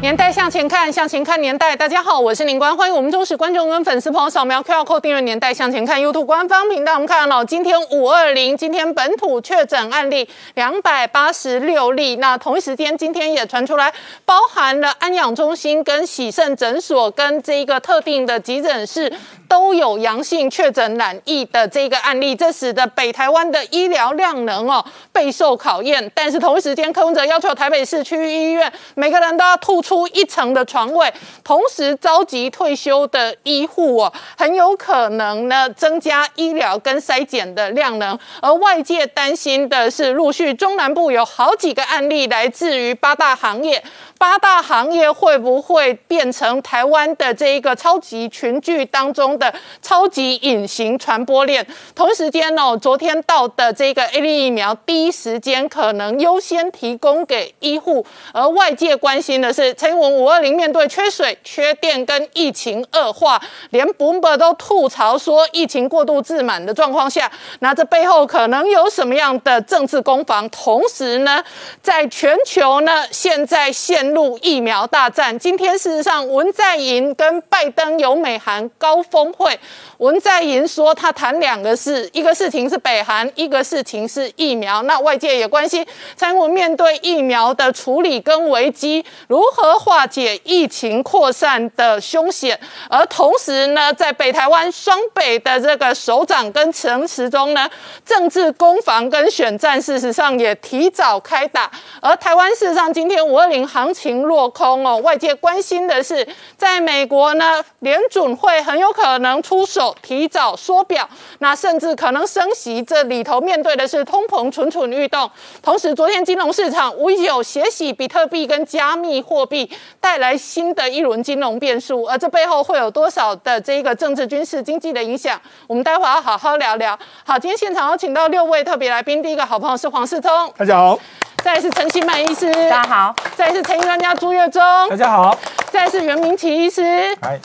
[0.00, 1.76] 年代向前看，向前看年代。
[1.76, 6.94] 大家好，我是林官，欢迎我们忠实观众跟粉丝朋友扫描 QR Code 订阅《年代向前看》YouTube 官方频道。
[6.94, 12.16] 我们看到今天五二零，今天本土确诊案例两百八十六例。
[12.16, 13.92] 那同一时间，今天也传出来，
[14.24, 19.12] 包含了安养中心、跟喜盛诊所、跟这一个特定的急诊室
[19.50, 26.08] 都有阳性确诊染疫的这个案例，这使得北台湾的医疗量能哦备受考验。
[26.14, 38.16] 但是同一时间，柯文哲要求台北市区医院每个人都要吐出一层的床位，同时召集退休的医护哦，很有可能呢增加医疗跟筛检的量能。
[38.40, 43.82] 而外界担心的是，陆续中南部有好几个案例来自于八大行业，
[44.16, 49.52] 八大行业会不会变成台湾的这一个超级群聚当中的
[49.82, 51.66] 超级隐形传播链？
[51.96, 67.28] 同时间哦，昨天到的这个 A 类疫苗，第一时间可能优先提供给医护，而外界关心的是，陈文五二零面对缺水、缺电跟疫情恶化，连 Bloomberg 都吐槽说，疫情过度自满的状况下，
[67.60, 70.48] 那这背后可能有什么样的政治攻防？
[70.50, 71.42] 同时呢，
[71.80, 75.38] 在全球呢，现在陷入疫苗大战。
[75.38, 79.58] 今天事实上，文在寅跟拜登有美韩高峰会。
[79.98, 84.80] 文在寅说，他谈两个事，一个事情是北韩，一个事情是疫苗。
[84.84, 85.86] 那外界也关心，
[86.16, 92.58] 蔡英文面对疫苗的处理跟危机，如何化解疫情扩散的凶险？
[92.88, 97.68] 而同时呢，在北台湾双北的这个首长跟城池中呢，
[98.06, 101.70] 政治攻防跟选战，事实上也提早开打。
[102.00, 109.94] 而台湾事实上今天五二零行情落空哦，外界关心的是，在美国呢，联准会很有可能出手。
[110.02, 111.08] 提早缩表，
[111.38, 115.30] 那甚至可能升息，这里头面对的是通膨蠢蠢欲动。
[115.62, 119.70] 同时，昨天金融市场无疑有血洗比特币跟加密货币，
[120.00, 122.04] 带来新的一轮金融变数。
[122.04, 125.40] 而这背后会有多少的这个政治、军事、经济的影响？
[125.66, 126.98] 我们待会要好好聊聊。
[127.24, 130.98] 好，今天现场有请到六位特别来宾，第一个好朋友是黄世聪，大家好；
[131.44, 135.36] 再是陈新满医师，大家好；再是陈医专家朱月忠，大家好；
[135.70, 136.82] 再是袁明奇医师，
[137.22, 137.38] 来。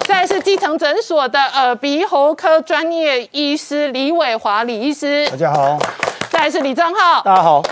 [0.00, 5.78] 再是基层诊所的耳鼻喉科专业医师李伟华李医师，大家好；
[6.30, 7.62] 再是李正浩，大家好。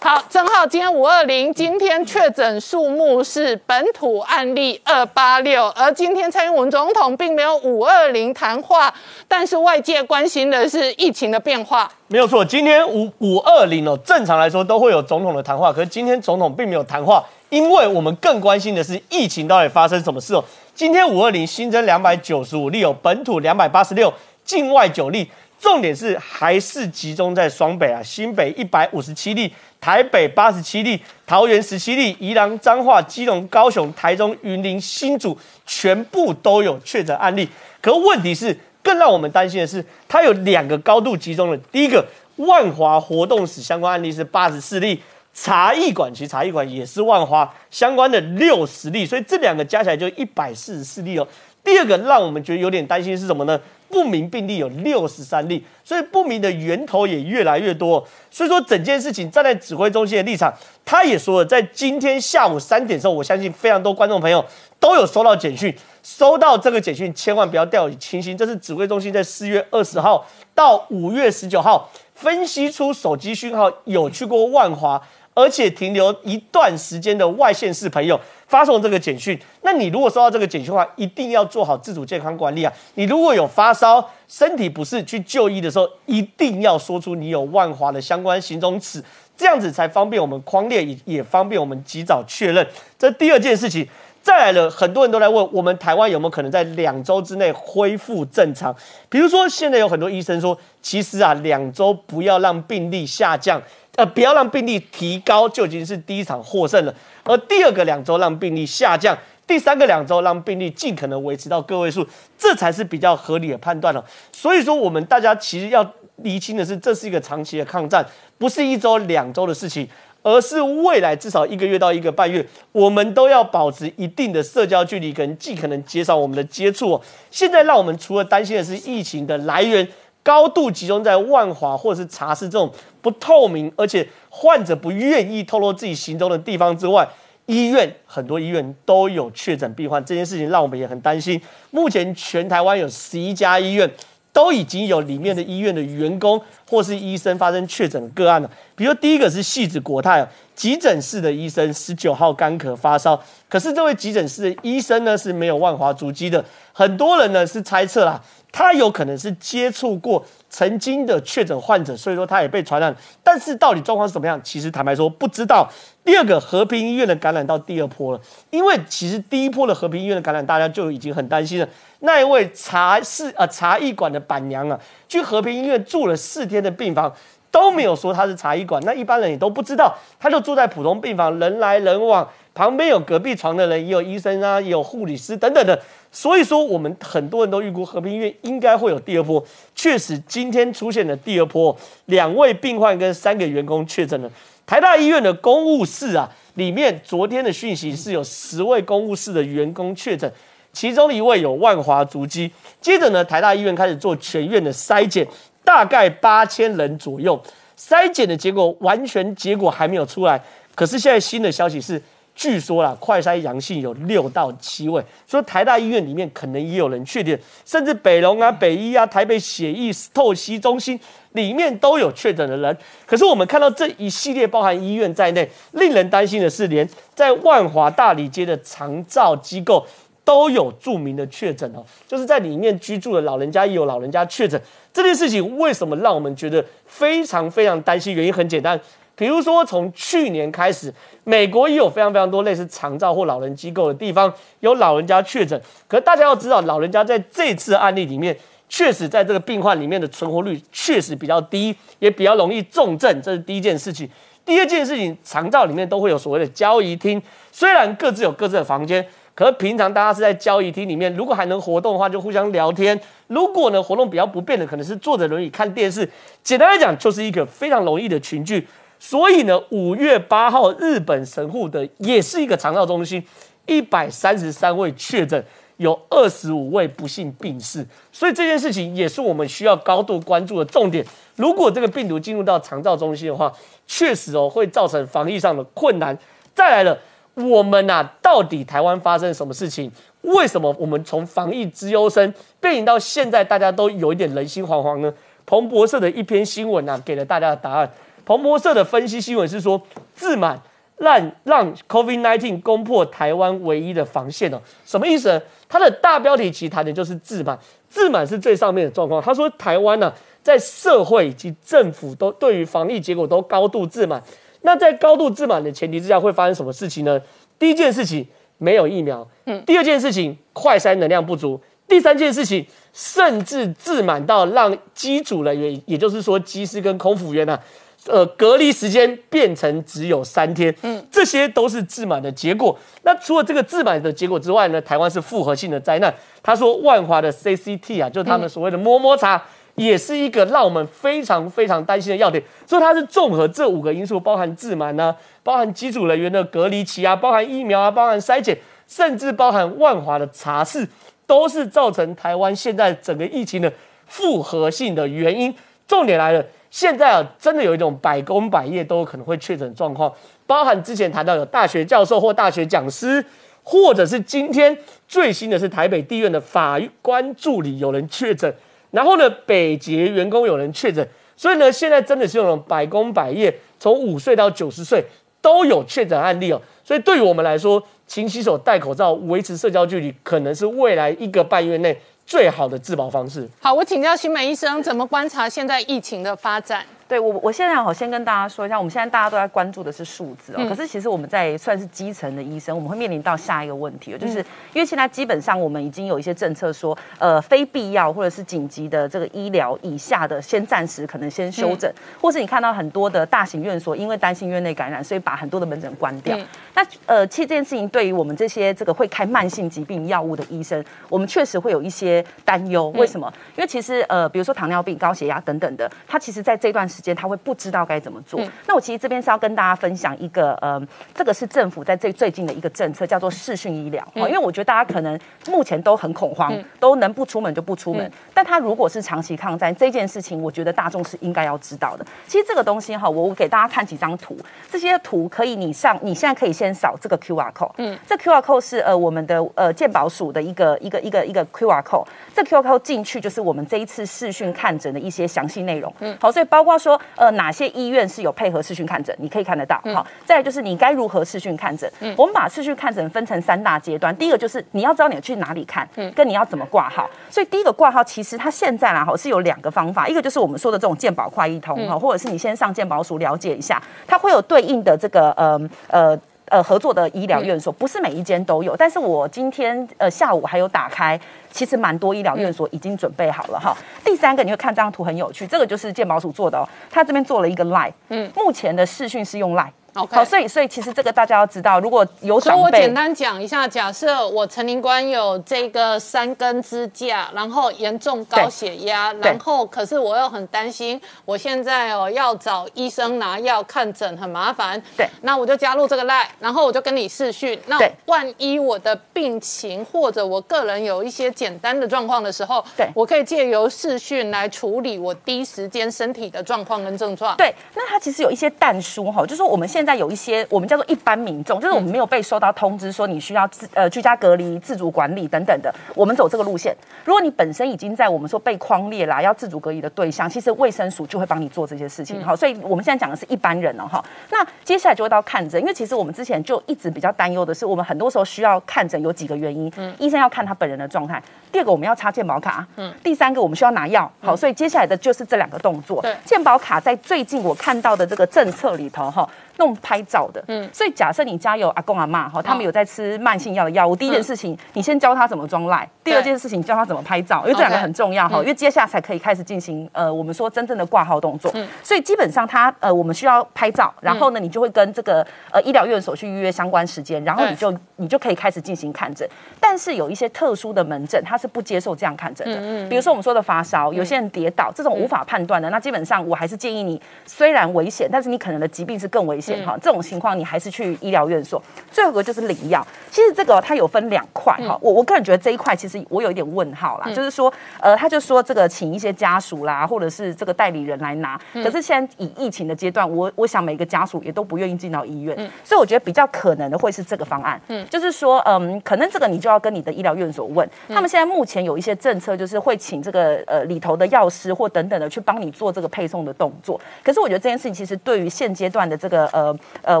[0.02, 8.92] 好，正浩，今天五二零，今天确诊数目是本土案例二八六，而今天蔡英文总统并没有五二零谈话，
[9.28, 11.86] 但是外界关心的是疫情的变化。
[12.06, 20.42] 没有错，今天五五二零哦，正常来说都会有总统的谈话，可是今天总统并没有谈话，因为我们更关心的是疫情到底发生什么事哦。
[20.74, 24.10] 今天五二零新增两百九十五例，有本土两百八十六，
[24.46, 25.30] 境外九例，
[25.60, 37.46] 重点是还是集中在双北啊，新北一百五十七例，台北八十七例，桃园十七例，宜兰、彰化、基隆、高雄、台中、云林、新竹全部都有确诊案例。
[37.82, 42.02] 可问题是，更让我们担心的是，它有两个高度集中的，第一个
[42.36, 45.02] 万华活动史相关案例是八十四例。
[45.32, 51.26] 茶艺馆其实茶艺馆也是万华相关的六十例，所以这两个加起来就一百四十四例哦。
[51.62, 53.58] 第二个让我们觉得有点担心是什么呢？
[53.90, 58.06] 不明病例有六十三例，所以不明的源头也越来越多。
[58.30, 60.52] 所以说整件事情站在指挥中心的立场，
[60.84, 64.44] 他也说了，在今天下午三点的时候，我相信非常多观众朋友
[64.78, 68.36] 都有收到简讯，收到这个简讯千万不要掉以轻心。
[68.36, 70.24] 这是指挥中心在四月二十号
[70.54, 75.02] 到五月十九号分析出手机讯号有去过万华。
[75.32, 82.72] 而且停留一段时间的外县市朋友发送这个简讯，那你如果收到这个简讯的话，一定要做好自主健康管理啊！
[82.94, 89.02] 你如果有发烧、身体不适去就医的时候，一定要说出你有万华的相关行踪词，
[89.36, 92.66] 这样子才方便我们框列，也也方便我们及早确认。
[92.98, 93.86] 这第二件事情，
[94.20, 98.74] 再来了，很多人都来问我们台湾有没有可能在两周之内恢复正常？
[99.08, 103.62] 比如说，现在有很多医生说，其实啊，两周不要让病例下降。
[103.96, 106.94] 呃，不要让病例提高，就已经是第一场获胜了。
[107.24, 109.16] 而第二个两周让病例下降，
[109.46, 112.06] 第三个两周让病例尽可能维持到个位数，
[112.38, 114.02] 这才是比较合理的判断了。
[114.32, 118.06] 所以说，我们大家其实要厘清的是，这是一个长期的抗战，
[118.38, 119.86] 不是一周两周的事情，
[120.22, 126.92] 而是未来至少一个月到一个半月，我们都要保持一定的社交距离，跟尽可能减少我们的接触。
[126.92, 129.86] 哦现在让我们除了担心的是疫情的来源。
[130.30, 132.72] 高度集中在万华或者是茶室这种
[133.02, 137.04] 不透明，而且患者不愿意透露自己行踪的地方之外，
[137.46, 141.40] 医院很多医院都有确诊病患，这件事情让我们也很担心。
[141.72, 143.90] 目前全台湾有十一家医院。
[144.32, 148.48] 都已经有里面的医院的员工或是医生发生确诊个案了。
[148.76, 150.24] 比如第一个是戏子国泰
[150.54, 156.42] 急诊室的医生，十九号干咳发烧，可是这位急诊室的医生呢是没有万华足迹的。
[156.72, 162.94] 很多人呢是猜测啦，他有可能是接触过曾经的确诊患者，所以说他也被传染。
[163.22, 165.70] 但是到底状况是怎么样，其实坦白说不知道。
[166.02, 168.20] 第二个和平医院的感染到第二波了，
[168.50, 171.68] 因为其实第一波的和平医院的感染，大家就已经很担心了。
[172.00, 177.14] 那一位茶室呃茶艺馆的板娘啊，去和平医院住了四天的病房，
[177.50, 185.80] 都没有说他是茶艺馆，那一般人也都不知道，他就住在普通病房，人来人往，旁边有隔壁床的人，也有医生啊，也有护理师等等的。
[186.12, 189.42] 所以说，我们很多人都预估和平医院应该会有第二波。
[189.76, 191.76] 确实，今天出现了第二波，
[192.06, 194.28] 两位病患跟三个员工确诊了。
[194.66, 200.30] 台大医院的公务室啊，里面昨天的讯息是有十位公务室的员工确诊，
[200.72, 202.50] 其中一位有万华足迹。
[202.80, 205.24] 接着呢，台大医院开始做全院的筛检，
[205.64, 207.40] 大概八千人左右，
[207.78, 210.42] 筛检的结果完全结果还没有出来。
[210.74, 212.02] 可是现在新的消息是。
[212.40, 220.98] 据说啦，快筛阳性有六到七位，所以台大医院里面可能也有人确诊，甚至北龙啊、北医啊、台北血液透析中心
[221.32, 222.74] 里面都有确诊的人。
[223.04, 229.86] 可是我们看到这一系列包含医院在内，令人担心的是，连在万华大理街的长照机构
[230.24, 234.58] 都有著名的确诊哦，就是在里面居住的老人家也有老人家确诊。
[234.94, 238.14] 这件事情为什么让我们觉得非常非常担心？
[238.14, 238.80] 原因很简单。
[239.20, 240.90] 比如说，从去年开始，
[241.24, 245.60] 美国也有非常非常多类似长照或老人机构的地方有老人家确诊。
[245.86, 248.34] 可是大家要知道，老人家在这次案例里面，
[248.66, 253.20] 确实在这个病患里面的存活率确实比较低，也比较容易重症。
[253.20, 254.08] 这是第一件事情。
[254.46, 257.20] 第二件事情，长照里面都会有所谓的交易厅，
[257.52, 262.96] 虽然各自有各自的房间，可是平常大家是在交易厅里面，如果还能活动的话，就互相聊天；
[263.26, 266.08] 如果呢活动比较不便的，可能是坐着轮椅看电视。
[266.42, 268.66] 简单来讲，就是一个非常容易的群聚。
[269.02, 273.24] 所以呢，五月八号，日本神户的也是一个肠道中心，
[273.66, 275.42] 一百三十三位确诊，
[275.78, 277.84] 有二十五位不幸病逝。
[278.12, 281.02] 所以这件事情也是我们需要高度关注的重点。
[281.36, 283.50] 如果这个病毒进入到肠道中心的话，
[283.86, 286.16] 确实哦会造成防疫上的困难。
[286.54, 286.98] 再来了，
[287.34, 289.90] 我们呐，到底台湾发生什么事情？
[290.20, 295.10] 为什么我们从防疫之优生变影到现在，大家都有一点人心惶惶呢？
[295.46, 297.90] 彭博社的一篇新闻呐，给了大家的答案。
[298.30, 299.82] 彭博社的分析新闻是说，
[300.14, 300.62] 自满
[300.98, 305.42] 让让 COVID-19 攻破台湾唯一的防线哦，什么意思呢？
[305.68, 309.20] 它的大标题其实谈的就是自满，自满是最上面的状况。
[309.20, 314.22] 他说，台湾呢，在社会以及政府都对于防疫结果都高度自满。
[314.60, 317.20] 那在高度自满的前提之下，会发生什么事情呢？
[317.58, 318.24] 第一件事情，
[318.58, 327.58] 没有疫苗；嗯，第二件事情，快筛能量不足；第三件事情，甚至自满到让机组人员，也就是说机师跟空服员呢。
[328.06, 332.76] 呃，隔离时间变成只有三天，嗯，这些都是自满的结果。
[333.02, 336.12] 那除了这个自满的结果之外呢，台湾是复合性的灾难。
[336.42, 339.42] 他说，万华的 CCT 啊，就是他们所谓的摸摸茶，
[339.74, 342.42] 也是一个让我们非常非常担心的要点。
[342.66, 348.56] 所以它是综合这五个因素，包含自满呢，包含机组人员的隔离期啊，包含疫苗啊，包含筛检，
[348.88, 350.88] 甚至包含万华的茶室，
[351.26, 353.70] 都是造成台湾现在整个疫情的
[354.06, 355.54] 复合性的原因。
[355.86, 356.42] 重点来了。
[356.70, 360.12] 现在啊，真的有一种百工百业都有可能会确诊状况，
[360.46, 363.24] 包含之前谈到有大学教授或大学讲师，
[363.64, 368.54] 或者是今天最新的是台北地院的法官助理有人确诊，
[368.92, 375.04] 然后呢，北捷员工有人确诊，所以呢，现在真的是有种百工百业，从五岁到九十岁
[375.40, 382.00] 都有确诊案例哦，所以对于我们来说，勤洗手、戴口罩、维持社交距离，可能是未来一个半月内。
[382.30, 383.48] 最好的自保方式。
[383.60, 386.86] 好，我请教新美医生，怎么观察现在疫情的发展？
[387.10, 390.64] 对我，我现在好先跟大家说一下，我们现在大家都在关注的是数字哦。
[390.68, 394.38] 可是其实我们在算是基层的医生，我们会面临到下一个问题，就是
[394.72, 406.38] 因为现在基本上我们已经有一些政策说，呃，非必要或者是紧急的这个医疗以下的，先暂时可能先休诊，或是你看到很多的大型院所因为担心院内感染，所以把很多的门诊关掉。
[406.76, 412.88] 那呃，其实这件事情对于我们这些这个会开慢性疾病药物的医生，我们确实会有一些担忧。
[412.90, 413.32] 为什么？
[413.56, 418.38] 因为其实呃，比如说糖尿病、高血压等等的，它其实在这段时时间他会不知道该怎么做。
[418.66, 420.78] 那我其实这边是要跟大家分享一个，呃，
[421.14, 424.06] 这个是政府在最最近的一个政策，叫做视讯医疗。
[424.14, 428.12] 因为我觉得大家可能目前都很恐慌，都能不出门就不出门。
[428.34, 432.04] 但他如果是长期抗战这件事情，我觉得大众是应该要知道的。
[432.26, 434.36] 其实这个东西哈，我我给大家看几张图，
[434.70, 437.72] 这些图可以你上，你现在可以先扫这个 Q R code。
[437.78, 442.06] 嗯，这 Q R code 是呃我们的呃健保署的一个一个一个一个 Q R code。
[442.34, 445.92] 这 Q R code 进去就是我们这一次视讯看诊的一些详细内容。
[446.00, 449.80] 嗯，好，所以包括说呃哪些医院是有配合视讯看诊，你可以看得到。
[449.94, 451.90] 好，再来就是你该如何视讯看诊。
[452.00, 457.08] 嗯，我们把视讯看诊分成三大阶段，第一个就是你要知道你去哪里看，嗯，跟你要怎么挂号。
[457.28, 466.18] 所以第一个挂号其实它现在啦哈是有两个方法，一个就是我们说的这种健保快一通哈，或者是你先上健保署了解一下，它会有对应的这个呃呃。
[466.50, 471.18] 呃，合作的医疗院所不是每一间都有，但是我今天呃下午还有打开，
[471.52, 473.74] 其实蛮多医疗院所已经准备好了哈。
[474.04, 479.70] 第三个，你会看这张图很有趣，这个就是健保署做的哦，他这边做了一个 line，嗯，目前的视讯是用 line。
[479.92, 507.36] 好，所以所以其实这个大家要知道，如果有长辈，我简单讲一下，假设我陈林官有这个三根支架，然后严重高血压，然后可是我又很担心，我现在哦要找医生拿药看诊很麻烦，对，那我就加入这个 line，然后我就跟你视讯，那万一我的病情或者我个人有一些简单的状况的时候，对我可以借由视讯来处理我第一时间身体的状况跟症状。
[507.36, 516.74] 对，那它其实有一些淡书哈，就是说我们现现在有一些我们叫做一般民众，就是我们没有被收到通知说你需要自呃居家隔离、自主管理等等的，我们走这个路线。
[517.04, 522.22] 如果你本身已经在我们说被框列啦，要自主隔离的对象，其实卫生署就会帮你做这些事情。
[522.24, 524.04] 好，所以我们现在讲的是一般人了哈。
[524.30, 531.22] 那接下来就会到看诊，因为其实我们之前就一直比较担忧的是，我们很多时候需要看诊有几个原因，嗯医生要看他本人的状态。
[531.50, 534.10] 第二个我们要插健保卡，嗯，第三个我们需要拿药。
[534.20, 536.00] 好，所以接下来的就是这两个动作。
[536.02, 539.28] 对，健保卡在最近我看到的这个政策里头哈。
[539.60, 551.52] 弄拍照的，嗯，所以假设你家有阿公阿妈哈，他们有在吃慢性药的药物，第一件事情你先教他怎么装赖，第二件事情教他怎么拍照，因为这两个很重要哈，因为接下来才可以开始进行呃我们说真正的挂号动作，
[551.82, 559.28] 所以基本上他呃我们需要拍照，然后呢你就会跟这个呃医疗院所去预约相关时间，然后你就你就可以开始进行看诊，
[559.60, 570.30] 但是有一些特殊的门诊他是不接受这样看诊的，比如说我们说的发烧，有些人跌倒这种无法判断的，那基本上我还是建议你虽然危险，但是你可能的疾病是更危险哈，这种情况。
[570.38, 571.60] 你还是去医疗院所。
[571.90, 574.78] 最后一个就是领药，其实这个它有分两块哈。
[574.80, 581.38] 我我个人觉得这一块其实我有一点问号啦，就是说，呃，他就说这个请一些家属啦，或者是这个代理人来拿。
[581.54, 587.60] 可是现在以疫情的阶段，我我想每个家属也都不愿意进到医院，所以我觉得比较可能的会是这个方案。
[587.68, 596.80] 嗯，就是说，嗯，可能这个你就要跟你的医疗院所问，他们现在目前有一些政策，就是会请这个呃里头的药师或等等的去帮你做这个配送的动作。
[597.02, 600.00] 可是我觉得这件事情其实对于现阶段的这个呃呃呃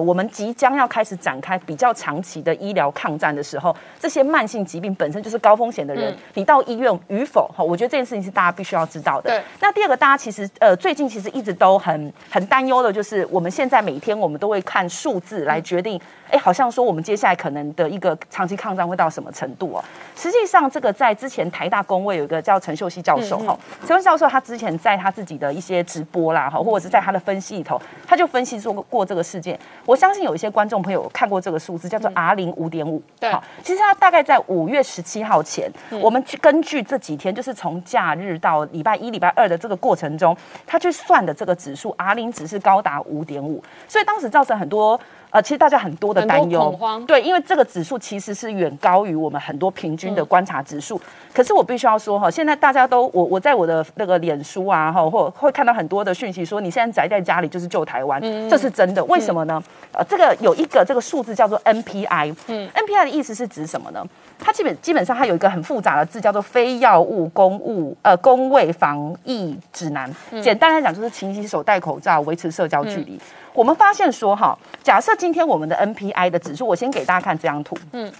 [0.00, 9.42] 我们即将要开始展开比较长期的医疗抗战的时候，这些慢性疾病本身就是高风险的人，你到医院与否哈，我觉得这件事情是大家必须要知道的。
[9.60, 19.84] 那第二个，大家其实呃最近其实一直都很很担忧的，就是我们现在每天我们都会看数字来决定，哎，好像说我们接下来可能的一个长期抗战会到什么程度哦。
[20.16, 29.58] 实际上，这个在之前台大工位有一个叫陈秀熙教授哈，陈秀熙教授他之前在他自己的一些直播啦哈，或者是在他的分析里头，他就分析说过这个事件。
[29.86, 33.02] 我相信有一些观众朋友看过这个数字，叫做 R 零五点五。
[33.18, 33.32] 对，
[33.62, 35.70] 其实他大概在五月十七号前，
[36.00, 45.00] 我们去根据这几天，就是从假日到礼拜一、礼拜二的这个过程中，他去算的这个指数 R 零值是高达五点五，所以当时造成很多。
[45.30, 51.00] 呃，其实大家很多的担忧，对，因为这个指数其实是远高于我们很多平均的观察指数。
[51.32, 59.04] 可是我必须要说哈，现在大家都我我在我的那个脸书啊哈，或会看到很多的讯息说，你现在宅在家里就是救台湾，这是真的。
[59.04, 59.62] 为什么呢？
[59.92, 64.04] 呃，这个有一个这个数字叫做 NPI，嗯，NPI 的意思是指什么呢？
[64.38, 70.10] 它基本基本上它有一个很复杂的字叫做非药物公务呃公卫防疫指南。
[70.42, 73.20] 简单来讲就是勤洗手、戴口罩、维持社交距离。
[73.52, 77.76] 我们发现说哈，假设今天我们的 NPI 的指数，我先给大家看这张图。
[77.92, 78.10] 嗯，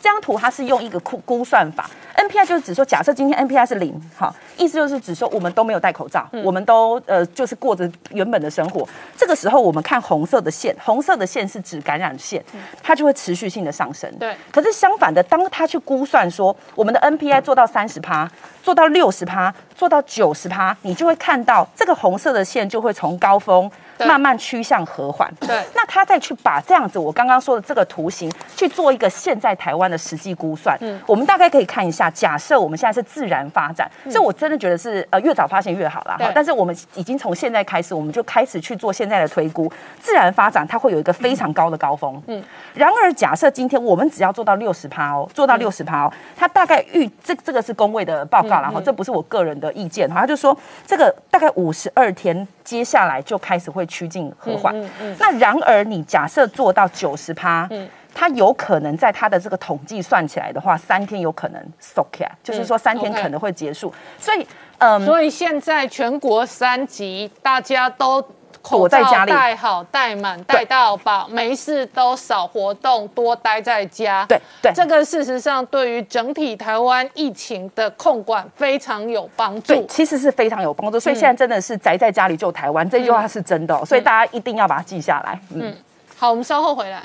[0.00, 8.88] 这张图它是用一个估估算法，NPI 就是指说，假设今天 NPI 是零，哈，意思就是指说我们都没有戴口罩，我们都呃就是过着原本的生活。
[9.16, 12.42] 这个时候我们看红色的线，红色的线是指感染线，
[12.80, 14.08] 它就会持续性的上升。
[14.18, 14.36] 对。
[14.52, 18.30] 可是相反的，当它去估算说我们的 NPI 做到三十趴，
[18.62, 23.68] 做到六十趴，做到九十趴，你就会看到这个红色的线就会从高峰。
[24.06, 25.32] 慢慢趋向和缓。
[25.40, 32.10] 对那他再去把这样子我刚刚说的这个图形去做一个现在台湾的实际估算，嗯我们大概可以看一下。
[32.10, 36.16] 假设我们现在是自然发展，这我真的觉得是呃越早发现越好啦。
[36.18, 42.20] 对哈但是我们已经从现在开始，我们就开始去做现在的推估，自然发展它会有一个非常高的高峰。
[42.26, 42.42] 嗯，
[42.74, 54.78] 然而假设今天我们只要做到六十趴哦，做到六十趴哦，它大概预这这个是工位的报告啦，哈、这不是我个人的意见哈，他就说这个大概五十二天，接下来就开始会趋近和缓。
[54.78, 57.66] 嗯嗯那然而你假设做到九十趴，
[58.14, 63.90] 它有可能在它的这个统计算起来的话，三天有可能收起来，就是说三天可能会结束。
[64.18, 64.46] 所以，
[64.76, 68.22] 嗯，所以现在全国三级，大家都
[68.62, 74.24] 口罩戴好、戴满、戴到饱，没事都少活动，多待在家。
[74.28, 79.86] 对对这个事实上对于整体台湾疫情的控管非常有帮对，助。
[79.86, 80.98] 其实是非常有帮助。
[80.98, 85.40] 所以现在真的是宅在家里救台湾，这句话是真的、哦，所以大家一定要把它记下来。
[85.54, 85.74] 嗯。
[86.16, 87.02] 好，我们稍后回来。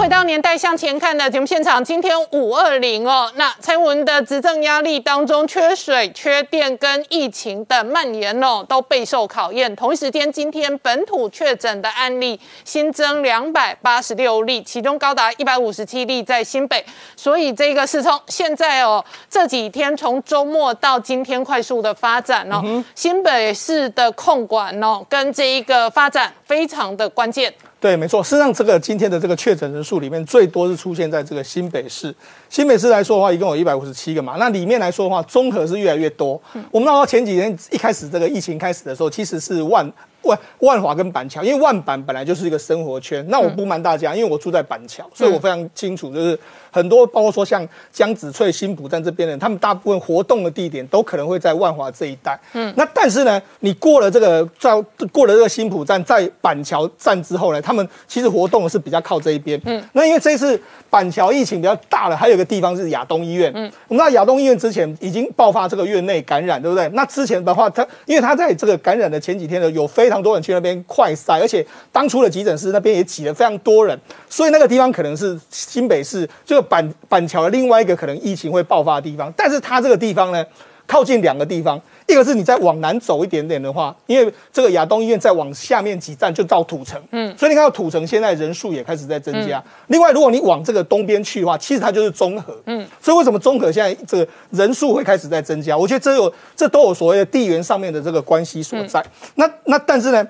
[0.00, 1.84] 回到年代向前看的节目现场。
[1.84, 9.76] 今天五二零哦，那蔡英文的执政压力当中，缺水、缺电跟疫情的蔓延哦，都备受考验。
[9.76, 16.82] 同一时间，今天本土确诊的案例新增两百八十六例，其中高达一百五十七例在新北，
[17.14, 27.52] 所以这个是从现在哦这几天从周末到今天快速的发展哦，新北市的控管哦跟这一个发展非常的关键。
[27.80, 28.22] 对，没错。
[28.22, 32.14] 事实上，这个今天的这个确诊人数里面，最多是出现在这个新北市。
[32.50, 34.36] 新北市来说的话，一共有一百五十七个嘛。
[34.38, 36.38] 那里面来说的话，综合是越来越多。
[36.70, 39.90] 我们知道前几年一开始这个疫情开始的时候，其实是万
[40.22, 43.24] 万万华跟板桥，因为万板本来就是一个生活圈。
[43.28, 46.38] 那我不瞒大家，因为我住在板桥，所以我非常清楚，就是
[46.70, 52.38] 很多包括说像江子翠、新浦站这边的人，他们大部分活动的地点都可能会在万华这一带。
[52.52, 54.70] 嗯，那但是呢，你过了这个在
[55.12, 59.60] 过了这个新浦站，在板桥站之后呢，他们其实活动的是比较靠这一边。
[59.64, 60.60] 嗯，那因为这次
[60.90, 63.50] 板桥疫情比较大了，还有一个地方是亚东医院。
[63.54, 66.88] 嗯，我们知道亚东医院之前已经爆发这个院内感染，对不对？
[66.90, 73.98] 那之前的话，他因为他在这个感染的前几天呢，有非常多人去那边快筛，而且当初的急诊室那边也挤了非常多人，
[74.28, 79.32] 所以那个地方可能是新北市这个板板桥的另外一个可能疫情会爆发的地方。
[79.36, 80.44] 但是它这个地方呢，
[80.86, 81.80] 靠近两个地方，
[82.12, 89.62] 一个是你再往南走一点点的话，因为这个亚东医院再往下面几站就到土城，嗯，所以你看到土城现在人数也开始在增加。
[89.88, 95.76] 另外，如果你往这个东边去的话，其实它就是中和，嗯，所以为什么中和现在这个人数会开始在增加？
[95.76, 99.04] 我觉得这有这都有所谓的地缘上面的这个关系所在。
[99.34, 100.26] 那那但是呢？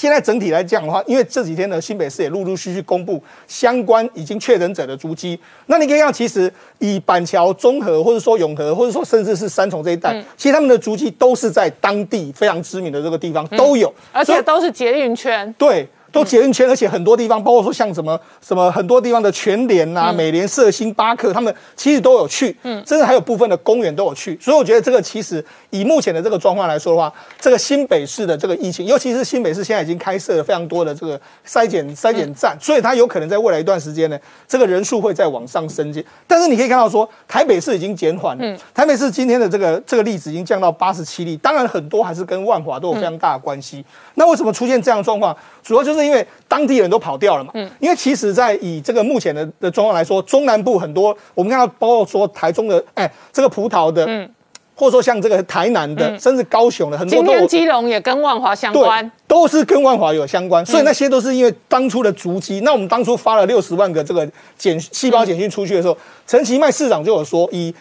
[0.00, 5.38] 现在整体来讲的话，因为这几天呢，新北市也陆陆续续公布相关已经确诊者的足迹。
[5.66, 15.54] 那你可以看，其实以板桥、中和，或者说永和，或者说甚至是三重这一带，其实他们的足迹都是在当地非常知名的这个地方都有，而且都是捷运圈。
[15.58, 24.38] 对，都捷运圈，而且很多地方，包括说像什么什么很多地方的全联啊、美联社、星巴克，他们其实都有去，嗯，甚至还有部分的公园都有去。
[24.40, 34.18] 所以我觉得这个其实以目前的这个状况来说的话，这个新北市的这个疫情，尤其是新北市现在已经开设了非常多的这个筛检筛检站，所以它有可能在未来一段时间呢，
[34.48, 36.04] 这个人数会再往上升阶。
[36.26, 43.84] 但是你可以看到说，台北市已经减缓了，台北市今天的这个这个例子已经降到八十七例，当然很多还是跟万华都有非常大的关系。
[44.14, 45.36] 那为什么出现这样的状况？
[45.62, 47.50] 主要就是因为当地人都跑掉了嘛。
[47.54, 54.28] 嗯，因为其实，在以这个目前的的状况来说，中南部很多我们看到，包括说台中的，哎，这个葡萄的，嗯，
[54.74, 62.60] 或者说像这个台南的，甚至高雄的，很多今都有天基隆也跟万华相对关。，都是跟万华有相关，所以那些都是因为当初的足迹。
[62.64, 67.72] 那我们当初发了六十万个这个简细胞简讯出去的时候，陈其迈市长就有说，以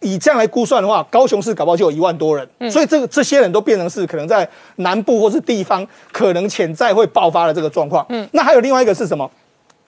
[0.00, 8.04] 以这样来估算的话，高雄市搞不好就有一万多人，所以这个这些人都变成是可能在南部或是地方可能潜在会爆发的这个状况。
[8.08, 9.30] 嗯，那还有另外一个是什么？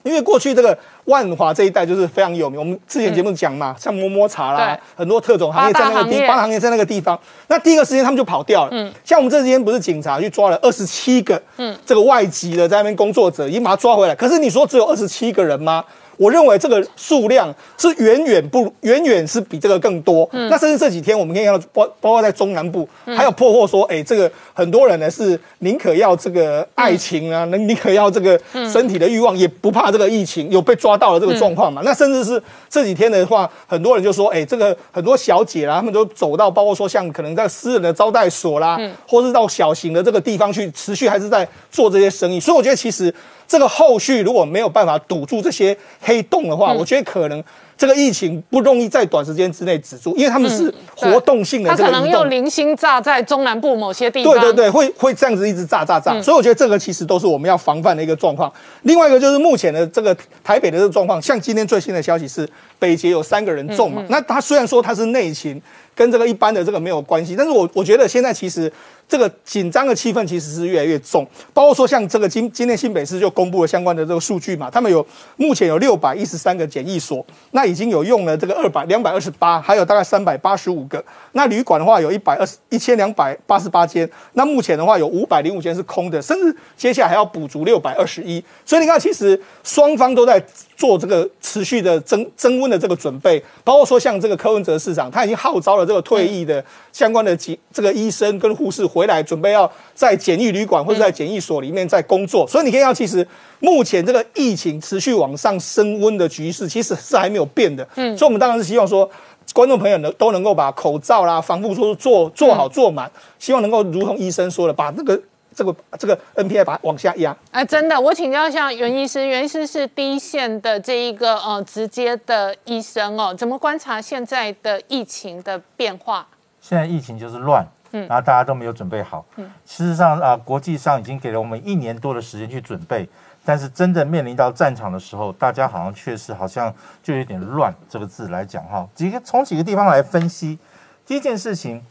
[0.03, 7.21] 因为过去这个万华这一带就是非常有名，我们之前节目讲嘛，像摸摸茶啦，很多特种行业在那个地，八大行业八大行业在那个地方。
[7.49, 8.71] 那第一个时间他们就跑掉了。
[8.73, 14.15] 嗯，像我们这几天不是警察去抓了二十七个，嗯，这个外籍的在那边工作者，已经把他抓回来。
[14.15, 15.85] 可是你说只有二十七个人吗？
[16.21, 20.29] 我认为这个数量是远远不远远是比这个更多。
[20.33, 28.39] 那甚至这几天我们可以看到，包包括在中南部，还有破获说，哎，这个很多人呢是宁可要这个爱情啊，宁宁可要这个
[28.71, 31.81] 身体的欲望，也不怕这个疫情有被抓到的这个状况嘛。
[31.83, 38.79] 那甚至是这几天的话，很多人就说，哎，这个很多小姐啦，他们都走到包括说像可能在私人的招待所啦，
[39.09, 42.39] 或是到小型的这个地方去，持续还是在做这些生意。
[42.39, 43.15] 所以我觉得其实。
[43.51, 47.43] 这个后续如果没有办法堵住这些黑洞的话，我觉得可能。
[47.77, 51.71] 这个疫情不容易在短时间之内止住，因为他们是活动性的。
[51.71, 54.35] 它可能又零星炸在中南部某些地方。
[54.35, 56.21] 对对对，会会这样子一直炸炸炸。
[56.21, 58.53] 所以我觉得这个其实都是我们要防范的一个状况。
[58.83, 62.47] 另外一个就是目前的这个台北的这个状况，像今天最新的消息是
[62.79, 65.59] 北捷有三个人中嘛，那他虽然说他是内勤，
[65.95, 68.71] 跟这个一般的这个没有关系，但是我我觉得现在其实。
[69.11, 75.05] 这个紧张的气氛其实是越来越重，包括说像这个今今天新北市就公布了相关的这个数据嘛，他们有
[75.37, 81.05] 目前有六百一十三个检疫所，那已经有用了这个二百两百二十八，还有大概三百八十五个。
[81.33, 88.45] 那旅馆的话有一百二十一千两百八十八间，那目前的话有五百零五间是空的，甚至接下来还要补足六百二十一。
[88.65, 90.41] 所以你看，其实双方都在
[90.77, 98.87] 做这个持续的增增温的这个准备，包括说像这个柯文哲市长，他已经号召了这个退役的相关的几这个医生跟护士。
[99.07, 103.27] 来准备要在检疫旅馆或者在检疫所里面在工作，所以你可以看到，其实
[103.59, 107.87] 目前这个疫情持续往上升温的局势，其实是还没有变的。
[107.97, 109.09] 嗯，所以我们当然是希望说，
[109.53, 115.21] 观众朋友呢都能够把口罩啦、防护措施做做好做满，希望能够如同医生说的，把这个
[115.55, 117.37] 这个这个 NPI 把它往下压。
[117.51, 126.27] 哎，真的，我请教一下袁医师，袁医师是第一线的这一个呃直接的医生哦，怎么观察现在的疫情的变化？
[126.61, 127.67] 现在疫情就是乱。
[127.93, 129.25] 嗯，然后大家都没有准备好。
[129.37, 133.09] 嗯，事实上啊，国际上已经给了我们一年多的时间去准备，
[133.45, 136.73] 但是真正面临到战场的时候，大家好像确实好像
[137.03, 137.75] 就有点乱。
[137.89, 140.59] 这个字来讲哈，几个从几个地方来分析。
[141.05, 141.83] 第一件事情，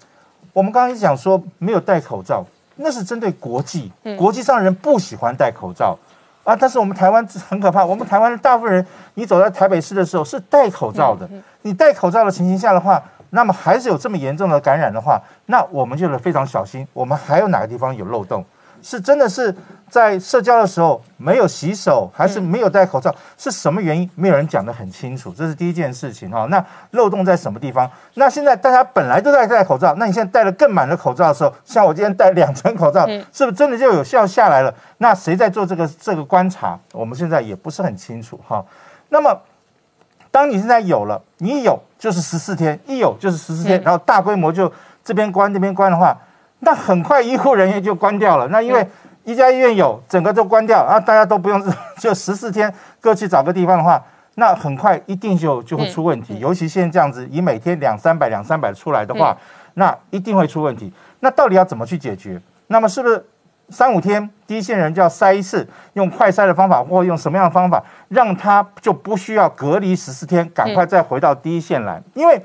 [0.53, 2.45] 我们刚才讲说没有戴口罩，
[2.77, 5.97] 那是针对国际，国际上人不喜欢戴口罩
[6.45, 6.55] 啊。
[6.55, 8.85] 但是我们台湾很可怕，我们台湾的大部分人，
[9.15, 11.29] 你走在台北市的时候是戴口罩的。
[11.63, 13.03] 你戴口罩的情形下的话。
[13.31, 16.87] 那么还是有这么严重的感染的话，那我们就得非常小心。
[16.93, 18.43] 我们还有哪个地方有漏洞？
[18.81, 19.53] 是真的是
[19.89, 23.13] 在社交的时候没有洗手，还是没有戴口罩？
[23.37, 24.09] 是什么原因？
[24.15, 25.33] 没有人讲得很清楚。
[25.33, 26.47] 这是第一件事情哈。
[26.49, 27.91] 那漏洞在什么地方？
[28.13, 34.73] 那现在大家本来都在戴口罩，那你现在戴了更满的口罩的时候，像我今天戴两层口罩，是不是真的就有效下来了？
[34.99, 36.79] 那谁在做这个这个观察？
[36.93, 38.65] 我们现在也不是很清楚哈。
[39.09, 39.37] 那么。
[40.31, 44.71] 当你现在有了，你有就是十四天，一有就是十四天，然后大规模就
[45.03, 46.17] 这边关那边关的话，
[46.59, 48.47] 那很快医护人员就关掉了。
[48.49, 48.87] 那因为
[49.23, 51.61] 一家医院有，整个都关掉啊，大家都不用
[51.97, 54.03] 就十四天各去找个地方的话，
[54.35, 56.37] 那很快一定就就会出问题。
[56.39, 59.35] 尤其现在这样子，以每天两三百两三百出来的话，
[59.73, 60.93] 那一定会出问题。
[61.19, 62.41] 那到底要怎么去解决？
[62.67, 63.25] 那么是不是？
[63.71, 72.01] 三五天，第一线人就要筛一次，用快筛的方法，或用什么样的方法，让他就不需要隔离十四天，赶快再回到第一线来。
[72.15, 72.41] 因为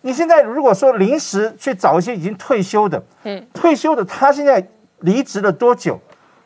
[0.00, 4.66] 你现在如果说临时去找一些已经退休的，嗯，退休的他现在
[5.00, 6.00] 离职了多久？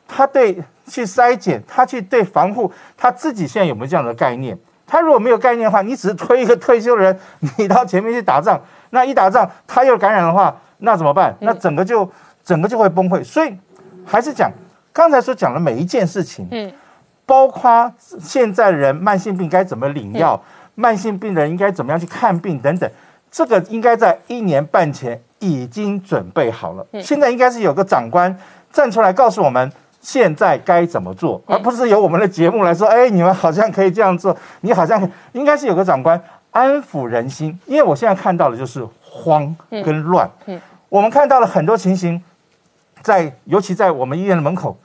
[0.09, 4.59] 他对去筛检，他去对防护，他自己现在有没有这样的概念？
[4.87, 7.19] 他如果没有概念的话，你只是推一个退休的人，
[7.59, 8.61] 你到前面去打仗，
[8.91, 11.37] 那一打仗他又感染的话，那怎么办？
[11.41, 12.11] 那整个就
[12.45, 13.23] 整个就会崩溃。
[13.23, 13.57] 所以。
[14.07, 14.51] 还是讲
[14.93, 16.73] 刚才所讲的每一件事情，嗯，
[17.27, 20.41] 包括现在人慢性病该怎么领药，
[20.75, 22.91] 慢性病人应该怎么样去看病等等，
[23.31, 26.87] 这个应该在一年半前已经准备好了。
[27.03, 28.35] 现在应该是有个长官
[28.73, 36.19] 站出来告诉我们现在该怎么做，而不是由我们的节目来说，哎，你们好像可以这样做，你好像 应该是有个长官
[36.53, 37.59] 安抚人心。
[37.67, 42.23] 因为我现在看到的就是慌跟乱，嗯，我们看到了很多情形。
[43.07, 44.77] 在，尤其在我们医院的门口，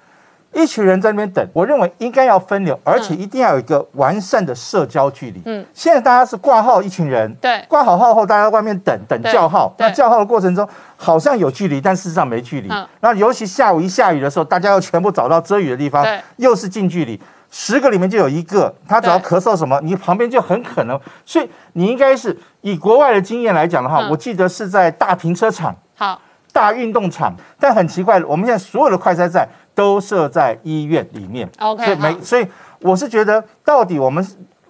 [0.54, 1.44] 一群人在那边等。
[1.54, 5.42] 我认为应该要分流，而且一定要有一个完善的社交距离。
[5.46, 9.74] 嗯，现在大家是挂号，一群人，对，挂好号后，大家在外面等等叫号。
[9.80, 12.70] 那叫号的过程中，好像有距离，但事实上没距离。
[13.00, 16.06] 那尤其下午一下雨的时候，大家要全部找到遮雨的地方，
[16.38, 17.20] 又是近距离。
[17.50, 21.00] 十个里面就有一个，他只要咳嗽什么，你旁边就很可能。
[21.26, 25.76] 所以你应该是以国外的经验来讲的话，我记得是在大停车场。
[25.96, 26.22] 好。
[26.52, 31.50] 大运动场，但很奇怪，我们现在所有的快筛站都设在医院里面。
[31.60, 32.48] OK，所以没，所以
[32.82, 34.26] 我是觉得，到底我们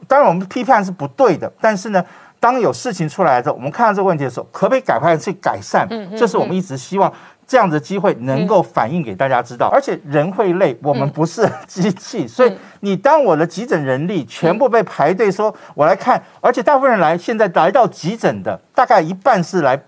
[0.08, 2.04] 当然我们批判是不对的，但是呢，
[2.40, 5.88] 当有事情出来的时候，我们看到这个问题的时候，可不可以赶快去改善？
[5.90, 7.12] 嗯嗯，这是我们一直希望
[7.48, 9.68] 这样的机会能够反映给大家知道。
[9.72, 19.82] 而且人会累，我们不是机器，所以你当我的急诊人力全部被排队说我来看，而且大部分人来现在来到急诊的大概一半是来。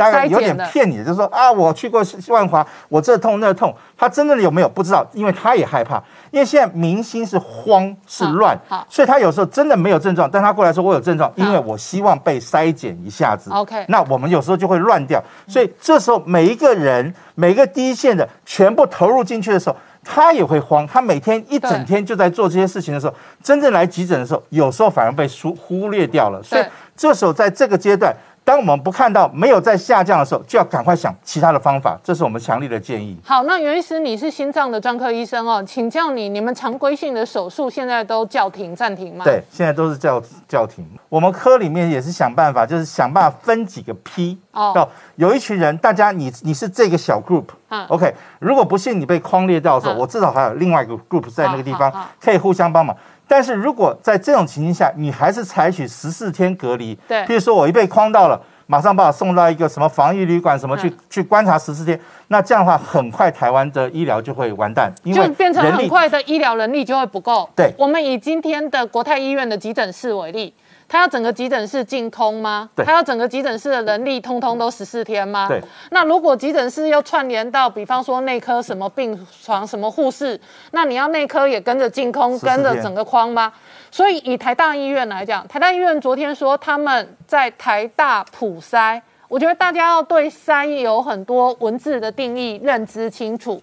[0.00, 8.58] 大概有点骗你，就是说啊，我去过万华，我这痛那痛，他真的有没有不知道，因为他也害怕，因为现在明星是慌是乱，
[8.88, 13.50] 所以他有时候真的没有症状，但他过来说我有症状，因为我希望被筛检一下子。
[13.50, 26.42] OK，那我们有时候就会乱掉，所以这时候每一个人每一个第一线的全部投入进去的时候，他也会慌，他每天一整天就在做这些事情的时候，真正来急诊的时候，有时候反而被疏忽略掉了。
[26.42, 26.64] 所以
[26.96, 28.16] 这时候在这个阶段。
[28.42, 33.16] 当我们不看到没有在下降的时候，就要赶快想其他的方法，这是我们强烈的建议。
[33.24, 39.24] 好，那袁医师，你是心脏的专科医生哦，请教你，你们常规性的手术现在都叫停暂停吗？
[39.24, 40.84] 对，现在都是叫叫停。
[41.08, 52.96] 我们科里面也是想办法，就是想办法分几个批哦，有一群人，大家你你是这个小 group，嗯，OK，如果不幸你被框列掉的时候，我至少还有另外一个 group 在那个地方可以互相帮忙。
[53.30, 58.40] 但是如果在这种情形下，你还是采取十四天隔离，对，譬如说我一被框到了。
[58.66, 67.50] 马上把我送到一个什么防疫旅馆，什么去去观察十四天，那这样的话，很快台湾的医疗就会完蛋，因为就变成很快的医疗能力就会不够。
[67.56, 70.54] 对，我们以今天的国泰医院的急诊室为例。
[70.92, 72.68] 他要整个急诊室净空吗？
[72.74, 72.84] 对。
[72.84, 75.46] 他要整个急诊室的人力通通都十四天吗？
[75.46, 75.62] 对。
[75.92, 80.38] 那如果急诊室又串联到，比方说内科什么病床、什么护士，
[80.72, 83.52] 那你要内科也跟着净空，跟着整个框吗？
[83.92, 93.62] 所以以台大医院来讲，台大医院昨天说他们在台大普筛，我觉得大家要对筛有很多文字的定义认知清楚。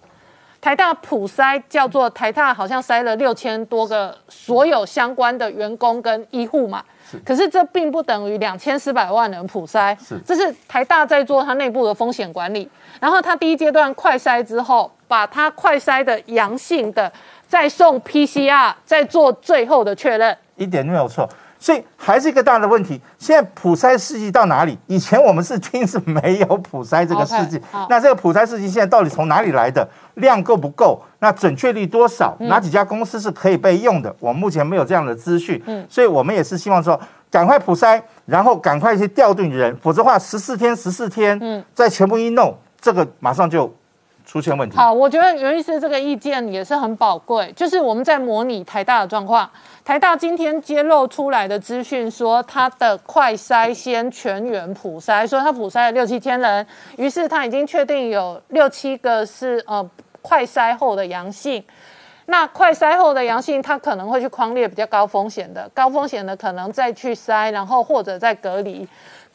[0.62, 6.82] 台大普筛叫做台大，好像筛了六千多个所有相关的员工跟医护嘛。
[7.26, 12.70] 可是这并不等于两千四百万人普筛，这是台大在做它内部的风险管理。
[13.00, 17.12] 然后它第一阶段快筛之后，把它快筛的阳性的
[17.48, 21.30] 再送 PCR，再做最后的确认，一点都没有错。
[21.60, 23.00] 所以还是一个大的问题。
[23.18, 24.78] 现在普筛试剂到哪里？
[24.88, 29.88] 以前我们是听是没有普筛这个试剂，那这个普筛试剂现在到底从哪里来的？
[30.16, 31.02] 量够不够？
[31.20, 32.36] 那准确率多少？
[32.40, 34.16] 哪几家公司是可以被用的？
[34.20, 35.62] 我们目前没有这样的资讯。
[35.66, 43.74] 嗯，所以我们也是希望说，赶快普筛，然后赶快去调度人，否则的话十四天十四天，嗯，再全部一弄，这个马上就。
[44.30, 44.76] 出现问题。
[44.76, 47.50] 好，我觉得袁医师这个意见也是很宝贵。
[47.56, 49.50] 就是我们在模拟台大的状况，
[49.88, 59.90] 台大今天揭露出来的资讯说，他的快筛先全员普筛，说他普筛了六七千人，于是他已经确定有六七个是呃
[60.22, 61.64] 快筛后的阳性。
[62.26, 68.86] 那快筛后的阳性，他可能会去框列比较高风险的，高风险的可能再去筛，然后或者再隔离。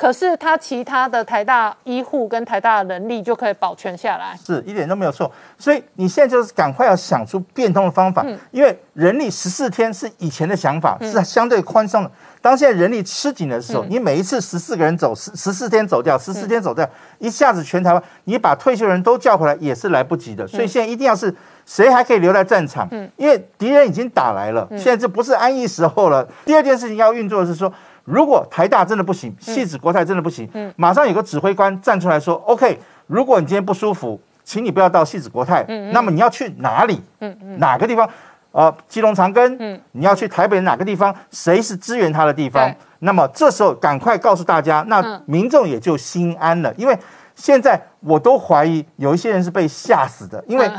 [0.02, 5.30] 可是他其他的台大医护跟台大的能力就可以保全下来，是一点都没有错。
[5.56, 12.10] 所以你现在就是赶快要想出变通的方法，因为人力十四天是以前的想法，是相对宽松的。
[12.40, 16.84] 当现在人力吃紧的时候，你每一次十四个人走十十四天走掉，十四天走掉，
[17.20, 20.44] 一下子全台湾你把退休人都叫回来也是来不及的。
[20.48, 21.32] 所以现在一定要是
[21.64, 22.88] 谁还可以留在战场？
[23.16, 26.26] 因为敌人已经打来了，现在这不是安逸时候了。
[26.44, 27.72] 第二件事情要运作的是说。
[28.04, 37.00] 如果台大真的不行，戏子国泰真的不行，嗯，马上有个指挥官站出来说：“OK，如果你今天不舒服，请你不要到戏子国泰，嗯，那么你要去哪里？
[37.20, 38.08] 嗯嗯，哪个地方？
[38.50, 41.14] 呃，基隆长庚，嗯，你要去台北哪个地方？
[41.30, 42.74] 谁是支援他的地方？
[42.98, 46.98] 那么这时候赶快告诉大家，那民众也就心安了，因为
[47.34, 50.70] 现在我都怀疑有一些人是被吓死的，因为。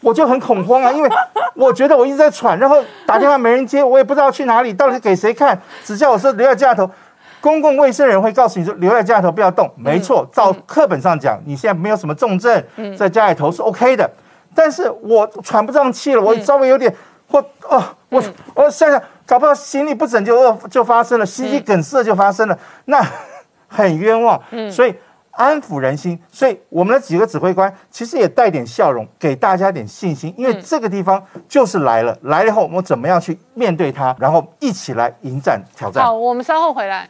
[0.00, 1.10] 我就很恐慌啊，因为
[1.54, 5.60] 我觉得我一直在喘，然后打电话没人接，我也不知道去哪里，到底给谁看？
[5.84, 6.90] 只叫我说留在家头，
[7.40, 9.70] 公共卫生人会告诉你说留在家里头不要动。
[9.76, 12.64] 没错，照课本上讲，你现在没有什么重症，
[12.96, 14.10] 在家里头是 OK 的。
[14.54, 16.94] 但是我喘不上气了，我稍微有点
[17.28, 18.22] 或哦，我
[18.54, 23.04] 我想想，搞不好心律不整就恶就发生了，心肌梗塞就发生了，那
[23.68, 24.40] 很冤枉。
[24.70, 24.94] 所以。
[25.32, 36.04] 安抚人心，所以我们的几个指挥官其实也带点笑容，给大家点信心，因为这个地方就是来了，来了后我们怎么样去面对它，然后一起来迎战挑战。
[36.04, 37.08] 好，我们稍后回来。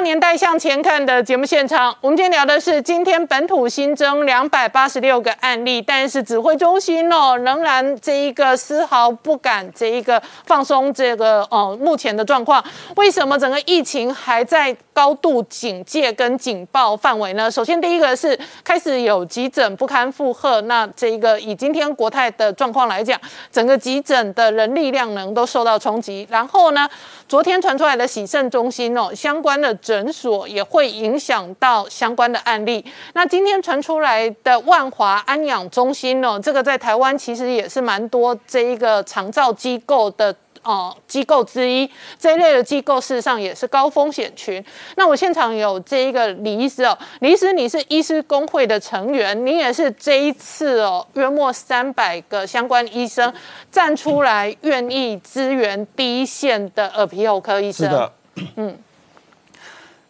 [0.00, 12.62] 年代向前看的节目现场，我们今天聊的是今天本土新增两百八十六个案例，但是指挥中心哦仍然这一个丝毫不敢这一个放松这个哦目前的状况。
[12.96, 17.50] 为什么整个疫情还在高度警戒跟警报范围呢？
[17.50, 26.26] 首先第一个是开始有急诊不堪负荷，那这一个以今天国泰的状况来讲，整个急诊的人力量能都受到冲击。
[26.30, 26.88] 然后呢，
[27.26, 29.76] 昨天传出来的喜肾中心哦相关的。
[29.88, 32.84] 诊所也会影响到相关的案例。
[33.14, 36.38] 那今天传出来的万华安养中心呢？
[36.38, 40.34] 这个在台湾其实也是蛮多这一个长照机构的。
[40.64, 41.88] 哦机构之一。
[42.18, 44.62] 这一类的机构事实上也是高风险群。
[44.96, 53.32] 那我现场有这一个李医师哦，李医师你是医师工会的成员，你也是这一次哦约莫三百个相关医生
[53.70, 57.86] 站出来愿意支援第一线的耳鼻喉科医生。
[57.86, 58.12] 是的，
[58.56, 58.76] 嗯，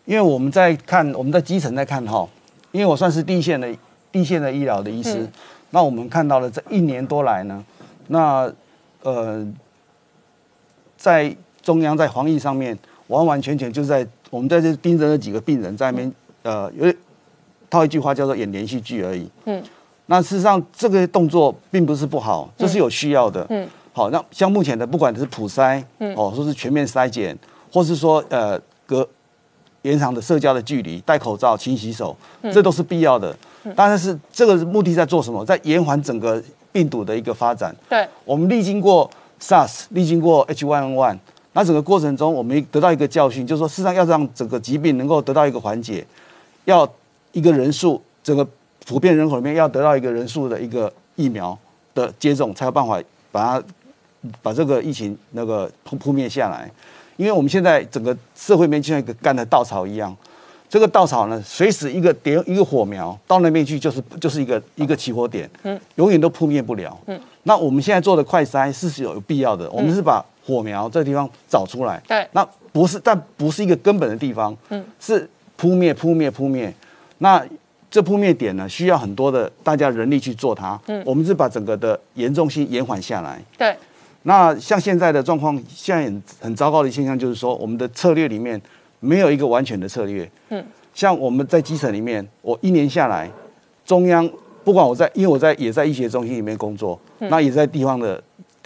[0.08, 2.26] 因为我们在看我们在基层在看哈，
[2.72, 3.68] 因为我算是第一线的
[4.10, 5.28] 第一线的医疗的医师，
[5.68, 7.62] 那我们看到了这一年多来呢，
[8.06, 8.50] 那
[9.02, 9.46] 呃，
[10.96, 12.76] 在中央在防疫上面
[13.08, 16.10] 完完全全就是在我们在这盯着那几个病人在那边
[16.42, 16.90] 呃，有
[17.68, 19.62] 套一句话叫做演连续剧而已，嗯，
[20.06, 27.38] 那事实上这个动作并不是不好，这是有需要的，嗯，好，那像目前的不管是普筛，嗯，哦，说是全面筛检，
[27.70, 29.06] 或是说呃隔
[29.82, 32.16] 延长的社交的距离，戴口罩、勤洗手，
[32.52, 33.36] 这都是必要的。
[33.76, 35.44] 当然是这个目的在做什么？
[35.44, 37.74] 在延缓整个病毒的一个发展。
[37.88, 39.10] 对，我们历经过
[39.40, 41.18] SARS，历经过 H1N1，
[41.52, 46.06] 那整个过程中，我们得到一个教训，就是说，事实上要让整个疾病能够得到一个缓解，
[46.64, 46.88] 要
[47.32, 48.46] 一个人数，整个
[48.86, 51.56] 普遍人口里面要得到一个人数的一个疫苗
[51.94, 53.64] 的接种，才有办法把它
[54.40, 56.70] 把这个疫情那个扑扑灭下来。
[57.18, 60.16] 因为我们现在整个社会面就像一个干的稻草一样。
[60.70, 67.18] 这个稻草呢，随时一个点一个火苗到那边去，就是就是一个一个起火点，嗯，永远都扑灭不了，嗯。
[67.44, 72.28] 那我们现在做的快筛是有有必要的，我们是把火苗这个地方找出来，对。
[72.32, 75.26] 那不是，但不是一个根本的地方，嗯，是
[75.56, 76.70] 扑灭扑灭扑灭。
[77.16, 77.42] 那
[77.90, 81.02] 这扑灭点呢，需要很多的大家人力去做它，嗯。
[81.06, 83.74] 我们是把整个的严重性延缓下来，对。
[84.28, 88.60] 那像现在的状况，现在很很糟糕的现象就是说，我们的策略里面。
[89.00, 90.28] 没有一个完全的策略。
[90.48, 93.30] 嗯，像我们在基层里面，我一年下来，
[93.86, 94.28] 中央
[94.64, 98.20] 不管我在，因为我在也在医学中心里面工作，那也在地方的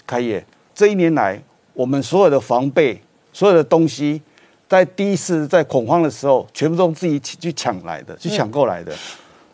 [0.07, 0.43] 开业。
[0.75, 1.39] 这一年来，
[1.75, 2.99] 我们所有的防备，
[3.31, 4.23] 所有的东西，
[4.67, 8.91] 在第一次在恐慌的时候，全部都自己去抢来的，去抢购来的。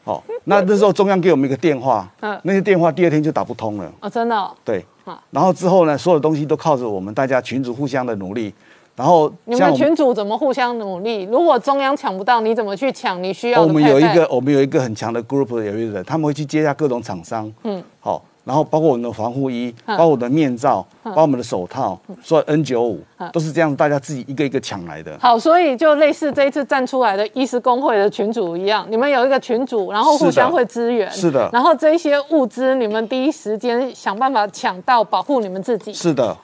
[0.08, 3.92] 好，那那时候中央给我们一个电话，嗯，那些电话第二天就打不通了。
[4.00, 4.50] 哦，真的？
[4.64, 4.82] 对。
[5.30, 8.54] 然后之后呢，所有东西都靠着我们大家群主互相的努力。
[8.96, 11.24] 然后你们群主怎么互相努力？
[11.24, 13.22] 如果中央抢不到，你怎么去抢？
[13.22, 17.52] 你需要我们有一个，我们有一个很强的 group 有一个人，他们会去接下各种厂商。
[17.64, 22.98] 嗯，好，然后包括我们的防护衣，包括我的面罩，包括我们的手套，说 N 九五
[23.30, 25.14] 都是这样，大家自己一个一个抢来的。
[25.20, 31.10] 好，所以就类似这一次站出来的医师工会的群主一样，你们有一个群主，然后互相会支援。
[31.10, 31.50] 是的。
[31.52, 35.92] 然后这些物资，你们第一时间想办法抢到，保护你们自己。
[35.92, 36.34] 是的。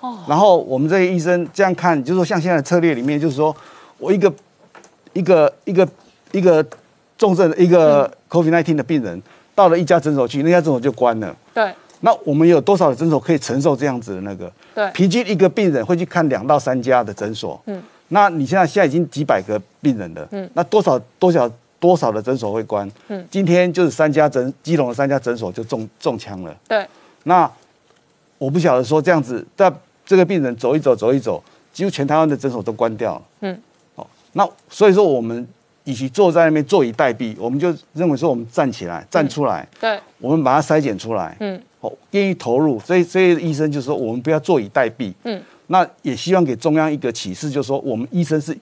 [0.00, 3.56] 哦然后我们这些医生这样看，就是说像现在的策略里面，就是说
[3.96, 4.30] 我一个
[5.14, 5.88] 一个一个
[6.32, 6.62] 一个
[7.16, 9.22] 重症一个 COVID-19 的病人
[9.56, 11.36] 到了一家诊所去，那家诊所就关了。
[11.52, 11.74] 对。
[12.02, 14.52] 那我们有多少的诊所可以承受这样子的那个？
[14.72, 14.88] 对。
[14.92, 17.60] 平均一个病人会去看两到三家的诊所。
[17.66, 17.82] 嗯。
[18.10, 20.28] 那你现在现在已经几百个病人了。
[20.30, 20.48] 嗯。
[20.54, 22.88] 那多少多少多少的诊所会关？
[23.08, 23.26] 嗯。
[23.28, 26.56] 今天就是三家诊基隆的三家诊所就中中枪了。
[26.68, 26.86] 对。
[27.24, 27.50] 那
[28.38, 29.72] 我不晓得说这样子在。
[30.08, 31.42] 这个病人走一走，走一走，
[31.72, 33.22] 几乎全台湾的诊所都关掉了。
[33.40, 33.60] 嗯，
[33.96, 35.44] 哦，那所以说我们
[35.86, 41.36] 与其坐在那边坐以待毙，我们就认为说我们站起来，站出来，对，我们把它筛检出来。
[41.40, 45.12] 嗯，好，愿意投入，所以所以医生就说我们不要坐以待毙。
[45.24, 48.56] 嗯，那也希望给中央一个启示，就是说我们医生是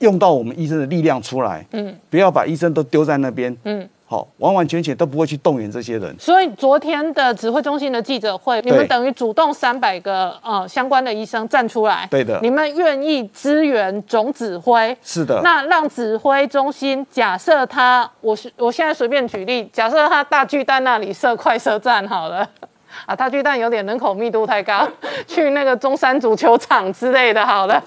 [0.00, 1.64] 用到我们医生的力量出来。
[1.72, 3.56] 嗯，不要把医生都丢在那边。
[3.64, 3.88] 嗯。
[4.08, 6.14] 好，完完全全都不会去动员这些人。
[6.16, 12.06] 所以昨天的指挥中心的记者会，你们等于主动三百个呃相关的医生站出来。
[12.08, 12.38] 对的。
[12.40, 14.96] 你们愿意支援总指挥？
[15.02, 15.40] 是的。
[15.42, 22.48] 那让指挥中心假设他，我是我现在随便举例，假设他大巨蛋那里设快车站好了，
[23.06, 24.88] 啊，大巨蛋有点人口密度太高，
[25.26, 27.82] 去那个中山足球场之类的好了。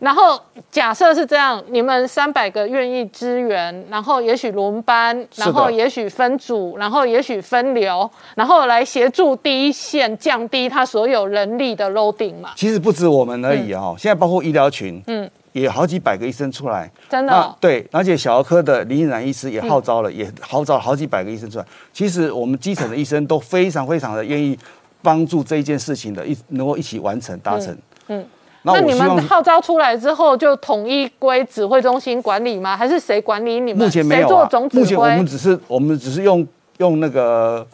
[0.00, 12.50] 然后假设是这样，你们三百个愿意支援，然后也许轮班，然后也许分组，然后也许分流，然后来协助第一线降低他所有人力的 loading 嘛。
[12.56, 17.54] 其实不止我们而已哦，现在包括医疗群，嗯，也好几百个医生出来，真的。
[17.60, 21.64] 对，而且小儿科的林然医师也号召了，也号召了好几百个医生出来。
[21.92, 24.58] 其实我们基层的医生都非常非常的愿意
[25.02, 27.76] 帮助这一件事情的，一能够一起完成达成，
[28.08, 28.24] 嗯。
[28.62, 32.76] 那你们号召出来之后，就统一归指挥中心管理吗？
[32.76, 33.84] 还是谁管理你们？
[33.84, 34.82] 目前没有做总指挥？
[34.82, 36.46] 目前我们只是我们只是用
[36.78, 37.66] 用那个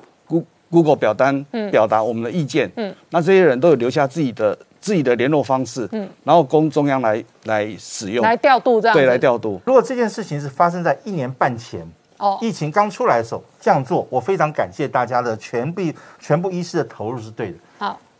[0.71, 2.71] Google 表单表达我们的意见。
[2.77, 5.89] 嗯，那这些人都有留下自己的自己的联络方式。
[5.93, 8.97] 嗯，然后供中央来来使用，来调度这样。
[8.97, 9.61] 对，来调度。
[9.65, 11.81] 如果这件事情是发生在一年半前，
[12.19, 15.83] 哦，疫情刚出来的时候这样做，我非常感谢大家的全部
[16.21, 17.59] 全部医师的投入是对的。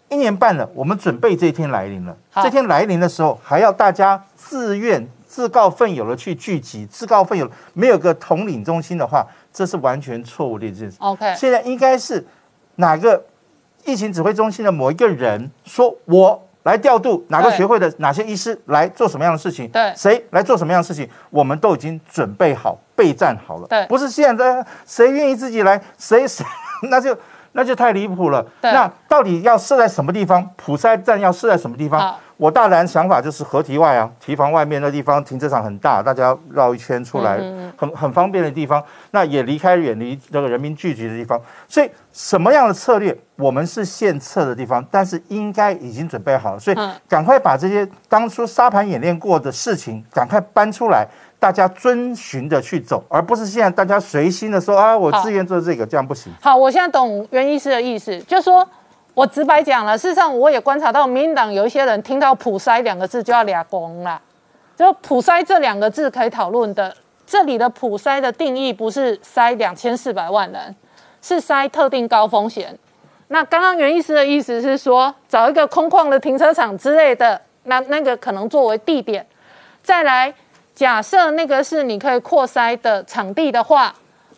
[0.09, 0.17] 好。
[0.17, 2.17] 一年半了，我们准备这一天来临了。
[2.31, 10.97] 好这天来临的时候，还要大家自愿、自告奋勇的去聚集，自告奋勇，没有个统领中心的话，这是完全错误的一件事。
[11.01, 12.25] OK，现在应该是
[12.77, 13.25] 哪个
[13.85, 23.67] 疫情指挥中心的某一个人说，我来调度哪个学会的哪些医师来做什么样的事情，对谁来做什么样的事情，我们都已经准备好、备战好了。
[23.67, 26.47] 对不是现在 谁愿意自己来，谁谁
[26.89, 27.17] 那就。
[27.57, 28.47] 那就太离谱了。
[28.61, 30.49] 那到底要设在什么地方？
[30.55, 32.15] 普筛站要设在什么地方？
[32.37, 37.39] 我大胆想法就是河堤外啊，堤防外面那地方停车场很大，大家绕一圈出来，
[37.79, 38.83] 很很方便的地方。
[39.13, 41.41] 那也离开远离这个人民聚集的地方。
[41.67, 46.59] 所以什么样的策略，我们是献策的地方，但是应该已经准备好了。
[46.59, 51.09] 所以嗯赶快把这些当初沙盘演练过的事情，赶快搬出来。
[51.39, 56.33] 大家遵循的去走，而不是现在大家随心的说啊，我自愿做这个，这样不行。
[56.41, 58.67] 好，我现在懂袁医师的意思，就是说
[59.15, 64.21] 我直白讲了，事实上我也观察到，民进党有一些人听到“普筛”两个字就要俩公啦。
[64.77, 66.95] 就“普筛”这两个字可以讨论的，
[67.27, 70.75] 这里的“普筛”的定义不是筛两千四百万人，
[71.23, 72.79] 是筛特定高风险。
[73.29, 79.27] 那刚刚袁医师的意思是说，找一个空旷的停车场之类的，那那个可能作为地点，
[79.83, 80.33] 再来
[80.77, 83.95] 假设那个是你可以扩筛的场地的话，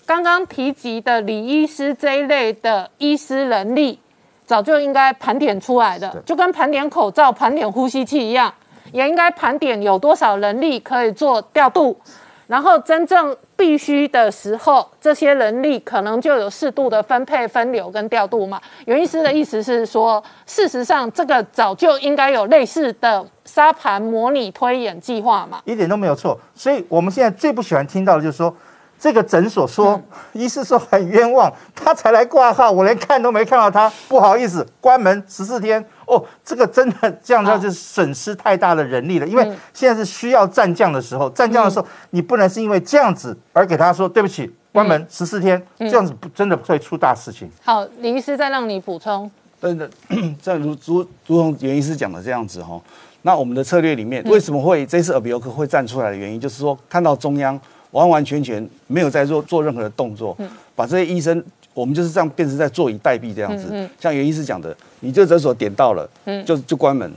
[0.07, 3.99] 刚刚提及的李医师这一类的医师人力，
[4.47, 8.55] 早就应该盘点出来的，就跟盘点口罩、盘点呼吸器一样，
[8.93, 12.01] 也应该盘点有多少人力可以做调度，
[12.47, 18.61] 然后真正必须的时候，这些人力可能就有适度的分配、分流跟调度嘛。
[18.87, 25.61] 袁医师的意思是说，事实上这个早就应该有类似的沙盘模拟推演计划嘛。
[25.65, 26.39] 一点都没有错。
[26.55, 28.55] 所以我们现在最不喜欢听到的就是说，
[28.99, 30.01] 这个诊所说，
[30.33, 35.85] 医师说很冤枉，他才来挂号，我连看都没看到他，不好意思，关门十四天。
[36.07, 39.45] 哦，这个真的这样子就是损失太大的人力了，因为
[39.75, 47.51] 现在是需要战将的时候，战将的时候，你不能是因为这样子而给他说对不起，关门十四天，这样子不真的会出大事情。
[47.63, 49.31] 好，李医师再让你补充。
[49.61, 49.91] 真的，
[50.41, 52.81] 正如如如同袁医师讲的这样子哈，
[53.21, 57.61] 那我们的策略里面为什么会这次耳鼻喉科会站出来的原因，就是说看到中央
[57.93, 60.37] 完完全全没有在做做任何的动作，
[60.75, 61.43] 把这些医生，
[61.75, 63.89] 我们就是这样变成在坐以待毙这样子。
[64.01, 66.09] 像袁医师讲的，你这诊所点到了，
[66.45, 67.11] 就就关门。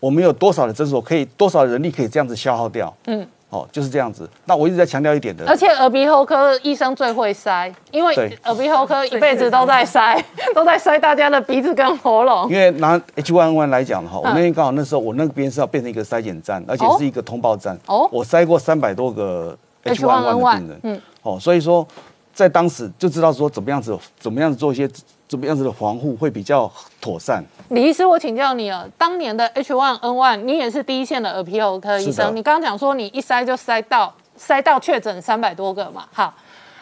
[0.00, 2.94] 我们有多少的诊所可以，多少人力可以这样子消耗掉？
[3.06, 4.28] 嗯，哦，就是这样子。
[4.44, 8.14] 那我一直在强调一点的，而且耳鼻喉科医生最会塞，因为
[8.44, 10.22] 耳鼻喉科一辈子都在塞，
[10.54, 12.58] 都在塞大家的鼻子跟喉咙因。
[12.58, 17.74] 为拿 H1N1 来讲的话，我那天刚好那时候我那边是要变成一个筛检站，而且是一个通报站。
[17.86, 20.80] 哦我筛过三百多个 H1N1 H1N1 的病人。
[20.82, 21.86] 嗯哦，所以说
[22.32, 24.88] 在当时就知道说怎么样子，怎么样子做一些
[25.26, 26.70] 怎么样子的防护会比较
[27.00, 27.42] 妥善。
[27.68, 36.34] 李医师，我请教你啊，当年的 H1N1，你也是第一线的耳鼻喉科医生，你刚刚讲说你一筛就筛到筛到确诊三百多个嘛，好。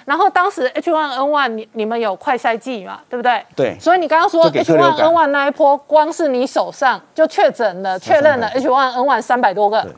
[0.05, 3.41] 然后当时 H1N1 你你们有快筛剂嘛，对不对？
[3.55, 9.93] 对所以你刚刚说就给客流感 H1N1 那一波，光是你手上就确诊了，确认了300 H1N1 三百多个对。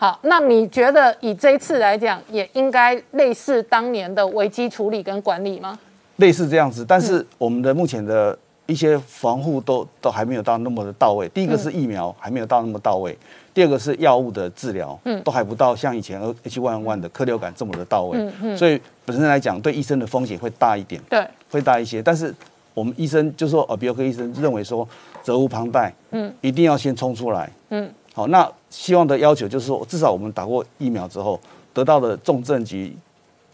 [0.00, 5.76] 好，那你觉得以这一次来讲，也应该类似当年的危机处理跟管理吗？
[6.18, 11.28] 类似这样子，但是我们的目前的一些防护都都还没有到那么的到位。
[11.30, 13.18] 第一个是疫苗还没有到那么到位，
[13.52, 22.00] 第二个是药物的治疗，嗯，都还不到像以前 H1N1 的客流感这么的到位，嗯嗯，所以本身来讲对医生的风险会大一点，对，会大一些。
[22.00, 22.32] 但是
[22.72, 24.88] 我们医生就说耳鼻喉科医生认为说
[25.24, 31.40] 责无旁贷，嗯，一定要先冲出来，嗯，好，那希望的要求就是说，至少我们打过疫苗之后
[31.72, 32.96] 得到的重症级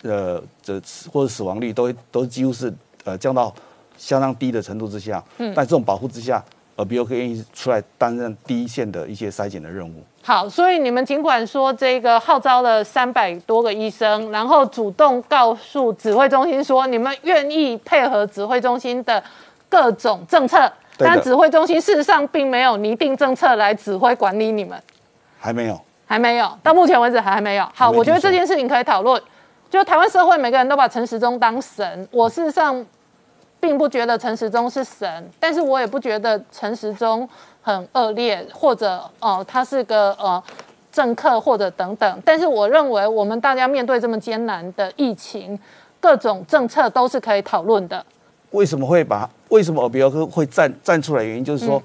[0.03, 0.81] 呃这
[1.12, 2.73] 或者死亡率都都几乎是
[3.05, 3.55] 呃降到
[3.97, 6.43] 相当低的程度之下，嗯，在这种保护之下，
[6.77, 10.03] 耳鼻喉科愿意出来担任第一线的一些筛检的任务。
[10.23, 19.23] 好，所以你们尽管说这个号召了三百多个医生，然后主动告诉指挥中心说你们愿意配合指挥中心的
[19.69, 20.61] 各种政策，
[20.97, 24.83] 对但指挥中心事实上并没有拟定政策来指挥管理你们，
[25.45, 27.69] 还没有，还没有，到目前为止还没有。
[27.75, 29.21] 好，我觉得这件事情可以讨论。
[29.69, 32.83] 就台湾社会每个人都把陈时中当神，我事实上
[33.61, 37.29] 并不觉得陈时中是神，但是我也不觉得陈时中
[37.61, 40.43] 很恶劣，或者哦、呃他是个呃
[40.91, 42.23] 政客或者等等。
[42.25, 45.59] 但是我认为我们大家面对这么艰难的疫情，
[46.01, 48.03] 各种政策都是可以讨论的。
[48.53, 51.23] 为什么会把为什么耳鼻喉科会站站出来？
[51.23, 51.83] 原因就是说，嗯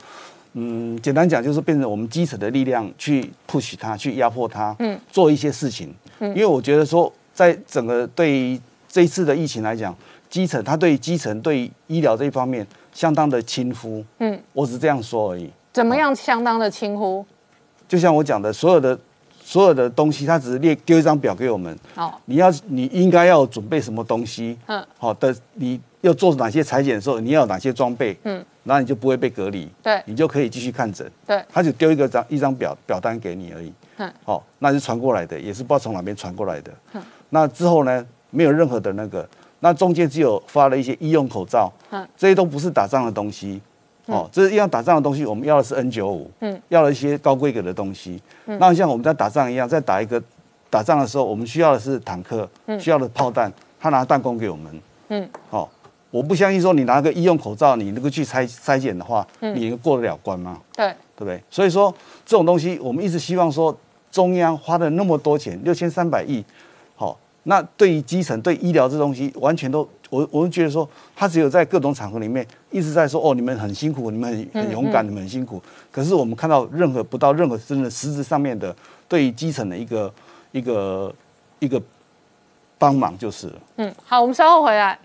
[1.02, 5.94] 简单讲就是变成我们基层的力量去 push 它，去压迫它，嗯，做一些事情。
[6.20, 6.30] 嗯。
[6.30, 9.96] 因为我觉得说，在整个对于这一次的疫情来讲，
[10.30, 14.04] 基层，他对基层对医疗这一方面相当的轻忽。
[14.18, 14.34] 嗯。
[14.34, 15.50] 嗯，我只是这样说而已。
[15.72, 17.26] 怎么样相当的轻忽？
[17.88, 19.00] 就像我讲的，所有的
[19.42, 24.86] 所有的东西，他只是列丢一张表给我们，哦，你要你应该要准备什么东西，嗯。
[24.98, 30.00] 好的，你要做哪些裁剪的时候，你要有哪些装备，嗯，然后你就不会被隔离，对。
[30.06, 31.12] 你就可以继续看诊。
[31.26, 36.72] 对，他就丢一个张一张表表单给你而已，嗯，好、那是传过来的，也是不知道从哪边传过来的。
[37.32, 39.28] 那之后呢，没有任何的那个，
[39.62, 43.60] 那中间只有发了一些医用口罩，嗯，这些都不是打仗的东西。
[44.06, 48.22] 哦，这是要打仗的东西，我们要的是 N 九五，嗯，要了一些高规格的东西。
[48.46, 50.22] 那像我们在打仗一样，在打一个
[50.70, 52.50] 打仗的时候，我们需要的是坦克，
[52.80, 55.70] 需要的炮弹，他拿弹弓给我们，嗯，哦，
[56.12, 60.60] 我不相信说你拿个医用口罩，你能够去筛筛检的话，你能过得了关吗？
[60.76, 61.42] 对，对不对？
[61.52, 61.94] 所以说
[62.26, 63.76] 这种东西，我们一直希望说，
[64.12, 66.44] 中央花了那么多钱，六千三百亿，
[66.96, 75.62] 好、那对于基层、对医疗这东西，完全都，我我们觉得说，他只有在各种场合里面一直在说，哦，你们很辛苦，你们很很勇敢，你们很辛苦。
[75.92, 78.76] 可是我们看到任何不到任何真的实质上面的
[79.08, 80.12] 对于基层的一个
[80.52, 81.14] 一个
[81.60, 81.80] 一个
[82.80, 83.54] 帮忙就是了。
[83.76, 84.98] 嗯，好，我们稍后回来。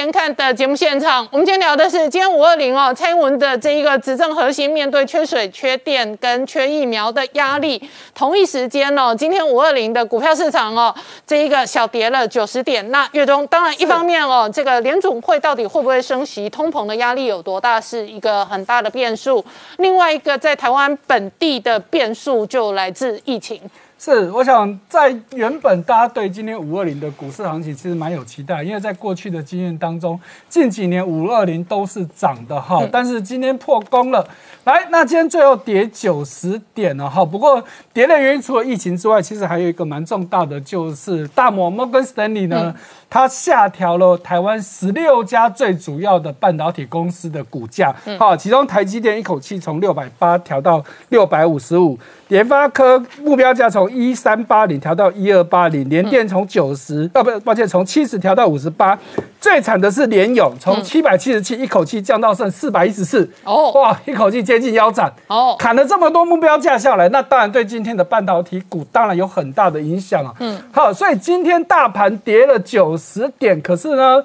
[0.00, 1.28] 前看》的节目现场。
[1.30, 10.94] 我们今天聊的是今天五二零哦，蔡英文的这一个执政核心面对缺水、缺电跟缺疫苗的压力，同一时间哦，今天五二零的股票市场哦，
[11.26, 12.90] 这一个小跌了九十点。
[12.90, 19.44] 那月中当然一方面哦，这个联总会到底会不会升息，通膨的压力有多大，是一个很大的变数。
[19.76, 23.60] 另外一个在台湾本地的变数就来自疫情。
[24.02, 34.26] 是，我想在原本大家对今天五二零的股市行情其实蛮有期待，因为在过去的经验当中，近几年五二零都是涨的哈，但是今天破功了。
[34.64, 42.74] 来，那今天最后跌九十点了哈，不过跌的原因除了疫情之外，其实还有一个蛮重大的，就是大摩 Morgan Stanley 呢，
[43.10, 51.98] 它下调了台湾十六家最主要的半导体公司的股价，好，其中台积电一口气从六百八调到六百五十五。
[52.28, 58.96] 联发科目标价从一三八零调到一二八零，联电从九十、呃不，抱歉，从七十调到五十八。
[59.40, 63.28] 最惨的是联咏，从七百七十七一口气降到剩四百一十四。
[63.42, 65.12] 哦哇，一口气接近腰斩。
[65.26, 70.32] 哦砍了这么多目标价下来，那当然对今天的半导体股当然有很大的影响啊。
[70.38, 74.22] 嗯，好，所以今天大盘跌了九十点，可是呢。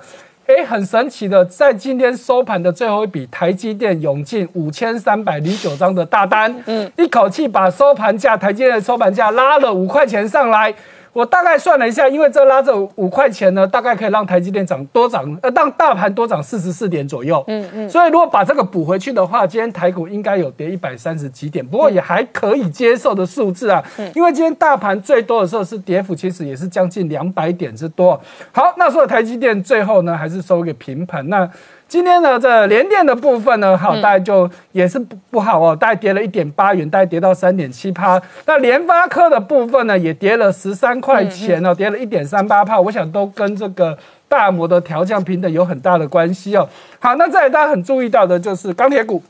[0.48, 10.72] 哎，很神奇的，在今天收盘的最后一笔，台积电涌进五千三百零九张的大单，嗯，一口气把收盘价台积电的收盘价拉了五块钱上来。
[11.16, 17.42] 我大概算了一下，因为这拉这五块钱呢，大概可以让台积电涨多涨，呃，让大盘多涨四十四点左右。
[17.48, 17.90] 嗯嗯。
[17.90, 23.82] 所以如果把这个补回去的话，今天台股应该有跌一百三十几点，不过也还可以接受的数字啊。
[24.14, 28.20] 因为今天大盘最多的时候是跌幅，其实也是将近两百点之多。
[28.52, 31.26] 好，那所以台积电最后呢，还是收一个平盘。
[31.30, 31.50] 那
[31.88, 38.22] 今天呢，这联电的部分呢，好，大概就也是不不好哦，大概跌了一点八元，大概跌到三点七趴。
[38.46, 42.82] 那联发科的部分呢，也跌了十三块钱哦，跌了一点三八帕。
[42.82, 46.68] 我想都跟这个大摩的调降平等有很大的关系哦。
[47.00, 49.22] 好，那再来大家很注意到的就是钢铁股，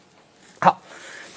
[0.59, 0.79] 好。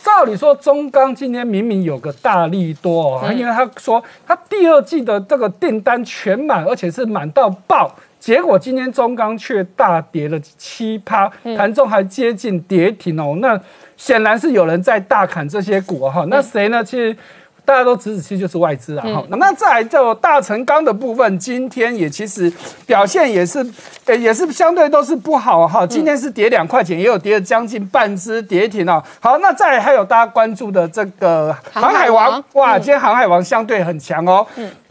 [0.00, 7.92] 照理说，中钢今天明明有个大利多哦，因为他说他第二季的这个订单全满，而且是满到爆。
[8.18, 13.36] 结果今天中钢却大跌了七趴，盘中还接近跌停哦。
[13.40, 13.58] 那
[13.96, 16.82] 显然是有人在大砍这些股哈、那谁呢？
[16.84, 17.16] 其实
[17.64, 19.02] 大家都指指其实就是外资啊。
[19.06, 22.52] 哈、那再来就大成钢的部分，今天也其实
[22.86, 23.58] 表现也是，
[24.06, 29.02] 呃，也是相对都是不好哈、今天是跌两块钱，也有跌了将近半只跌停哦。
[29.20, 34.46] 好，那再来还有大家关注的这个航海王王，哇，今天航海王相对很强哦。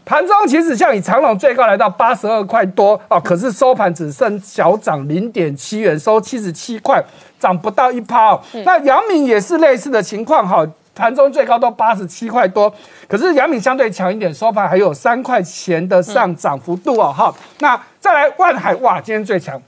[0.08, 7.04] 盘中其实像以长隆最高来到八十二块多啊，可是收盘只剩小涨零点七元，收七十七块，
[7.38, 8.40] 涨不到一趴哦。
[8.64, 12.72] 那阳明也是类似的情况哈，盘中最高到八十七块多，
[13.06, 17.34] 可是阳明相对强一点，收盘还有三块钱的上涨幅度哦哈。
[17.58, 19.60] 那再来万海哇，今天最强。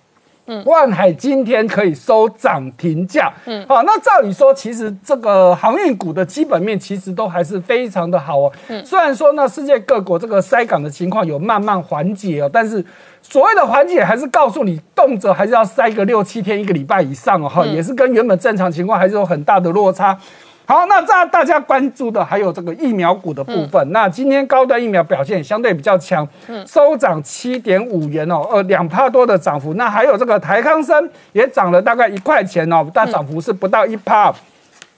[0.64, 8.52] 万海今天可以收涨停价，嗯，好，那照理说，其实这个航运股的基本面其实都还是非常的好哦。
[8.68, 12.84] 嗯，虽然说呢，世界各国这个塞港的情况有慢慢缓解哦，但是
[13.22, 20.18] 所谓的缓解还是告诉你，动辄还是要塞个六七天、一个礼拜以上哦，哈、也是跟原本正常情况还是有很大的落差。
[20.70, 23.90] 好，那大大家关注的还有这个疫苗股的部分。
[23.90, 26.24] 那今天高端疫苗表现相对比较强，
[26.64, 29.74] 收涨七点五元哦，呃，两帕多的涨幅。
[29.74, 34.32] 那还有这个台康生也涨了大概一块钱哦，但涨幅是不到一帕。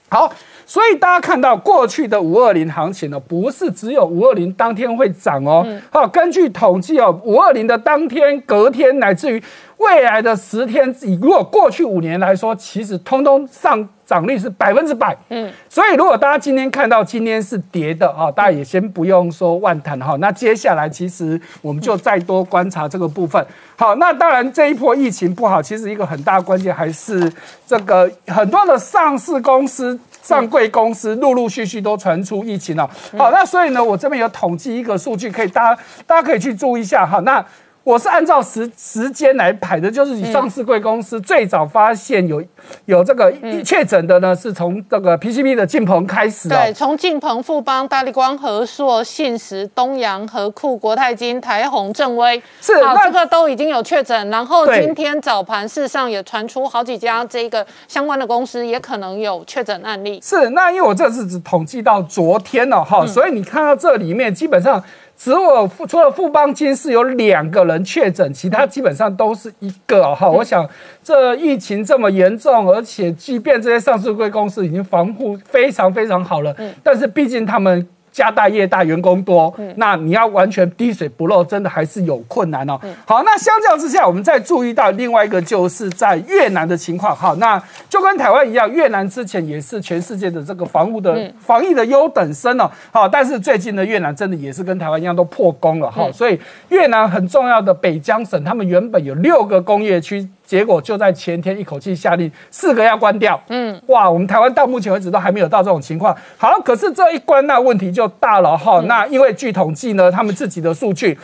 [0.09, 0.31] 好。
[0.65, 5.65] 所以大家看到过去的五二零行情呢，不是只有五二零当天会涨哦。
[5.91, 9.43] 好，根据统计哦，五二零的当天、隔天，乃至于
[9.77, 15.15] 未来的十天，以如果过去五年来说，其实通通上涨率是百分之百。
[15.29, 20.15] 嗯，所以如果大家今天看到今天是跌的啊，大家也先不用说万谈哈。
[20.19, 23.45] 那接下来其实我们就再多观察这个部分。
[23.75, 27.31] 好，那当然这一波疫情不好，其实一个很大关键还是
[27.67, 29.99] 这个很多的上市公司。
[30.23, 37.45] 上柜公司陆陆续续都传出疫情了，好，那所以呢，我这边有统计一个数据，可以大家大家可以去注意一下哈，那。
[37.83, 42.41] 我是按照时时间来排的，就是以上市贵公司最早发现有
[42.85, 43.29] 有这个
[43.65, 46.47] 确诊的呢，是从这个 PCB 的晋鹏开始。
[46.47, 54.29] 对，从晋鹏、富邦、大力光、和硕、信实、东阳、和库、国泰金、台宏、正威，是好，这个都已经有确诊。
[54.29, 60.21] 然后今天早盘事实上也传出好几家这个相关的公司也可能有确诊案例。
[60.23, 64.81] 是，那因为我这是只统计到昨天了哈，所以你看到这里面基本上。
[65.23, 70.29] 只有除了富邦金是有两个人确诊，其他基本上都是一个哈。
[70.29, 70.69] 我想
[71.01, 76.53] 这疫情这么严重，而且即便这些上市贵公司已经防护非常非常好了，
[76.83, 77.87] 但是毕竟他们。
[78.13, 82.79] 家大业大，员工多，那你要完全滴水不漏，真的还是有困难哦。
[83.05, 87.13] 好，那相较之下，我们再注意到另外一个，就是在越南的情况。
[87.15, 92.69] 好，那就跟台湾一样，越南之前也是全世界的这个防务的防疫的优等生哦。
[92.91, 96.07] 好，但是最近的越南真的也是跟台湾一样都破功了哈。
[96.11, 96.39] 所以
[96.69, 100.29] 越南很重要的北江省，他们原本有六个工业区。
[100.53, 106.15] 结果就在前天一口气下令四个要关掉，嗯，哇，我们台湾到目前为止都还没有到这种情况。
[106.37, 108.79] 好，可是这一关那问题就大了哈。
[108.81, 111.17] 那因为据统计呢，他们自己的数据。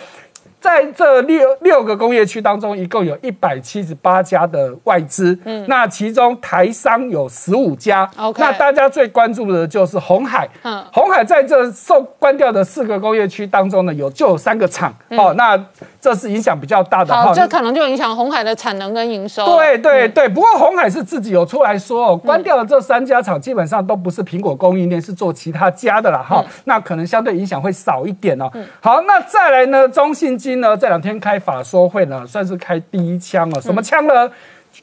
[0.60, 15.58] 在这六六个工业区当中，一共有一百七十八家的外资，嗯，那其中台商有十五家，OK，那大家最关注的就是红海，嗯，红海在这受关掉的四个工业区当中呢，有就有三个厂，哦，那
[16.02, 28.52] 这是影响比较大的，好，这可能就影响红海的产能跟营收，对对对，不过红海是自己有出来说，哦，关掉的这三家厂基本上都不是苹果供应链，是做其他家的啦，哈，那可能相对影响会少一点哦，
[28.82, 30.49] 好，那再来呢，中信金。
[30.56, 33.62] 呢，这两天开法说会呢，算是开第一枪了。
[33.62, 34.32] 什么枪呢？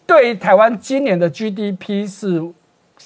[0.07, 2.43] 对台湾今年的 GDP 是。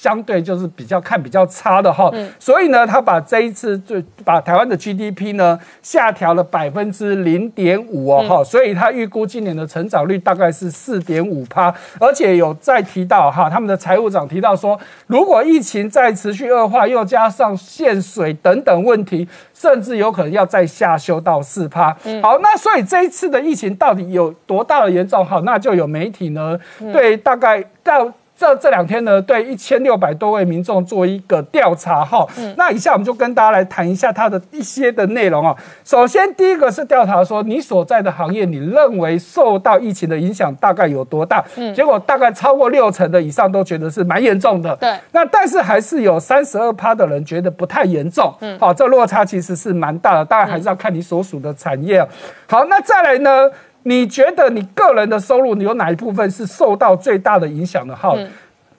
[0.01, 21.95] 相对就是比较看比较差的哈，所以呢，他把这一次就把台湾的 GDP 呢下调了百分之零点五哦哈，所以他预估今年的成长率大概是四点五趴，而且有再提到哈，他们的财务长提到说，如果疫情再持续恶化，又加上限水等等问题，甚至有可能要再下修到四趴。
[22.23, 25.23] 好，那所以这一次的疫情到底有多大的严重？
[25.23, 26.59] 好，那就有媒体呢
[26.91, 28.11] 对大概到。
[28.41, 32.27] 这这两天呢，对一千六百多位民众做一个调查哈，
[32.57, 35.55] 那以下我们就跟大家来谈一下它的一些的内容啊。
[35.85, 41.45] 首先，第一个是调查说你所在的行业，你认为受到疫情的影响大概有多大？
[41.57, 44.75] 嗯，结果大概超过六成的以上都觉得是蛮严重的。
[44.77, 48.35] 对，那但是还是有三十二趴的人觉得不太严重。
[48.41, 52.03] 嗯，好，这落差其实是蛮大的，当然还是要看你所属的产业。
[52.49, 53.51] 好，那再来呢？
[53.83, 57.95] 你觉得你个人的收入，你有哪一部分是受到最大的影响的？
[57.95, 58.15] 哈。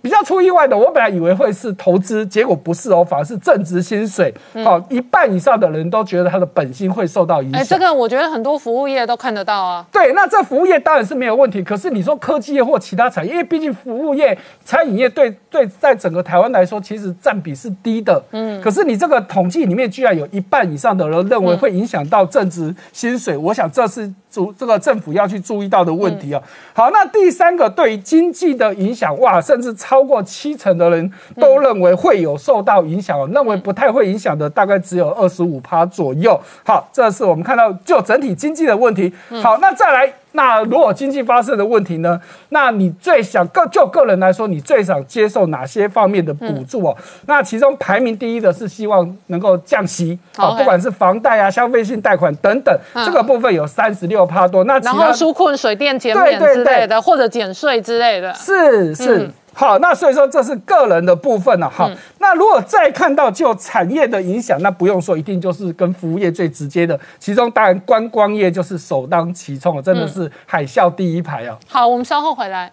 [0.03, 4.33] 比较出意外的，我本来以为会是投资，结果不是哦，反而是正职薪水。
[4.63, 7.61] 好，一半以上的人都觉得他的本薪会受到影响。
[7.61, 9.85] 哎，这个我觉得很多服务业都看得到啊。
[9.91, 11.61] 对，那这服务业当然是没有问题。
[11.61, 14.35] 可是你说科技业或其他产业，因为毕竟服务业、
[14.65, 18.19] 餐饮业对对，在整个台湾来说，其实占比是低的。
[18.31, 18.59] 嗯。
[18.59, 26.41] 可是你这个统计里面，居然有一半以上的人认为会影响到正职薪水，我想这是主这个政府要去注意到的问题啊。
[26.73, 29.75] 好，那第三个对于经济的影响，哇，甚至。
[29.81, 36.39] 超过七成的人都认为会有受到影响，认为不太会影响的大概只有二十五趴左右。
[36.63, 39.11] 好，这是我们看到就整体经济的问题。
[39.41, 42.19] 好，那再来，那如果经济发生的问题呢？
[42.49, 46.95] 那你最想个就个人来说，你最想接受哪些方面的补助哦？
[47.25, 54.63] 那其中排名第一的是希望能够降息，哦，不管是房贷啊、消费性贷款等等，这个部分有三十六趴多。
[54.63, 59.29] 那然后纾困水电减免之类的，或者减税之类的，是是。
[59.53, 61.69] 好，那所以说这是个人的部分了。
[61.69, 61.89] 好，
[62.19, 66.99] 那如果再看到就产业的影响，那不用说，一定就是跟服务业最直接的。
[67.19, 71.57] 其中当然观光业就是首当其冲真的是海啸第一排啊。
[71.67, 72.71] 好，我们稍后回来。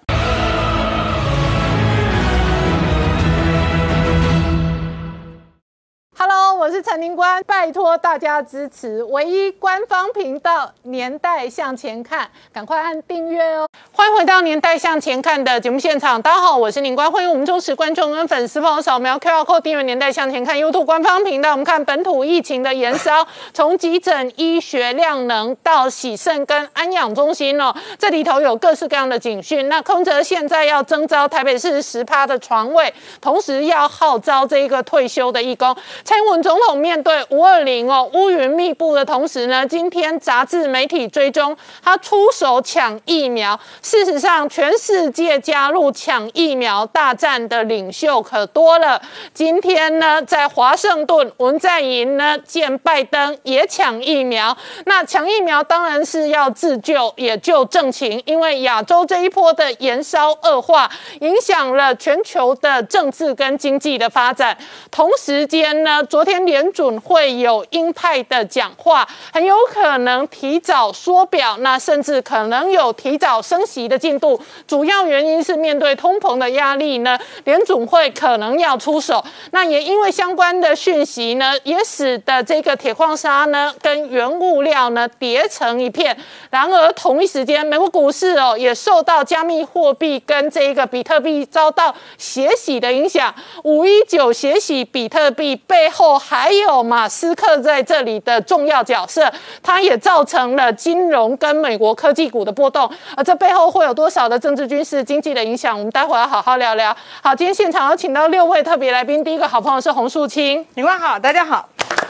[6.79, 13.67] 是陈宁官，拜托大家支持唯一官方频道《年代向前看》，赶快按订阅哦！
[13.91, 21.51] 欢迎回到《年代向前看》的节目现场，大家好，我是宁官，欢迎我们忠实观众跟粉丝朋友扫描 QR Code 订阅《年代向前看》YouTube 官方频道。
[21.51, 29.69] 我们看本土疫情的延烧，从急诊、医学量能到喜盛跟安养中心哦，这里头有各式各样的警讯。
[29.69, 35.77] 那空泽现在要征召台北市十趴的床位，同时要号召这一个退休的义工。
[36.05, 43.59] 蔡英文总统面对五二零哦乌云密布的同时呢，今天杂志媒体追踪他出手抢疫苗。
[43.83, 49.01] 事实上，全世界加入抢疫苗大战的领袖可多了。
[49.33, 54.57] 今天呢，在华盛顿，文在寅呢见拜登也抢疫苗。
[54.87, 60.91] 那抢疫苗当然是要自救，也救正情，因为亚洲这一波的延烧恶化，
[61.21, 64.57] 影响了全球的政治跟经济的发展。
[64.91, 66.03] 同时间呢。
[66.09, 74.41] 昨天联准会有鹰派的讲话，很有可能提早缩表，那甚至可能有提早升息的进度。
[74.67, 79.25] 主要原因是面对通膨的压力呢，联准会可能要出手。
[79.53, 86.17] 那也因为相关的讯息呢，也使得这个铁矿砂呢跟原物料呢叠成一片。
[86.51, 93.33] 然而同一时间，美国股市哦也受到加密货币跟这个比特币遭到血洗的影响。
[93.63, 95.89] 五一九血洗比特币背。
[95.91, 99.31] 后还有马斯克在这里的重要角色，
[99.63, 102.91] 他也造成了金融跟美国科技股的波动。
[103.17, 105.77] 而这背后会有多少的政治、军事、经济的影响？
[105.77, 106.97] 我们待会要好好聊聊。
[107.23, 111.69] 好，今天现场有请到六位特别来宾，第一个好朋友是洪树清，你们好，大家好。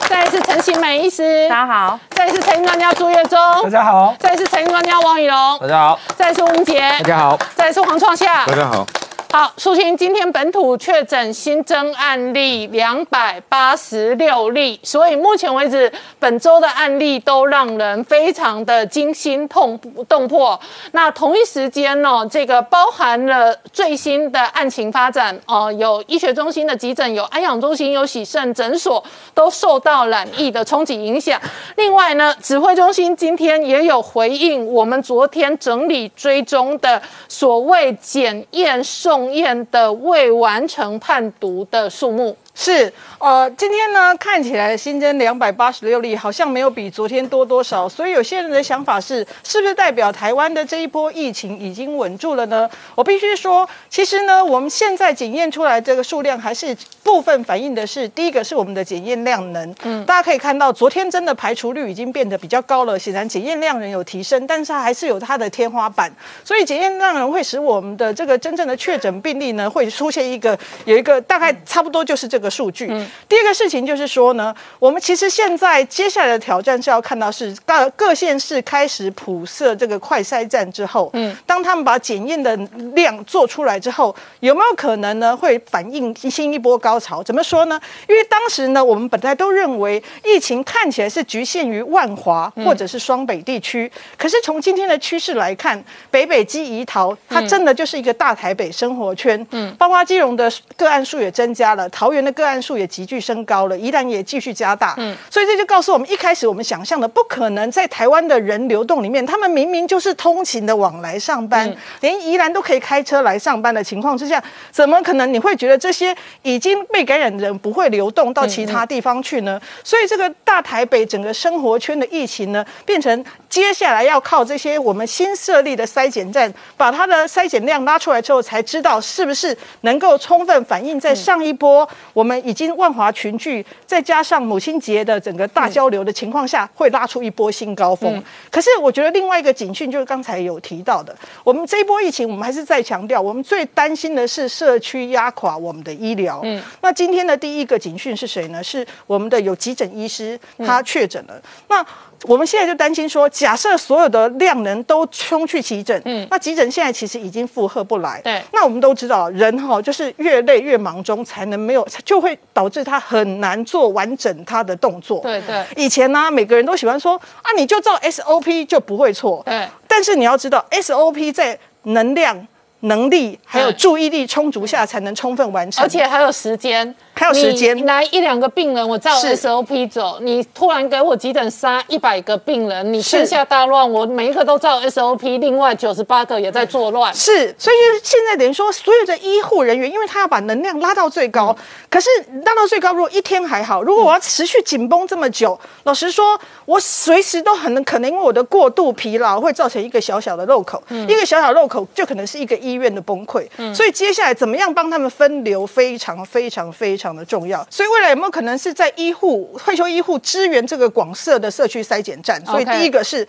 [0.08, 2.00] 再一次陈新美医师，大家好。
[2.10, 4.14] 再一次财经专家朱月忠，大家好。
[4.18, 6.00] 再一次财经专家王宇龙，大家好。
[6.16, 7.38] 再一次吴杰，大家好。
[7.54, 8.86] 再一次黄创夏，大家好。
[9.30, 20.58] 好，苏晴，今天本土确诊新增案例两百八十六例，所以目前为止本周的案例都让人非常的惊心痛动魄。
[20.92, 29.04] 那同一时间呢，这个包含了最新的案情发展哦，有医学中心的急诊，有安养中心，有喜盛诊所
[29.34, 31.38] 都受到染疫的冲击影响。
[31.76, 39.17] 另外呢，指挥中心今天也有回应我们昨天整理追踪的所谓检验送。
[39.18, 42.36] 送验的未完成判读的数目。
[42.54, 52.68] 是，呃，今天呢看起来新增两百八十六例，好像没有比昨天多多少，所以有些人的想法是，是不是代表台湾的这一波疫情已经稳住了呢？
[52.94, 66.12] 我必须说，其实呢，我们现在检验出来这个数量还是部分反映的是，第一个是我们的检验量能，嗯，大家可以看到，昨天真的排除率已经变得比较高了，显然检验量能有提升，但是它还是有它的天花板，
[66.44, 72.48] 所以检验量能会使我们的这个真正的确诊病例呢，会出现一个有一个大概差不多就是这个。
[72.48, 72.90] 数据。
[73.28, 82.56] 第二个事情就是说呢，我们其实现在接下来的挑战是要看到是各各县市开始普设这个快筛站之后，嗯，当他们把检验的
[82.94, 87.22] 量做出来之后，有没有可能呢会反映新一波高潮？
[87.22, 87.78] 怎么说呢？
[88.08, 102.32] 因为当时呢，我们本来都认为疫情看起来是局限于万华或者是双北地区，可是从今天的趋势来看，北北基宜桃，它真的就是一个大台北生活圈，嗯，包括基隆的个案数也增加了，桃园的。
[102.38, 114.42] 个案数也急剧升高了，宜兰也继续加大，嗯，所以这就告诉我们，一开始我们想象的不可能在台湾的人流动里面，他们明明就是通勤的往来上班，连宜兰都可以开车来上班的情况之下，
[114.72, 119.60] 怎么可能你会觉得这些已经被感染的人不会流动到其他地方去呢？
[119.82, 132.28] 所以这个大台北整个生活圈的疫情呢，变成接下来要靠这些我们新设立的筛检站，把它的筛检量拉出来之后，才知道是不是能够充分反映在上一波我们。
[132.28, 138.22] 我们已经万华群聚，再加上母亲节的整个大交流的情况下，会拉出一波新高峰。
[138.50, 141.14] 可是，我觉得另外一个警讯就是刚才有提到的，
[141.44, 146.40] 我们这一波疫情，我们还是在强调，我们最担心的是社区压垮我们的医疗。
[146.44, 148.62] 嗯，那今天的第一个警讯是谁呢？
[148.62, 151.40] 是我们的有急诊医师，他确诊了。
[151.68, 151.84] 那
[152.24, 158.42] 我们现在就担心说，假设所有的量能都冲去急诊，嗯，那急诊现在其实已经负荷不来，对。
[158.52, 165.20] 那我们都知道，人哈就是越累越忙中才能没有，就会导致他很难做完整他的动作。
[165.20, 165.64] 对对。
[165.76, 169.42] 以前呢，每个人都喜欢说啊，你就照 SOP 就不会错。
[169.44, 169.68] 对。
[169.86, 172.46] 但是你要知道，SOP 在能量、
[172.80, 176.94] 能力还有注意力充足下才能充分完成，而且还有时间。
[177.18, 180.18] 还有时间来一两个病人，我照是 SOP 走。
[180.20, 187.12] 你突然给我急诊杀一百个病人，你是天下大乱，我每一个都照 SOP，另外九十八个也在作乱。
[187.12, 191.56] 是，所以就是现在等于说，所有的医护人员，因为他要把能量拉到最高，
[191.90, 192.08] 可是
[192.44, 203.44] 拉到最高，如果一天还好，如果我要持续紧绷这么久，老实说，我随时都很可能因为我的过度疲劳会造成一个小小的漏口，一个小小漏口就可能是一个医院的崩溃。
[203.74, 207.66] 所以接下来怎么样帮他们分流，非常非常非常的重要。
[207.70, 212.44] 所以未来有没有可能是在医护退休医护支援这个广设的社区筛检站？
[212.46, 213.26] 所以第一个是。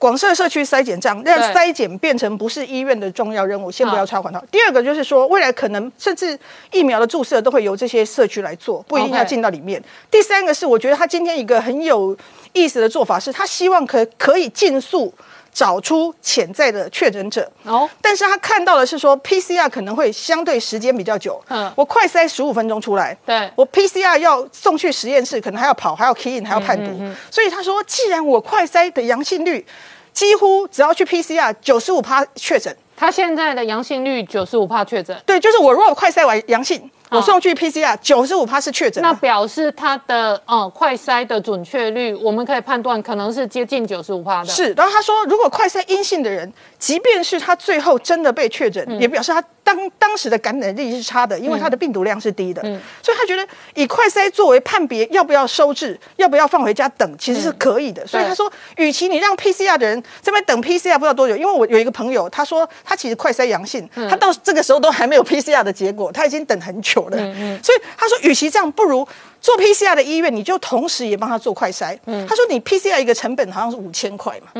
[0.00, 4.40] 广设社区筛检站，让筛检变成不是医院的重要任务，先不要插管套。
[4.48, 6.38] 第二个就是说，未来可能甚至
[6.70, 9.82] 疫苗的注射都会由这些社区来做，不一定要进到里面。
[10.08, 12.16] 第三个是，我觉得他今天一个很有
[12.52, 15.12] 意思的做法是，他希望可可以尽速
[15.58, 17.50] 找出潜在的确诊者。
[17.64, 21.42] 哦，但是他看到的是说，PCR 可能会相对时间比较久。
[21.48, 26.92] 嗯嗯，我快筛十五分钟出来，对我 PCR 要送去实验室，可能还要跑，还要 key in，还要判读。
[27.28, 29.66] 所以他说，既然我快筛的阳性率
[30.12, 39.02] 几乎只要去 PCR 九十五趴确诊，他现在的阳性率九十五帕确诊，对，就是我如果快筛完阳性，哦我送去 PCR 九十五趴是确诊。
[39.02, 44.48] 那表示它的呃快筛的准确率，我们可以判断可能是接近九十五趴的。
[44.48, 52.80] 是，然后他说，如果快筛阴性的人，即便是他最后真的被确诊，嗯也表示他当当时的感染力是差的，因为它的病毒量是低的，嗯。
[53.02, 58.06] 所以他觉得以快筛作为判别要不要收治、要不要放回家等，其实是可以的。
[58.06, 64.08] 所以他说，与其你让 PCR 的人这边等 PCR 不知道多久，因为我有一个朋友，他说他其实快筛阳性，嗯。
[64.08, 67.18] 他到这个时候都还没有 PCR 的结果，他已经等很久了。
[67.18, 67.60] 嗯。
[67.62, 69.06] 所以他说，与其这样，不如。
[69.40, 71.96] 做 PCR 的医院，你就同时也帮他做快筛。
[72.26, 74.50] 他说你 PCR 一个成本好像是五千块嘛。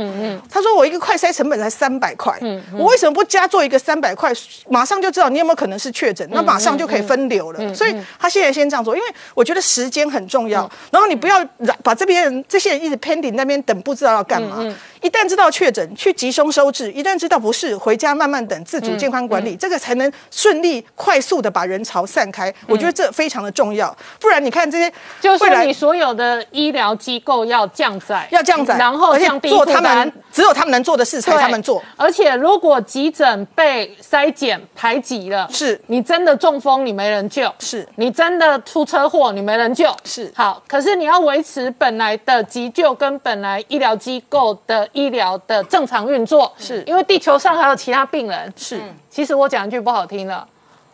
[0.51, 2.39] 他说我一个快筛成本才三百块。
[2.73, 4.33] 我为什么不加做一个三百块，
[4.69, 7.75] 马上就知道你有没有可能是确诊，那马上就可以分流了。
[7.75, 10.71] 所以他现在先这样做，因为我觉得时间很重要。
[10.91, 11.45] 然后你不要
[11.83, 14.65] 把这边人这些人一直 pending 那边等，不知道要干嘛。
[15.03, 22.53] 一旦知道确诊，去集中收治；一旦知道不是，回家慢慢等，自主健康管理，这个才能顺利快速的把人潮散开。
[22.67, 30.13] 我觉得这非常的重要，不然你看这些就是你所有的医疗机构要降载，要降载，然后降低做他负担们。
[30.39, 31.83] 只有他们能做的事才他们做。
[31.97, 35.81] 而且如果急诊被筛检排挤了，是。
[35.89, 37.85] 你真的中风，你没人救；是。
[37.97, 39.93] 你真的出车祸，你没人救。
[40.05, 40.33] 是。
[40.37, 46.85] 好，可是你要维持本来的急救跟本来医疗机构的医疗的正常运作，是。
[46.87, 48.55] 因为地球上还有其他病人。
[48.57, 48.81] 是。
[49.11, 50.47] 其实我讲一句不好听的，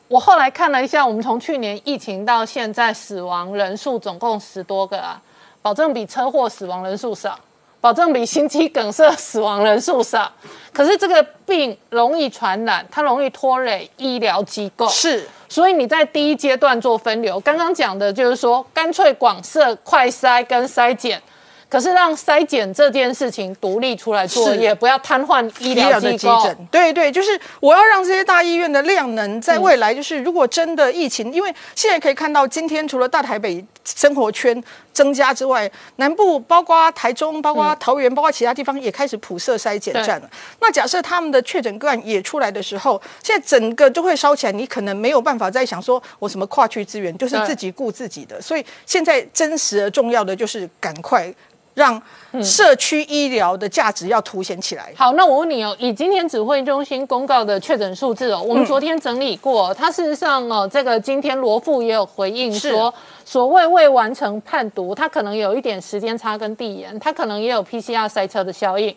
[0.09, 5.21] 我后来看了一下，我们从去年疫情到现在，死亡人数总共十多个啊，
[5.61, 7.39] 保证比车祸死亡人数少，
[7.85, 10.32] 保证比心肌梗塞死亡人数少。
[10.72, 17.39] 可是这个病容易传染，它容易拖累医疗机构，是所以你在第一阶段做分流。
[17.41, 21.20] 刚刚讲的就是说，干脆广设快筛跟筛检。
[21.66, 26.45] 可是让筛检这件事情独立出来做，是也不要瘫痪医医疗疗的急机构。
[26.45, 34.62] 诊，对对，就是我要让这些大医院的量能在未来，就是如果真的疫情，因为现在可以看到，今天除了大台北生活圈
[34.95, 40.31] 增加之外，南部包括台中、包括桃园、包括其他地方也开始普设筛检站了。
[40.61, 48.41] 那假设他们的确诊个案也出来的时候，现在整个就会烧起来，你可能没有办法再想说我什么跨区资源，就是自己顾自己的。
[48.41, 51.35] 所以现在真实而重要的就是赶快。
[51.75, 52.01] 让
[52.43, 54.93] 社区医疗的价值要凸显起来。
[54.97, 62.93] 好，那我问你哦，以今天指挥中心公告的确诊数字哦，我们昨天整理过，它事实上哦，这个今天罗富也有回应说，
[63.25, 68.95] 所谓未完成判读，它可能有一点时间差跟递延，它可能也有 PCR 塞车的效应，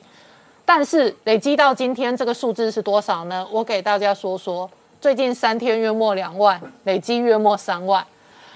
[0.65, 3.47] 但是累积到今天这个数字是多少呢？
[3.51, 4.69] 我给大家说说，
[5.01, 8.05] 最近三天约莫两万，累积约莫三万。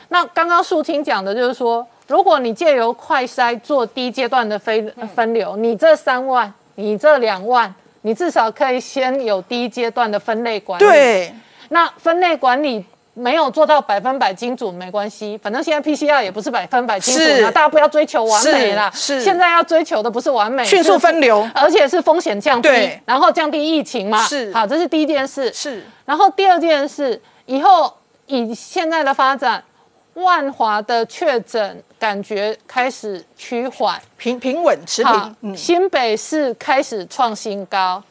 [0.09, 11.33] 那刚刚树清讲的就是说，如果你借由快筛做第一阶段的分分流，你这三万，你这两万，你至少可以先有第一阶段的分类管理。，对，
[11.69, 18.91] 那分类管理没有做到百分百精准没关系，反正现在 PCR 也不是百分百精准是啊，大家不要追求完美啦。
[18.93, 22.69] 是是现在要追求的不是完美，迅速分流而且是风险降低，
[23.05, 24.21] 然后降低疫情嘛。
[24.25, 25.49] 是好，这是第一件事。
[25.53, 27.93] 是然后第二件事，以后
[28.25, 29.63] 以现在的发展，
[30.15, 38.03] 万华的确诊感觉开始趋缓，平平稳持平，，嗯，新北市开始创新高，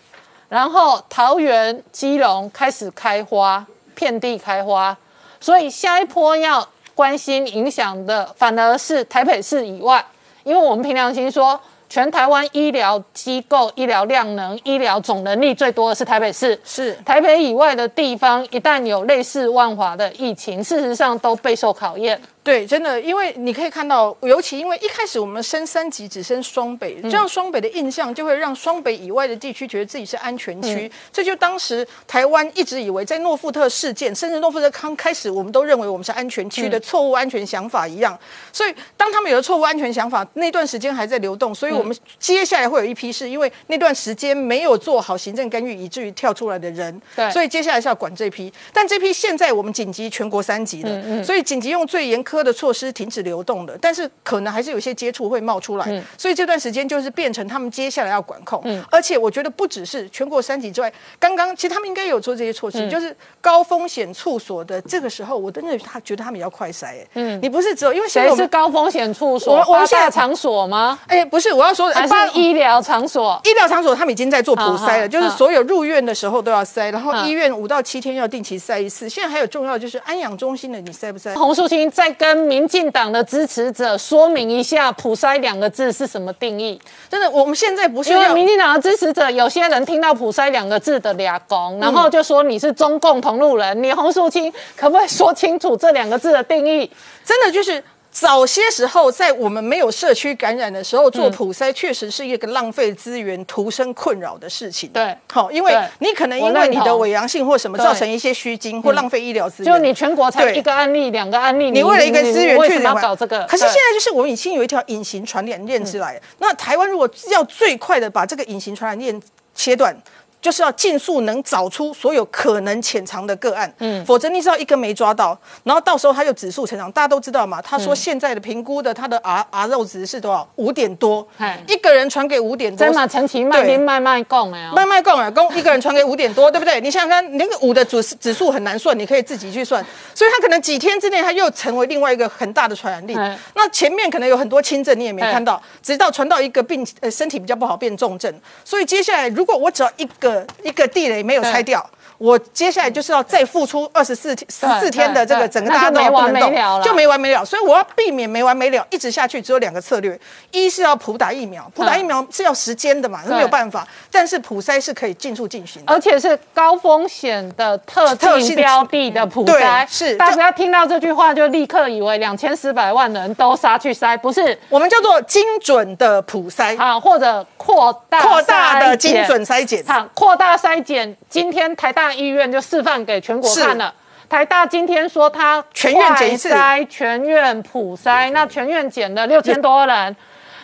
[0.48, 4.96] 然后桃园、基隆开始开花，遍地开花，
[5.40, 10.04] 所以下一波要关心影响的反而是台北市以外，
[10.44, 11.60] 因为我们凭良心说，
[11.90, 16.56] 全台湾医疗机构、医疗量能、医疗总能力最多的是台北市。
[16.64, 22.18] 是台北以外的地方，一旦有类似万华的疫情，事实上都备受考验。
[22.50, 30.90] 对，真的，因为你可以看到，尤其因为一开始我们升三级只升双北，这样双北的印象就会让双北以外的地区觉得自己是安全区。
[31.12, 38.18] 这就当时台湾一直以为在诺富特事件，甚至诺富特康开始，我们都认为我们是安全区的错误安全想法一样。
[38.52, 47.00] 所以当他们有了错误安全想法，那段时间还在流动，所以我们接下来会有一批是因为那段时间没有做好行政干预，以至于跳出来的人。
[47.14, 69.52] 对所以接下来是要管这批，但这批现在我们紧急全国三级的，所以紧急用最严苛的措施停止流动的，但是可能还是有一些接触会冒出来，所以这段时间就是变成他们接下来要管控，嗯而且我觉得不只是全国三级之外，刚刚其实他们应该有做这些措施，就是高风险处所的这个时候，我真的他觉得他们也要快筛，哎，嗯，你不是只有因为现在谁是高风险处所？
[69.52, 70.98] 我们我们现在八大场所吗？
[71.06, 73.40] 哎不是我要说还八是医疗场所？
[73.44, 79.08] 医疗场所他们已经在做普筛了，就是所有入院的时候都要筛，然后嗯医院五到七天要定期筛一次。
[79.08, 81.34] 现在还有重要的就是安养中心的你筛不筛？
[81.34, 86.78] 洪淑清再跟民进党的支持者说明一下“普筛”两个字是什么定义？
[87.08, 93.82] 真的，我们现在不是因为民进党的支持者，有些人听到“普筛”两个字的俩公，然后就说你是中共同路人。
[93.82, 96.90] 你洪淑清可不可以说清楚这两个字的定义？
[97.24, 97.82] 真的就是。
[98.12, 104.90] 早些时候，在我们没有社区感染的时候做普筛，确实是一个浪费资源、徒生困扰的事情。
[104.90, 109.72] 对好，因为你可能因为你的伪阳性或什么，造成一些虚惊或浪费医疗资源。
[109.72, 113.44] 就你全国才对一个案例、两个案例，你为了一个资源去搞这个？
[113.46, 116.20] 可是现在就是我们已经有一条隐形传染链出来。
[116.38, 119.22] 那台湾如果要最快的把这个隐形传染链
[119.54, 119.96] 切断。
[120.40, 127.60] 就是要尽速能找出所有可能潜藏的个案，嗯，否则你知道一个没抓到，然后到时候他就指数成长，大家都知道嘛。
[127.60, 130.48] 他说现在的评估的他的 R R 肉值是多少？
[130.56, 131.26] 五点多，
[131.66, 134.72] 一个人传给五点多，真嘛，陈其麦麦讲的哦。
[134.74, 136.80] 慢慢供啊，供一个人传给五点多，对不对？
[136.80, 139.84] 你想想看，你那个五的指指数很难算，你可以自己去算。
[140.14, 143.38] 所以他可能几天之内，他又成为另外一个很大的传染力嗯。
[143.54, 148.32] 那前面可能有很多轻症，你也没看到，直到传到一个病呃身体比较不好变重症。
[148.64, 150.29] 所以接下来，如果我只要一个
[150.62, 151.88] 一个地雷没有拆掉。
[152.20, 157.42] 我接下来就是要再付出二十四天、十四天的这个整个大家都没完不能动没了了就没完没了。
[157.42, 163.88] 所以我要避免没完没了，一直下去只有两个策略：一是要普打疫苗，普打疫苗是要时间的嘛，是没有办法。
[164.10, 165.94] 但是普筛是可以尽速进行的。
[165.94, 179.82] 而且是高风险的特定特性标的的普对筛，是大家听到这句话就立刻以为两千四百万人都杀去筛，不是我们叫做精准的普筛，啊，或者扩大扩大的精准筛检。
[179.86, 183.94] 好，扩大筛检，今天台大医院就示范给全国看了。
[184.28, 190.16] 台大今天说他全院检一次快筛，全院普筛，那全院检了六千多人。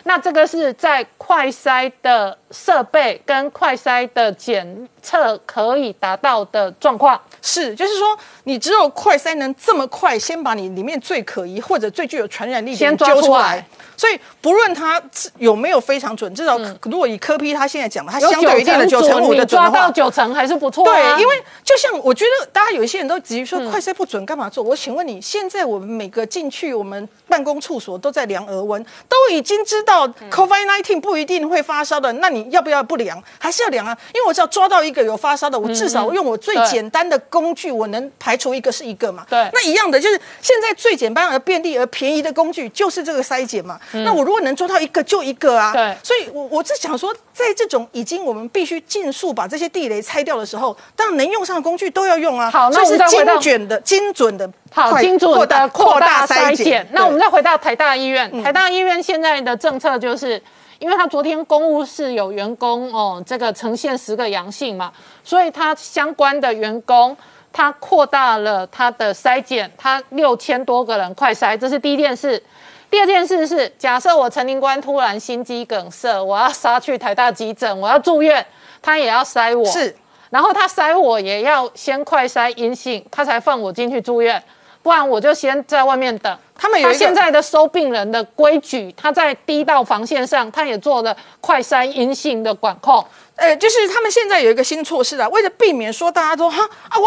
[0.03, 7.19] 那这个是在快筛的设备跟快筛的检测可以达到的状况。
[7.41, 13.65] 是，就是说，你只有快筛能这么快，先把你里面最可疑或者最具有传染力的先揪出来。
[13.95, 15.01] 所以不论它
[15.39, 19.77] 有没有非常准，至少如果以科批他现在讲的，它相对有一定的九成五的准的话。
[19.77, 21.15] 抓到九成还是不错啊。
[21.15, 24.63] 对，因为就像我觉得大家有一些人都急于说快筛不准干嘛做？
[24.63, 33.21] 我请问你，现在我们每个进去我们办公处所都在量额温，都已经知道 COVID 19不一定会发烧的，那你要不要不量？
[33.39, 33.97] 还是要量啊？
[34.13, 39.25] 因为我只要抓到一个有发烧的，我至少用我最简单的工具，我能排除一个是一个嘛。
[39.29, 43.79] 对那一样的就是现在最简单而便利而便宜的工具就是这个筛检嘛。
[43.91, 45.71] 那我如果能做到一个就一个啊。
[45.73, 52.49] 对所以我我是想说，在这种已经我们必须尽速把这些地雷拆掉的时候，当然能用上的工具都要用啊。
[52.49, 56.87] 好那是我们再回到精准的、精准的、好，精准的扩大筛检。
[56.91, 60.41] 那我们再回到台大医院，台大医院现在的政策就是，
[60.79, 64.91] 因为他昨天公务室有员工哦，这个呈现十个阳性嘛，
[65.23, 67.15] 所以他相关的员工。
[67.53, 72.43] 他扩大了他的筛检，他六千多个人快筛，这是第一件事。
[72.91, 78.45] 第二件事是，假设我陈林官突然心肌梗塞，我要杀去台大急诊，我要住院，
[78.79, 79.65] 他也要筛我。
[79.65, 79.95] 是
[80.29, 84.43] 然后他筛我也要先快筛阴性，他才放我进去住院，
[84.83, 86.37] 不然我就先在外面等。
[86.57, 93.05] 他们有他现在的收病人的规矩，他在第一道防线上，他也做了快筛阴性的管控。
[93.35, 97.05] 呃，就是他们现在有一个新措施啊，为了避免说大家都哈啊，我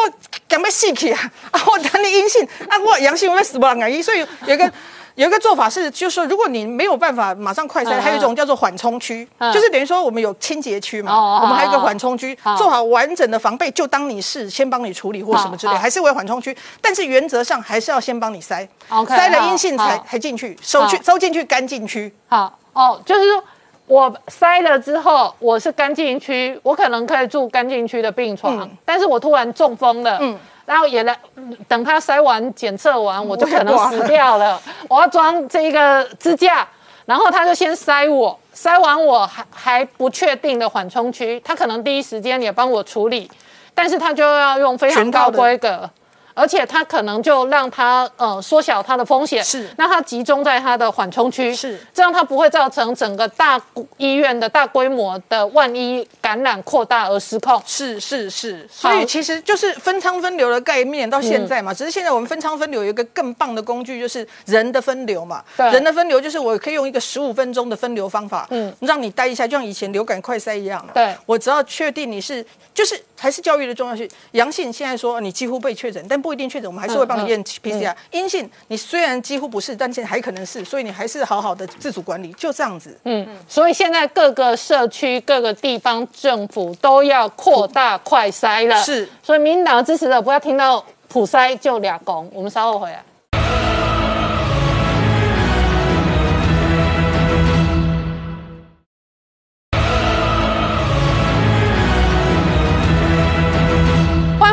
[0.48, 4.72] 赶快细去啊，啊，我等你阴性啊，我阳性我会死不了啊所以有一个。
[5.20, 9.52] 有一个做法是，就是说，如果你没有办法马上快筛，嗯还有一种叫做缓冲区，嗯。
[9.52, 20.04] 就是等于说我们有清洁区嘛，哦我们还有一个缓冲区，做好完整的防备，就当你是先帮你处理或什么之类，还是为缓冲区，但是原则上还是要先帮你筛 OK，筛了阴性才好。
[20.08, 22.10] 才进去，收去收进去干净区。
[22.26, 23.44] 好哦，就是说
[23.86, 30.38] 我塞了之后，我是干净区，我可能可以住干净区的病床，但是我突然中风了，嗯，
[30.70, 31.18] 然后也来
[31.66, 34.56] 等他筛完检测完，我就可能死掉了。
[34.88, 36.64] 我要装这一个支架，
[37.06, 43.28] 然后他就先筛我，筛完我还还不确定的缓冲区，他可能第一时间也帮我处理，
[43.74, 45.90] 但是他就要用非常高规格。
[46.34, 49.68] 而且它可能就让它呃缩小它的风险，是。
[49.76, 51.78] 那它集中在它的缓冲区，是。
[51.92, 53.60] 这样它不会造成整个大
[53.96, 57.62] 医院的大规模的万一感染扩大而失控。
[57.66, 65.42] 是是是，所以其实就是分仓分流的概念到现在嘛，只是现在我们分仓分流有一个更棒的工具，就是人的分流嘛。
[65.56, 65.70] 对。
[65.72, 70.92] 人的分流就是我可以用一个十五分钟的分流方法，嗯，让你待一下，就像以前流感快筛一样嘛。
[70.94, 71.14] 对。
[71.26, 74.08] 我只要确定你是，就是还是教育的重要性。
[74.32, 77.94] 阳性现在说你几乎被确诊，但不一定确诊，我们还是会帮你验 PCR。
[78.12, 82.98] 阴性你虽然几乎不是，但现在还可能是，所以你还是好好的自主管理，就这样子。
[83.04, 88.82] 嗯，所以现在各个社区、各个地方政府都要扩大快筛了。
[88.82, 93.04] 是，所以民进党的支持者不要听到普筛就俩公，我们稍后回来。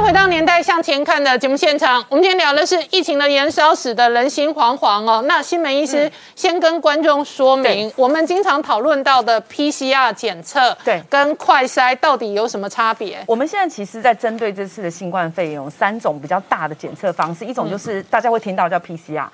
[0.08, 2.02] 回到年代向前看的节目现场。
[2.08, 5.22] 我们今天聊的是疫情的延烧，使得人心惶惶哦。
[5.28, 13.22] 那新梅医师先跟观众说明，我们经常讨论到的 PCR 检测，对跟快筛到底有什么差别？
[13.28, 19.28] 我们现在其实，在针对这次的新冠肺炎，有三种比较大的检测方式，一种就是大家会听到叫 PCR。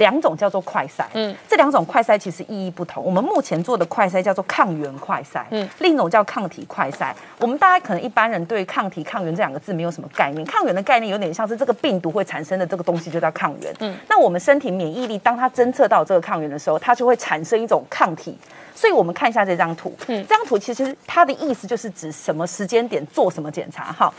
[0.00, 3.04] 两种叫做快筛，嗯，这两种快筛其实意义不同。
[3.04, 7.12] 我们目前做的快筛叫做抗原快筛，嗯，另一种叫抗体快筛。
[7.38, 10.42] 我们大家可能一般人对抗体、抗原这两个字没有什么概念。
[10.46, 18.36] 抗原的概念有点像是这个病毒会产生的这个东西就叫抗原，嗯，那我们身体免疫力当它侦测到这个抗原的时候，它就会产生一种抗体。
[18.80, 24.10] 所以我们看一下这张图，嗯，这张图其实它的意思就是指什么时间点做什么检查哈。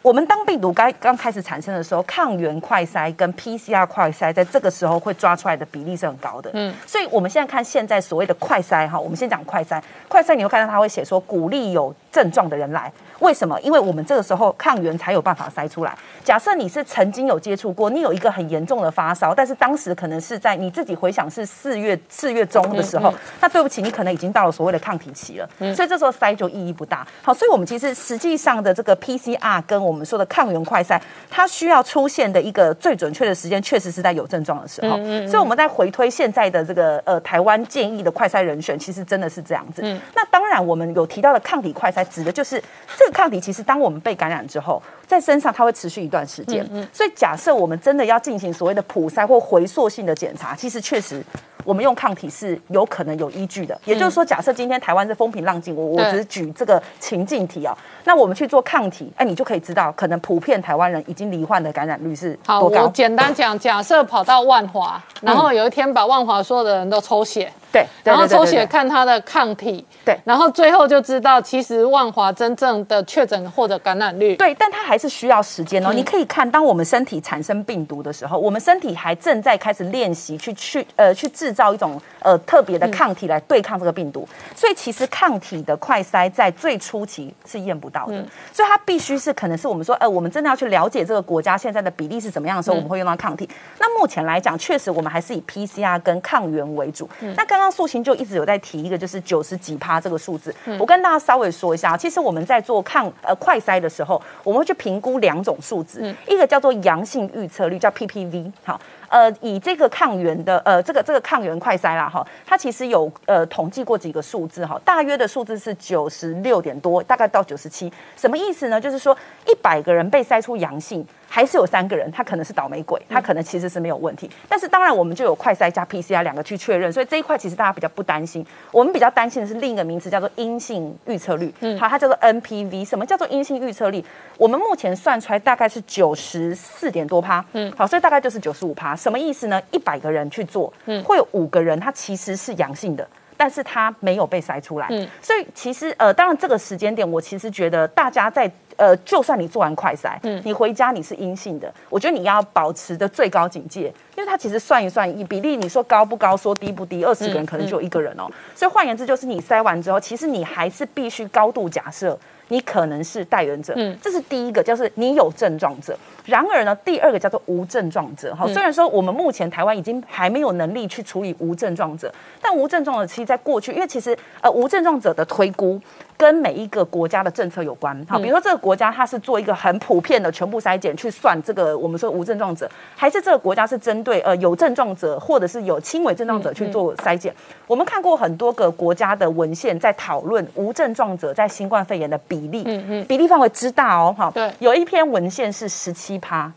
[0.00, 12.90] 我们当病毒刚刚开始产生的时候，抗原快筛跟 PCR 快筛在这个时候会抓出来的比例是很高的，嗯，所以我们现在看现在所谓的快筛哈，我们先讲快筛，快筛你会看到它会写说鼓励有症状的人来。
[13.20, 13.58] 为什么？
[13.62, 15.96] 因为我们这个时候抗原才有办法筛出来。
[16.22, 27.06] 假设你是曾经有接触过，你有一个很严重的发烧，但是当时可能是在你自己回想是四月四月中的时候，那对不起，你可能已经到了所谓的抗体期了，所以这时候筛就意义不大。
[27.22, 31.00] 好，所以我们其实实际上的这个 PCR 跟我们说的抗原快筛，
[31.30, 34.96] 它需要出现的一个最准确的时间，确实是在有症状的时候。
[35.26, 39.82] 所以我们在回推现在的这个呃台湾建议的快筛人选，其实真的是这样子。
[40.14, 42.62] 那当然，我们有提到的抗体快筛，指的就是
[42.96, 46.66] 这个抗体，其实当我们被感染之后，在身上它会持续一段时间。
[46.92, 51.22] 所以假设我们真的要进行所谓的普筛或回溯性的检查，其实确实
[51.64, 53.78] 我们用抗体是有可能有依据的。
[53.84, 62.84] 也就是说，假设今天台湾是风平浪静，我我只是举这个情境题哦，那我们去做抗体，哎，你就可以知道，可能普遍台湾人已经罹患的感染率是，多高。
[62.84, 62.88] 我。
[62.94, 75.92] 简单讲，假设跑到万华，然后有一天把万华所有的人都抽血，对，对然后抽血看他的抗体，对然后最后就知道其实万华真正的确诊或者感染率，对，但它还是需要时间哦。
[75.92, 84.26] 你可以看，当我们身体产生病毒的时候，我们身体还正在开始练习去去呃去制造一种呃特别的抗体来对抗这个病毒。
[84.54, 93.48] 所以其实抗体的快筛在最初期是验不到的，所以它必须是可能是我们说呃我们真的要去了解这个国家现在的比例是怎么样的时候，我们会用到抗体。
[93.78, 97.08] 那目前来讲，确实我们还是以 PCR 跟抗原为主。
[97.36, 108.78] 那刚刚素琴就一直有在提一个就是九十几趴这个数字，我跟大家稍微说一下，其实我们在做抗呃快筛的时候，我们会去评估两种数字，一个叫做阳性预测率，叫 PPV，好。
[109.08, 118.80] 呃，以这个抗原的呃，这个这个抗原快筛啦哈，它其实有呃统计过几个数字哈，大约的数字是九十六点多，大概到九十七，什么意思呢？
[118.80, 124.30] 就是说一百个人被筛出阳性，还是有三个人他可能是倒霉鬼，他可能其实是没有问题。
[124.48, 128.44] 但是当然我们就有快筛加 PCR 两个去确认，所以这一块其实大家比较不担心。
[128.70, 132.84] 我们比较担心的是另一个名词叫做阴性预测率，嗯好，它叫做 NPV。
[132.86, 134.04] 什么叫做阴性预测率？
[134.38, 138.94] 我们目前算出来大概是九十四点多趴，嗯，好，所以大概就是九十五趴。
[138.94, 139.60] 什么意思呢？
[139.70, 143.06] 一百个人去做，嗯，会有五个人他其实是阳性的。
[143.36, 162.18] 但是它没有被筛出来，嗯，所以其实呃，当然这个时间点，我其实觉得大家在呃，就算你做完快筛，嗯，你回家你是阴性的，我觉得你要保持的最高警戒，因为它其实算一算一比例，你说高不高，说低不低，二十个人可能就有一个人哦，所以换言之，就是你筛完之后，其实你还是必须高度假设
[162.48, 163.72] 你可能是带源者。
[163.76, 165.98] 嗯，这是第一个，就是你有症状者。
[166.24, 168.34] 然而呢，第二个叫做无症状者。
[168.34, 175.80] 哈，虽然说我们目前台湾已经还没有能力去处理无症状者，但无症状者其实在过去，因为其实呃无症状者的推估。
[176.16, 187.34] 跟每一个国家的政策有关，好，比如说这个国家它是做一个很普遍的全部筛检去算这个我们说无症状者，还是这个国家是针对呃有症状者或者是有轻微症状者去做筛检？
[187.66, 196.50] 我们看过很多个国家的文献在讨论无症状者在新冠肺炎的比例，嗯嗯，比例范围之大哦，哈，对，有一篇文献是十七趴。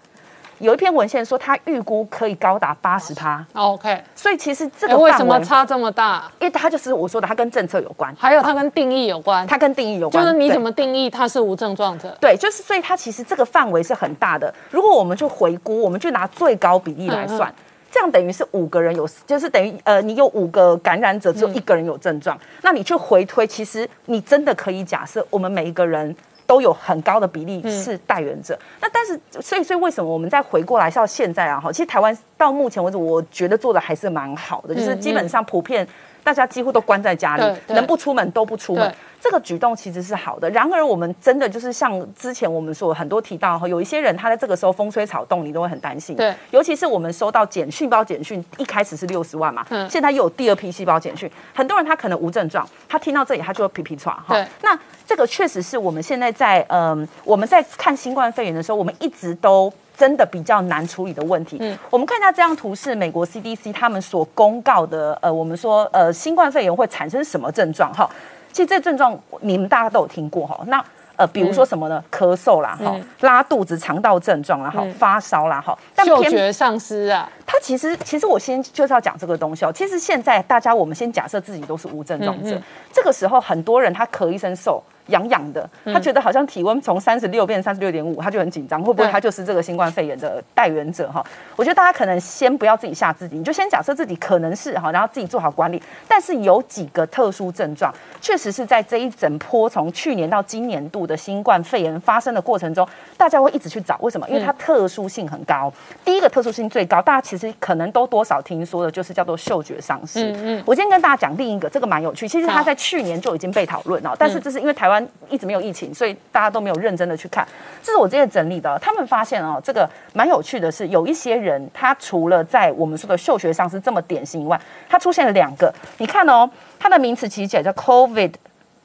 [0.59, 3.45] 有一篇文献说，它预估可以高达八十趴。
[3.53, 6.29] OK，所以其实这个为什么差这么大？
[6.39, 9.47] 因为它就是我说的，它跟政策有关，还有它跟定义有关。
[9.47, 12.15] 它跟定义有关，就是你怎么定义它是无症状者？
[12.19, 14.53] 对，就是所以它其实这个范围是很大的。
[14.69, 17.53] 如果我们去回估，我们就拿最高比例来算，
[17.89, 22.37] 这样等于是五个人有，就是等于呃，你有五个感染者，只有一个人有症状。
[22.61, 26.13] 那你去回推，其实你真的可以假设，我们每一个人。
[26.49, 31.59] 都有很高的比例是代源者，那但是所以所以为什么我们再回过来到现在啊？
[31.59, 35.87] 哈，其实台湾到目前为止，我觉得做的还是蛮好的，就是基本上普遍
[36.23, 38.91] 大家几乎都关在家里，能不出门都不出门。
[39.21, 46.15] 这个举动其实是好的，然而我们真的就是像之前我们说很多提到哈，有一些人他在这个时候风吹草动，你都会很担心。
[46.15, 54.35] 对，尤其是我们收到简讯包简讯，一开始是六十万嘛，嗯，现在又有第二批细胞简讯，很多人他可能无症状，他听到这里他就会皮皮喘哈。
[54.61, 61.57] 那这个确实是我们现在在嗯我们在看新冠肺炎的时候，我们一直都真的比较难处理的问题。
[61.59, 68.09] 嗯，我们看一下这张图是美国 CDC 他们所公告的，呃，我们说呃新冠肺炎会产生什么症状哈。
[68.51, 70.83] 其实这症状你们大家都有听过哈，那
[71.15, 72.03] 呃比如说什么呢？
[72.11, 77.29] 咳嗽啦，哈，拉肚子、肠道症状啦，哈，发烧啦，哈，嗅觉丧失啊。
[77.45, 79.71] 它其实其实我先就是要讲这个东西哦。
[79.73, 82.59] 其实现在大家我们先假设自己都是无症状者，
[82.93, 84.81] 这个时候很多人他咳一声嗽。
[85.09, 91.23] 痒痒的，他觉得好像体温从三十六变三十六点五，他就很紧张，会不会他就是这个新冠肺炎的带源者哈？
[91.55, 95.81] 我觉得大家可能先不要自己吓自己，你就先假设自己可能是哈，然后自己做好管理。
[96.07, 102.87] 但是有几个特殊症状，确实是在这一整波从去年到今年度的新冠肺炎发生的过程中，
[103.17, 104.27] 大家会一直去找为什么？
[104.29, 105.71] 因为它特殊性很高。
[106.05, 110.31] 第一个特殊性最高，大家其实可能都多少听说的，就是叫做嗅觉丧失。
[110.31, 110.63] 嗯嗯。
[110.65, 114.98] 我今天跟大家讲另一个，这个蛮有趣，其实它在去年就已经被讨论了，但是这是因为台湾。
[115.29, 117.47] 一直没有疫情，所以大家都没有认真的去看。
[117.81, 118.77] 这是我今天整理的。
[118.79, 125.73] 他们发现哦，这个蛮有趣的是，有一些人他除了在我们说的嗅觉上是这么典型以外，他出现了两个。
[125.97, 128.33] 你看哦，他的名词其实叫 COVID。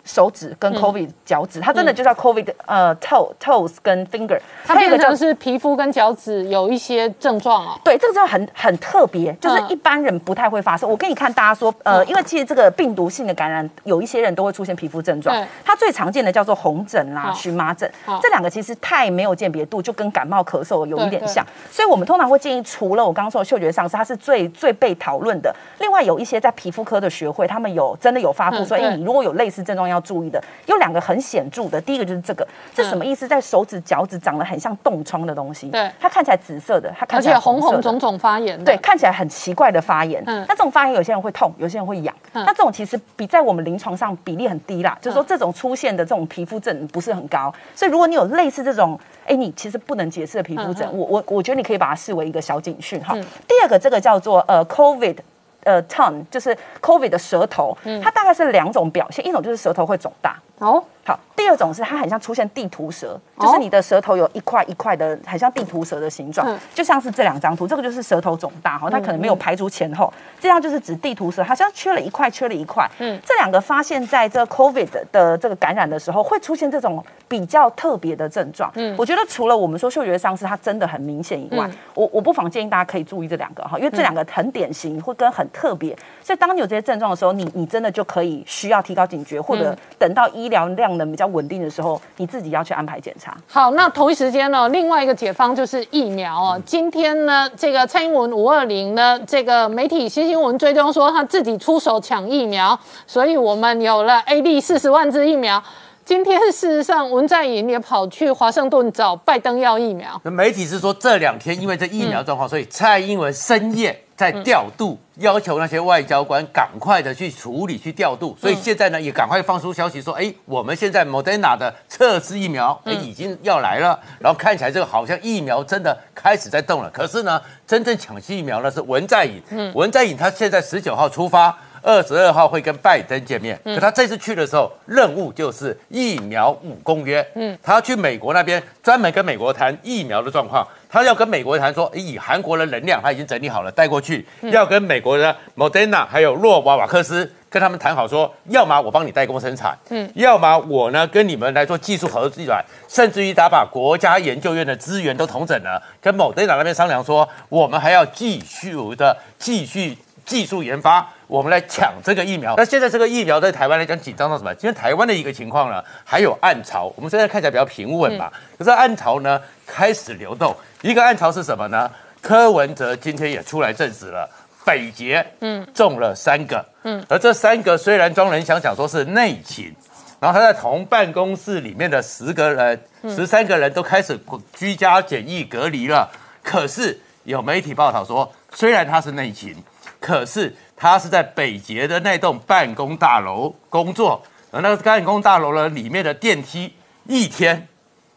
[0.05, 7.81] 手指跟 COVID 脚趾，它真的就叫 COVID 呃 toe toes 跟 finger，它变成是皮肤跟脚趾有一些症状哦。
[7.83, 10.89] 对，这个就很很特别，就是一般人不太会发生。
[10.89, 15.35] 我给你看，大家说呃，因为其实这个病毒性的感染，有一些人都会出现皮肤症状。
[15.65, 17.91] 它最常见的叫做红疹啦、荨麻疹，
[18.21, 21.43] 这两个其实太没有鉴别度，就跟感冒咳嗽有一点像。
[21.71, 25.55] 所以我们通常会建议，除了我刚刚说的嗅觉丧失，它是最最被讨论的。
[25.79, 29.94] 另外有一些在皮肤科的学会，他们有真的有发布说，哎，你如果有类似症状要。
[29.95, 33.29] 要注意的有两个很显著的，第一个就是这个，这什么意思？
[33.29, 40.23] 在手指、脚趾长得很像冻疮的东西，对，它看起来紫色的，它看起来红红肿肿发炎，对，看起来很奇怪的发炎。
[40.27, 42.15] 嗯，那这种发炎有些人会痛，有些人会痒。
[42.33, 47.55] 那这种其实比在我们临床上比例很低啦，就是说这种出现的这种皮肤症不是很高。
[47.75, 53.15] 所以如果你有类似这种，哎，你其实不能解释的皮肤疹，我我我觉得你可以把它视为一个小警讯哈。
[53.47, 55.17] 第二个这个叫做呃 COVID。
[55.65, 60.37] 呃，tongue 就是 COVID 的舌头，它大概是两种表现，一种就是舌头会肿大。
[60.59, 61.19] 哦，好。
[61.37, 70.11] 第二种是它很像出现地图舌，就是你的舌头有一块一块的，很像地图舌的形状，就像是这两张图，这个就是舌头肿大哈，它可能没有排除前后，
[70.41, 72.89] 这样就是指地图舌，好像缺了一块，缺了一块。
[73.01, 78.71] 嗯，这两个发现在这 COVID 的这个感染的时候，会出现这种比较特别的症状。
[78.77, 91.25] 嗯，我觉得除了我们说嗅觉丧失它真的很明显以外，我我不妨建议大家可以注意这两个哈，因为这两个很典型，会跟很特别，所以当你有这些症状的时候，你你真的就可以需要提高警觉，或者等到医疗量能比较。
[91.35, 93.37] 稳定的时候，你自己要去安排检查。
[93.49, 96.63] 好，那同一时间呢，另外一个解方就是疫苗哦。
[96.65, 105.61] 今天呢，这个蔡英文五二零呢，这个媒体新新闻追踪说他自己出手抢疫苗，所以我们有了 A D 四十万支疫苗。
[106.05, 110.21] 今天事实上，文在寅也跑去华盛顿找拜登要疫苗。
[110.23, 114.04] 媒体是说这两天因为这疫苗状况，所以蔡英文深夜。
[114.17, 126.91] 在调度，要求那些外交官赶快的去处理、去调度，所以现在呢也赶快放出消息说，哎，我们现在 Moderna 的测试疫苗，哎，已经要来了，然后看起来这个好像疫苗真的开始在动了。
[126.91, 131.59] 可是呢，真正抢疫苗呢是文在寅，文在寅他现在十九号出发。
[131.85, 133.61] 二十二号会跟拜登见面。
[133.65, 137.25] 可他这次去的时候，任务就是疫苗五公约。
[137.35, 140.67] 嗯，他要去美国那边专门跟美国谈疫苗的状况。
[140.89, 152.45] 他要跟美国谈说，以韩国的能量，他已经整理好了带过去，要跟美国的 Moderna 还有诺瓦瓦克斯跟他们谈好说，要么我帮你代工生产，嗯，要么我呢跟你们来做技术合作，
[152.89, 162.55] 甚至于他把国家研究院的资源都统整了，跟 Moderna 那边商量说，我们还要继续的继续技术研发，我们来抢这个疫苗。
[162.57, 164.53] 那现在这个疫苗在台湾来讲紧张到什么？
[164.61, 170.55] 因为台湾的一个情况呢，还有暗潮，我们现在看起来比较平稳嘛，可是暗潮呢开始流动。
[170.83, 171.91] 一个暗潮是什么呢？
[172.21, 174.29] 柯文哲今天也出来证实了，
[174.65, 179.75] 北捷嗯中了三个嗯，而这三个虽然庄人想讲说是内勤，
[180.21, 184.19] 然后他在同办公室里面的十个人、十三个人都开始
[184.55, 186.11] 居家检疫隔离了，
[186.43, 189.55] 可是有媒体报道说，虽然他是内勤，
[190.01, 196.75] 可是他是在北捷的那栋办公大楼工作，而那个办公大楼呢里面的电梯
[197.07, 197.69] 一天。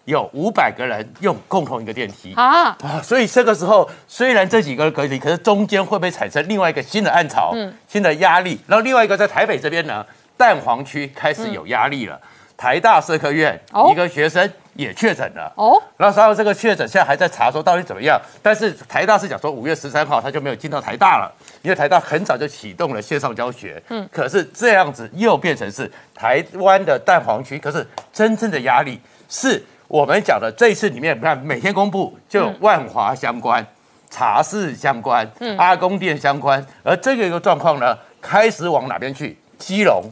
[0.05, 3.01] 有五百个人用共同一个电梯啊啊！
[3.03, 7.53] 所以这个时候，虽然这几个隔离，可是中间会不会产生另外一个新的暗潮、
[7.89, 8.57] 新的压力？
[8.67, 10.05] 然后另外一个在台北这边呢，
[10.37, 12.17] 蛋黄区开始有压力了。
[12.55, 13.61] 台大社科院
[13.91, 18.17] 一个学生也确诊了哦，然后这个确诊现在还在查说到底怎么样。
[18.41, 21.29] 但是台大是讲说五月十三号他就没有进到台大了，
[21.61, 23.81] 因为台大很早就启动了线上教学。
[23.89, 29.63] 嗯，可是这样子又变成是台湾的蛋黄区，可是真正的压力是。
[29.89, 33.65] 我们讲的这一次里面，你看每天公布就有万华相关、
[34.09, 35.25] 茶室相关、
[35.57, 39.37] 阿公店相关，而这个一个状况呢，开始往哪边去？
[39.57, 40.03] 基隆、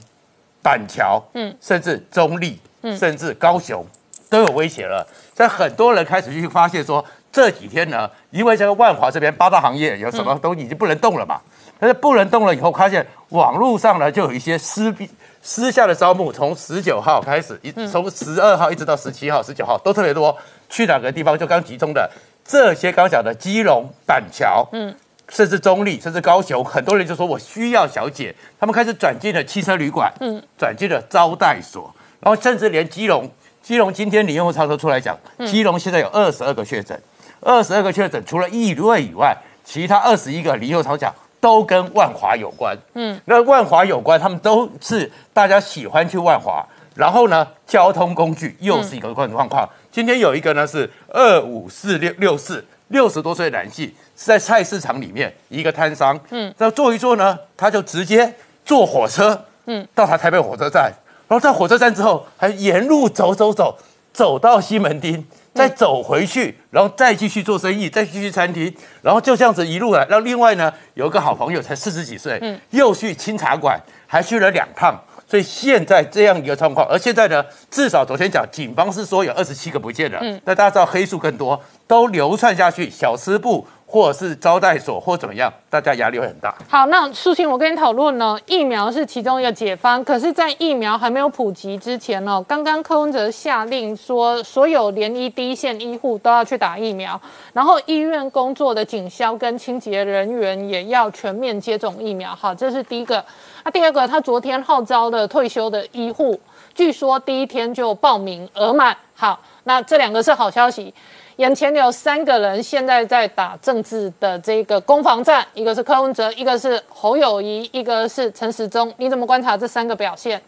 [0.64, 3.86] 板桥，嗯，甚至中立，嗯，甚至高雄
[4.30, 5.06] 都有威胁了。
[5.34, 7.04] 在很多人开始去发现说，
[7.36, 11.42] 这几天呢，因为这个万华这边八大行业有什么都已经不能动了嘛，
[11.78, 15.10] 但是不能动了以后，发现网络上呢就有一些私币。
[15.42, 20.36] 私下的招募从十九号开始，一从十二号一直到十七号、十九号都特别多。
[20.70, 22.10] 去哪个地方就刚集中的
[22.46, 24.96] 这些刚讲的基隆、板桥，嗯，
[25.28, 33.30] 甚至中立，甚至高雄，很多人就说我需要小姐，他们开始转进了汽车旅馆，嗯，转进了招待所，然后甚至连基隆，
[33.62, 37.00] 基隆今天李用超车出来讲，基隆现在有二十二个确诊，
[37.42, 41.14] 二十二个确诊，除了异瑞以外，其他二十一个李用超讲。
[41.42, 49.70] 都跟万华有关，嗯，那万华有关，他们都是大家喜欢去万华，然后呢，交通工具又是一个状况。
[49.92, 53.86] 今天有一个呢是二五四六六四六十多岁男性，
[54.18, 58.34] 是在菜市场里面一个摊商，嗯，那坐一坐呢，他就直接
[58.66, 60.92] 坐火车，嗯，到他台北火车站，
[61.28, 63.78] 然后在火车站之后还沿路走走走，
[64.12, 65.24] 走到西门町。
[65.56, 68.72] 再走回去，然后再继续做生意，再继续餐厅，
[69.02, 70.06] 然后就这样子一路来。
[70.10, 75.02] 然后另外呢，有一个好朋友才四十几岁，嗯，又去清茶馆，还去了两趟。
[75.28, 80.20] 所以现在这样一个状况，而现在呢，至少昨天讲，警方是说有二十七个不见了。
[80.22, 83.66] 嗯，那大家知道黑数更多，都流窜下去，小吃部。
[83.88, 86.54] 或者是招待所或怎么样，大家压力会很大。
[86.68, 97.20] 好，那苏晴，我跟你讨论呢，疫苗是其中一个解方，可是，在疫苗还没有普及之前呢，刚刚柯文哲下令说，所有连医第一线医护都要去打疫苗，
[97.54, 102.36] 然后医院工作的警消跟清洁人员也要全面接种疫苗。
[102.36, 103.24] 好，这是第一个。
[103.64, 106.40] 那第二个，他昨天号召的退休的医护，
[106.74, 108.96] 据说第一天就报名额满。
[109.16, 110.94] 好，那这两个是好消息。
[111.38, 118.94] 眼前有三个人现在在打政治的这个攻防战，一个是柯文哲，一个是侯友谊，一个是陈时中。
[118.98, 120.42] 你怎么观察这三个表现？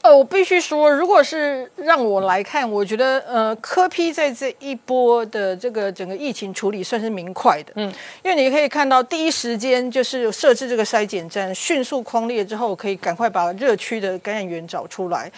[0.00, 7.92] 呃，我必须说，如果是让我来看，我觉得呃，柯批在这一波的这个整个疫情处理算是明快的，嗯，
[8.22, 15.30] 因为你可以看到第一时间就是设置这个筛检站，迅速框列之后，可以赶快把热区的感染源找出来。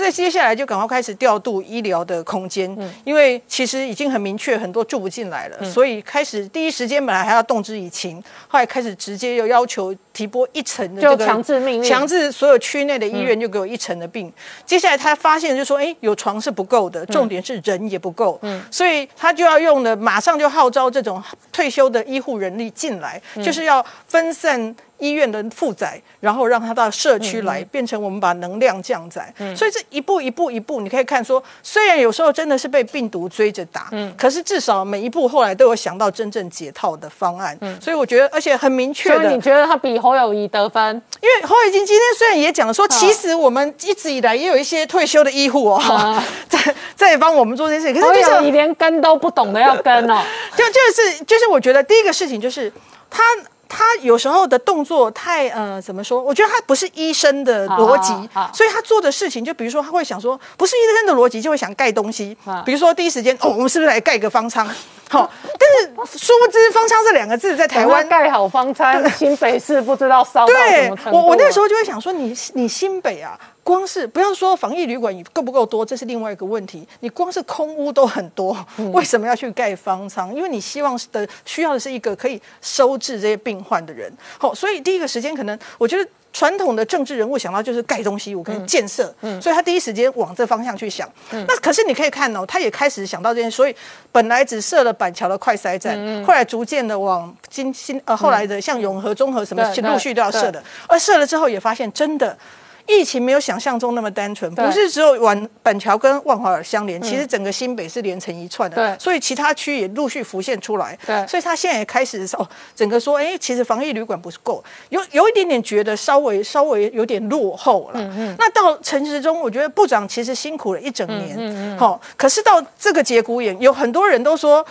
[0.00, 2.74] 在接下来就赶快开始调度医疗的空间，
[3.04, 14.32] 因为其实已经很明确，很多住不进来了，所以开始第一时间本来还要动之以情，后来开始直接又要求提拨一层的这个强制命令，强制所有区内的医院就给我一层的病。
[14.64, 21.22] 接下来他发现就说，哎，有床是不够的，重点是人也不够，嗯，所以他就要用的马上就号召这种
[21.52, 24.74] 退休的医护人力进来，就是要分散。
[25.00, 29.32] 医院的负载，然后让他到社区来，变成我们把能量降载。
[29.56, 37.56] 所以这一步一步一步，你可以看说，虽然有时候真的是被病毒追着打，嗯，可是至少每一步后来都有想到真正解套的方案。
[37.60, 41.02] 嗯，所以我觉得，而且很明确的，你觉得他比侯友谊得分？
[41.20, 50.22] 因为侯友谊今天虽然也讲了说，其实我们一直以来也有一些退休的医护哦， 在在帮我们做这件事，可是侯友谊连跟都不懂得要跟哦，
[50.56, 52.70] 就就是就是，我觉得第一个事情就是
[53.08, 53.22] 他。
[53.70, 56.20] 他有时候的动作太呃怎么说？
[56.20, 58.12] 我觉得他不是医生的逻辑
[58.52, 62.62] 所以他做的事情，就比如说他会想说，不是医生的逻辑，就会想盖东西啊。
[62.66, 64.68] 比如说第一时间，哦，我们是不是来盖个方舱？
[65.08, 65.28] 好，
[65.58, 65.68] 但
[66.06, 71.24] 是殊不知方舱这两个字在台台湾湾盖好方舱，新北市不知道烧到什对么程度了。
[71.24, 73.38] 我，我那时候就会想说你，你新北啊，
[73.70, 76.86] 光是不要说防疫旅馆够不够多，这是另外一个问题。
[77.00, 80.34] 你光是空屋都很多，嗯为什么要去盖方舱？
[80.34, 84.12] 因为你希望的需要的是一个可以收治这些病患的人。
[84.38, 86.06] 好、所以第一个时间可能我觉得。
[86.32, 91.10] 传统的政治人物想到就是盖东西，我可能建设，嗯所以他第一时间往这方向去想。
[91.32, 93.74] 那可是你可以看哦，他也开始想到这些，所以
[94.12, 102.38] 本来只设了板桥的快筛站，后来逐渐的往金新呃后来的像永和、综合什么陆续都要设的，而设了之后也发现真的。
[102.86, 108.98] 疫情没有想象中那么单纯，不是只有板板桥跟万华尔相连，其实整个新北是连成一串的，对。
[108.98, 111.26] 所以其他区也陆续浮现出来，对。
[111.26, 118.00] 所以他现在也开始哦，整个说，哎，其实防疫旅馆不是够，有有一点点觉得稍微稍微有点落后了。
[118.00, 124.64] 嗯那到陈时中，我觉得部长其实辛苦了一整嗯年，好、可是到这个节骨眼，有很多人都说，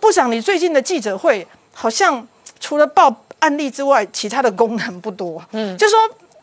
[0.00, 2.26] 部长你最近的记者会好像
[2.58, 5.98] 除了报案例之外，其他的功能不多，嗯，就说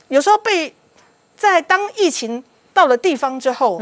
[0.09, 0.73] 有时候被
[1.35, 2.43] 在当疫情
[2.73, 3.77] 到了地方之后，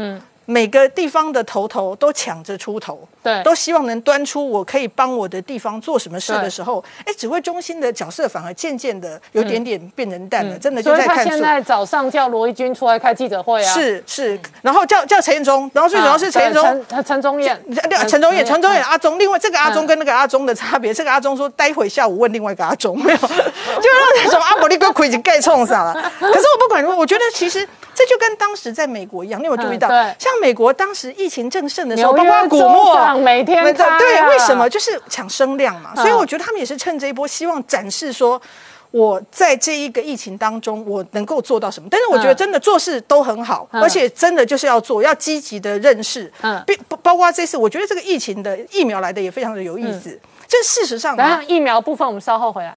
[0.52, 11.30] 每个地方的头头都抢着出头，对都希望能端出我可以帮我的地方做什么事的时候，哎，指挥中心的角色反而渐渐的有点点变成淡了，真的就嗯所以他在看数。
[11.30, 16.62] 现在早上叫罗一军出来开记者会啊，是是，然后叫叫陈彦忠，然后最主要是陈彦忠。
[16.66, 19.18] 啊对陈陈忠彦，对，陈忠彦，陈忠彦，嗯阿忠。
[19.18, 25.92] 另外，这个阿忠嗯跟那个阿忠的差别，这个阿忠说，待会下午问另外一个阿忠，没有，就让什么阿伯利哥亏已经盖冲上了。
[25.92, 29.88] 可是我不管，我觉得其实这就跟当时在美国一样，你有注意到？
[29.88, 34.68] 嗯像美国当时疫情正盛的时候，包括古州默长每天对开啊对，为什么？
[34.68, 35.92] 就是抢声量嘛。
[35.96, 38.42] 嗯所以我觉得他们也是趁这一波，希望展示说。
[38.92, 41.88] 我在这一个疫情当中，我能够做到什么？
[41.90, 46.30] 但是我觉得嗯真的做事都很好，嗯而且真的就是要做，要积极的认识。
[46.42, 50.20] 嗯嗯，包包括这次，我觉得这个疫情的疫苗来的也非常的有意思。
[50.46, 51.16] 这事实上
[51.48, 52.74] 疫苗部分我们稍后回来。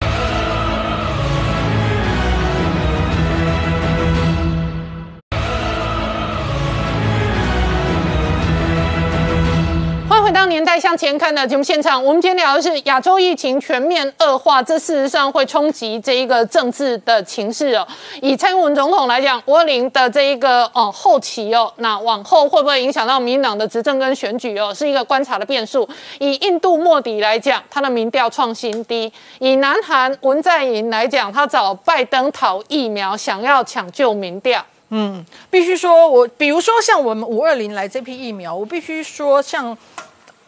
[10.48, 17.86] 《年代向前看》的节目现场，我们今天聊的是亚洲疫情全面恶化，这事实上会冲击这一个政治的情势哦。
[18.22, 25.90] 以蔡英文总统来讲，五二零的这一个哦后期哦，那往后会不会影响到民党的执政跟选举哦，是一个观察的变数。
[26.20, 34.64] 以印度莫迪来讲，他的民调创新低；以南韩文在寅来讲，他找拜登讨疫苗，想要抢救民调。
[34.90, 39.76] 嗯必须说我，比如说像我们五二零来这批疫苗，我必须说像。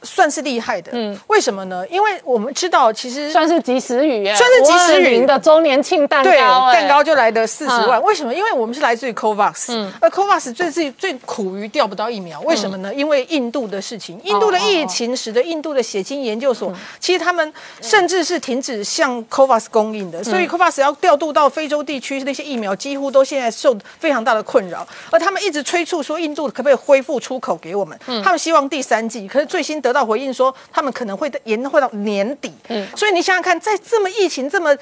[0.07, 1.85] 算是厉害的，嗯，为什么呢？
[1.89, 5.19] 因为我们知道，其实算是及时雨耶，算是及时雨。
[5.19, 7.99] 520的周年庆蛋糕对，哎，蛋糕就来的四十万。
[7.99, 8.03] 嗯。
[8.03, 8.33] 为什么？
[8.33, 9.91] 因为我们是来自于 COVAX，嗯。
[9.99, 12.93] 而 COVAX 最最最苦于调不到疫苗，为什么呢？
[12.93, 24.87] 因为印度的事情，印度的疫情使得印度的血清研究所，其实他们甚至是停止向 COVAX 供应的，所以 COVAX 要调度到非洲地区那些疫苗，几乎都现在受非常大的困扰。
[25.11, 27.97] 而他们一直催促说，印度可不可以恢复出口给我们？
[28.23, 32.51] 他们希望第三季，可是最新得到回应说，他们可能会延会到年底。
[32.69, 34.73] 嗯所以你想想看，在这么疫情这么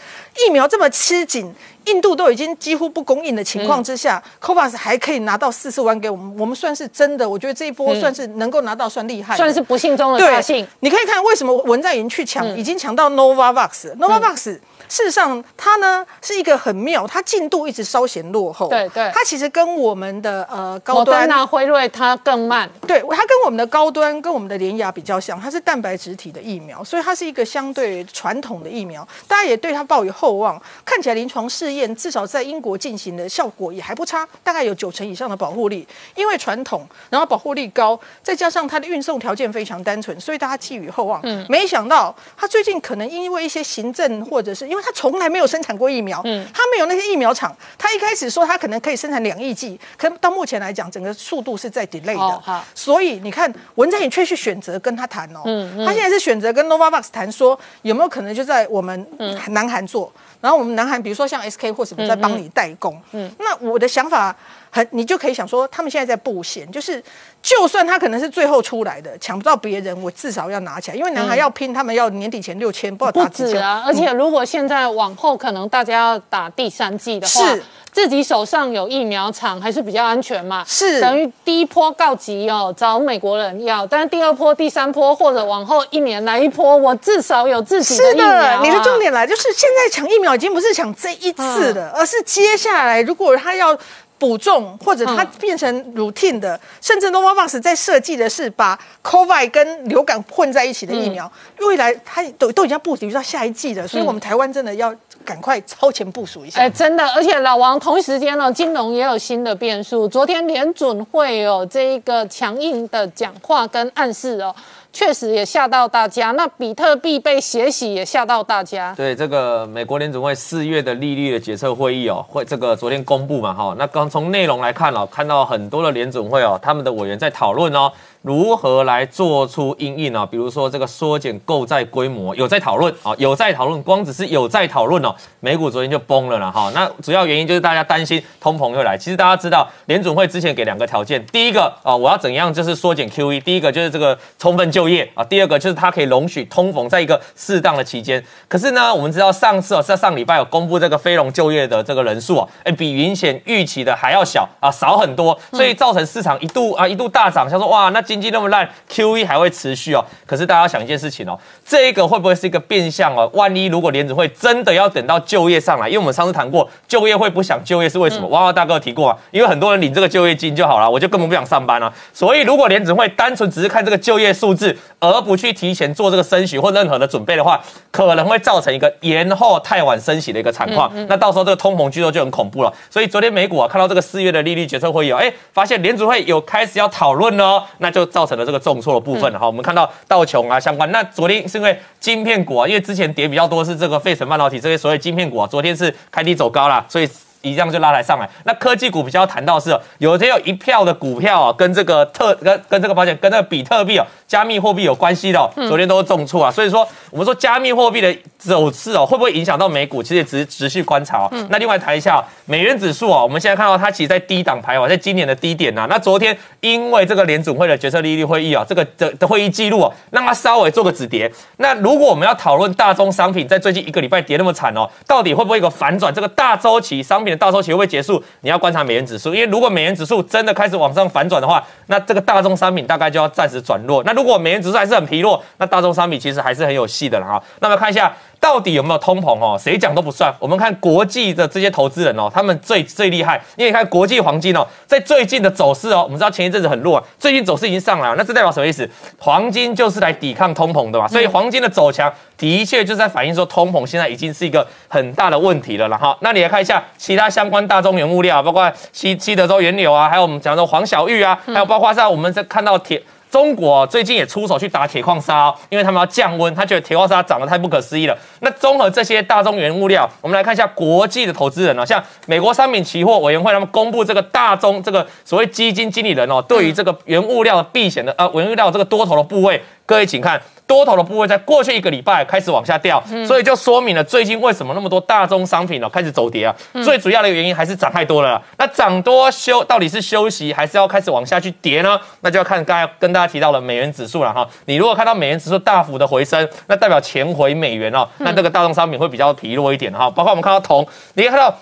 [0.47, 1.53] 疫苗这么吃紧。
[1.85, 10.67] 印度都已经几乎不供应的情况之下、c o v a x 还可以拿到四十万给我们，我们算是真的，我觉得这一波算是能够拿到，算厉害的，算是不幸中的大幸。
[10.79, 13.95] 你可以看为什么文在寅去抢，已经抢到 Novavax。
[13.97, 14.57] Novavax、
[14.87, 18.67] 事实上它呢是一个很妙，它进度一直稍显落后。
[18.69, 22.69] 对对它其实跟我们的呃高端那、辉瑞它更慢。
[22.87, 30.61] 对，它跟我们的高端跟我们的联雅比较像，它是蛋白质体的疫苗，所以它是一个相对传统的疫苗，大家也对它抱有厚望。
[30.83, 35.87] 看起来临床试验至少在英国进行的效果也还不差，大概有九成以上的保护力。
[36.15, 41.19] 因为传统，然后保护力高，再加上它的运送条件非常单纯，所以大家寄予厚望。
[41.23, 52.19] 嗯，没想到它最近可能因为一些行政或者是因为它从来没有生产过疫苗，嗯，他没有那些疫苗厂，他一开始说他可能可以生产两亿剂，可到目前来讲，整个速度是在 delay 的。
[52.19, 52.63] 哦好。
[52.75, 59.03] 所以你看，文在寅却去选择跟他谈哦，嗯他现在是选择跟 Novavax 谈，说有没有可能就在我们
[59.49, 63.31] 南韩做，然后我们南韩比如说像 SK 或什么在帮你代工，嗯。
[63.39, 64.35] 那我的想法
[64.75, 67.01] 很，你就可以想说，他们现在在布线，就是
[67.41, 73.53] 就算他可能是最后出来的，抢不到别人，我至少要拿起来，因为男孩要拼，他们要年底前六千，不知道不打几千。
[73.53, 80.61] 止啊，而且如果现在往后可能大家要打第三季的话，是自己手上有疫苗厂还是比较安全嘛。
[80.67, 93.77] 是等于第一波告急哦，找美国人要，但是第二波、第三波或者往后一年来一波，我至少有自己的疫苗、是的啊。，你的重点来就是现在抢疫苗已经不是抢这一次的，而是接下来如果他要。
[94.17, 104.93] 补种或者它嗯变成 routine 的，甚至 Novavax 在设计的是把 COVID 跟流感混在一起的疫苗，未来它都都已经要布局到下一季了，所以我们台湾真的要
[105.23, 106.61] 赶快超前部署一下。
[106.61, 110.07] 哎，真的，而且老王同一时间呢，金融也有新的变数。
[110.07, 114.55] 昨天联准会有这一个强硬的讲话跟暗示哦，
[114.95, 116.31] 确实也吓到大家。
[116.31, 118.93] 那比特币被血洗也吓到大家。
[118.95, 127.91] 对这个美国联准会四月的利率的决策会议哦，会这个昨天公布嘛哈，那刚从内容来看哦，看到很多的联准会哦，他们的委员在讨论哦，
[128.25, 136.71] 如何来做出应应啊，比如说这个缩减购债规模有在讨论啊，有在讨论，光只是有在讨论哦，美股昨天就崩了啦哈。
[136.73, 138.97] 那主要原因就是大家担心通膨又来。
[138.97, 148.23] 其实大家知道联准会之前给两个条件，第一个啊，我要怎样就是缩减 QE，第一个就是这个充分就业啊，第二个就是它可以容许通膨在一个适当的期间。
[148.47, 160.03] 可是呢，我们知道上次哦，在上礼拜有公布这个非农就业的这个人数啊，哎，比原先预期的还要小啊，少很多，所以造成市场一度啊一度大涨，想说哇，那今经济那么烂，QE 还会持续哦。
[160.25, 163.29] 可是大家要想一件事情哦，这个会不会是一个变相哦？
[163.33, 168.27] 万一如果联准会真的要等到就业上来，因为我们上次谈过，就业会不想就业是为什么？
[168.29, 171.91] 娃娃大哥提过啊，因为很多人领这个就业金就好了，我就根本不想上班啊。
[172.13, 177.61] 所以如果联准会单纯只是看这个就业数字，而不去提前做这个升息或任何的准备的话，
[177.91, 180.91] 可能会造成一个延后太晚升息的一个惨况。
[181.07, 182.73] 那到时候这个通膨巨兽就很恐怖了。
[182.89, 189.45] 所以昨天美股啊看到这个四月的利率决策会议哦，哎，发现联储会有开始要讨论了哦，那就造成了这个重挫的部分了哈。
[189.45, 197.09] 我们看到道琼啊相关，那昨天是因为晶片股啊，因为之前跌比较多是这个费城半导体这些所谓晶片股啊，昨天是开低走高啦，所以。
[197.51, 198.29] 一样就拉抬上来。
[198.43, 206.51] 那科技股比较谈到是哦，有些有一票的股票啊，跟这个特跟跟这个保险跟那个比特币哦，加密货币有关系的哦，昨天都是重挫啊。
[206.51, 210.01] 所以说，我们说加密货币的走势哦，会不会影响到美股？
[210.01, 211.29] 其实也只是持续观察哦。
[211.49, 221.31] 那另外谈一下哦美元指数哦，我们现在看到它其实在低档徘徊，在今年的低点呐、那昨天因为这个联准会的决策利率会议啊，这个的的会议记录哦，让它稍微做个止跌。
[221.57, 226.13] 那如果我们要讨论大宗商品在最近一个礼拜跌那么惨哦，到底会不会有个反转？
[226.13, 228.23] 这个大周期商品的大周期会不会结束？
[228.41, 234.01] 你要观察美元指数，因为如果美元指数真的开始往上反转的话，那这个大宗商品大概就要暂时转弱。
[234.03, 237.43] 那如果美元指数还是很疲弱，那大宗商品其实还是很有戏的了哈。
[237.59, 238.13] 那么看一下。
[238.45, 239.57] 到底有没有通膨哦？
[239.59, 240.31] 谁讲都不算。
[240.37, 248.87] 我们看国际的这些投资人哦，他们最最厉害，因为你看国际黄金哦，在最近的走势哦，我们知道前一阵子很弱，最近走势已经上来了，那这代表什么意思？
[249.17, 256.15] 黄金就是来抵抗通膨的嘛，所以黄金的走强的确就是在反映说通膨现在已经是一个很大的问题了了哈。
[256.21, 263.01] 那你来看一下其他相关大宗原物料，包括西西德州原油啊，还有我们讲的黄小玉啊，还有包括像我们在看到铁。
[263.35, 268.17] 中国最近也出手去打铁矿砂、哦，因为他们要降温，他觉得铁矿砂涨得太不可思议了。
[268.39, 280.41] 那综合这些大宗原物料，我们来看一下国际的投资人啊，像美国商品期货委员会他们公布这个大宗这个所谓基金经理人哦，对于这个原物料的避险的呃原物料这个多头的部位，各位请看。
[280.67, 286.55] 多头的部位在过去一个礼拜开始往下掉，所以就说明了最近为什么那么多大宗商品哦开始走跌啊。
[286.83, 288.41] 最主要的原因还是涨太多了。
[288.57, 291.99] 那涨多休到底是休息还是要开始往下去跌呢？
[292.21, 294.49] 那就要看刚才跟大家提到了美元指数了哈。
[294.65, 300.09] 你如果看到美元指数大幅的回升，那代表钱回美元哦，那这个大宗商品会比较疲弱一点哈。
[300.09, 300.83] 包括我们看到铜，
[301.13, 301.55] 你可以看到。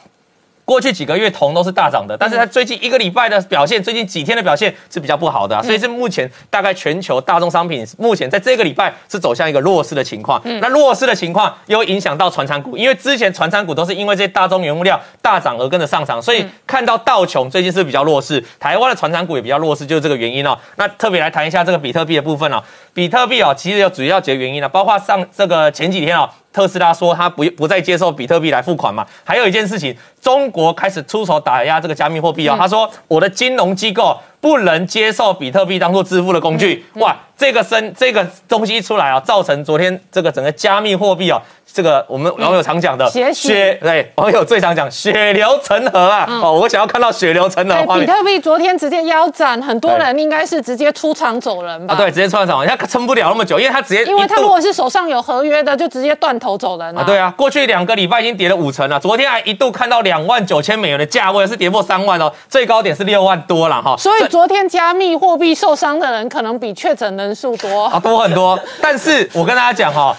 [0.65, 10.41] 过去几个月铜都是大涨的，但是它最近一个礼拜的表现，最近几天的表现是比较不好的、啊，所以是目前大概全球大宗商品目前在这个礼拜是走向一个弱势的情况。
[10.61, 20.57] 那弱势的情况又影响到船产股，因为之前船产股都是因为这些大宗原物料大涨而跟着上涨，所以看到道琼最近是比较弱势，台湾的船产股也比较弱势，就是这个原因哦。
[20.77, 22.64] 那特别来谈一下这个比特币的部分哦，
[22.94, 26.30] 比特币哦其实有主要几个原因呢、包括上这个前几天哦。
[26.53, 29.05] 特斯拉说他不不再接受比特币来付款嘛？
[29.23, 32.55] 还有一件事情，中国开始出手打压这个加密货币哦。
[32.57, 36.85] 他说我的金融机构不能接受比特币当做支付的工具。
[36.95, 41.41] 哇，这个生这个东西一出来啊，造成昨天这个整个加密货币哦，
[41.74, 46.28] 这个我们网友常讲的血血，对网友最常讲血流成河啊。
[46.30, 48.00] 哦，我想要看到血流成河。
[48.00, 51.95] 比特币昨天直接腰斩，很多人应该是直接出场走人吧？
[51.95, 63.95] 啊，对，直接窜上，他撑不了那么久，因为他直接因为他如果是手上有合约的，就直接断头走人啊，对啊，过去两个礼拜已经跌了五成了，昨天还一度看到两万九千美元的价位，是跌破三万哦，最高点是六万多了哈。
[63.98, 67.86] 所以昨天加密货币受伤的人可能比确诊人数多。
[67.86, 68.60] 啊，多很多。
[68.80, 70.16] 但是我跟大家讲哈、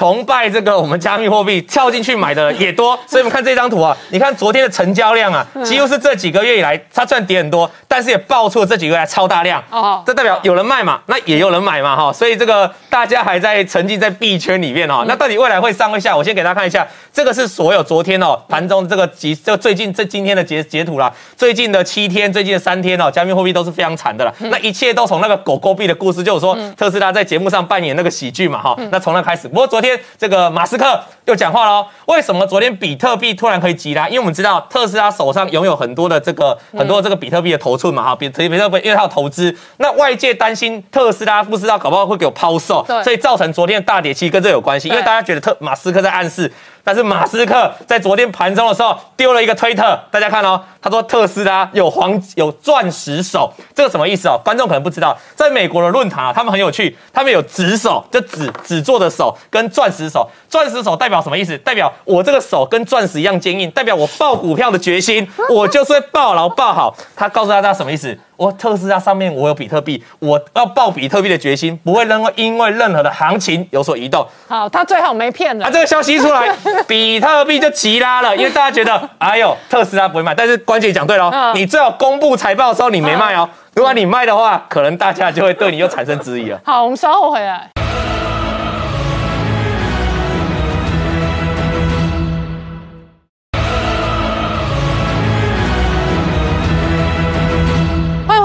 [0.00, 9.62] 崇拜这个我们加密货币跳进去买的也多，所以我们看这张图啊，你看昨天的成交量啊，几乎是这几个月以来，它虽然跌很多，但是也爆出了这几个月来超大量。
[9.68, 11.94] 哦，这代表有人卖嘛，那也有人买嘛？
[11.94, 16.16] 哈，所以这个大家还在沉浸在币圈里面哈，那到底未来会上会下？
[16.16, 34.08] 我先给大家看一下，这个是所有昨天哦盘中这个几这最近这今天的截截图啦，最近的七天，最近的三天哦，加密货币都是非常惨的了，那一切都从那个狗狗币的故事，就是说特斯拉在节目上扮演那个喜剧嘛哈，那从那开始，不过昨天这个马斯克又讲话喽，为什么昨天比特币突然可以急拉？
[34.08, 46.52] 因为我们知道特斯拉手上拥有很多的这个很多这个比特币的头寸嘛哈，比比比特币因为它有投资，那外界担心特斯拉不知道搞不好会给我抛售，所以造成昨天的大跌，其实跟这有关系，因为大家觉得特马斯克在暗示。
[46.82, 54.40] 但是马斯克在昨天盘中的时候丢了一个推特，大家看哦，他说特斯拉有黄有钻石手，这个什么意思哦？
[54.44, 61.56] 观众可能不知道，在美国的论坛啊，他们很有趣，他们有纸手，就纸纸做的手跟钻石手，钻石手代表什么意思？
[61.58, 66.96] 代表我这个手跟钻石一样坚硬，代表我抱股票的决心，我就是会抱牢抱好。
[67.14, 68.18] 他告诉大家什么意思？
[68.40, 74.26] 我特斯拉上面我有比特币，我要抱比特币的决心不会任因为任何的行情有所移动。
[74.48, 75.62] 好，他最好没骗人。
[75.62, 76.50] 啊，这个消息一出来，
[76.88, 80.34] 比特币就急拉了，因为大家觉得，哎呦，特斯拉不会卖。
[80.34, 83.46] 但是关键讲对了，你最好公布财报的时候你没卖哦。
[83.74, 86.58] 如果你卖的话，可能大家就会对你又产生质疑了。
[86.64, 87.68] 好，我们稍后回来。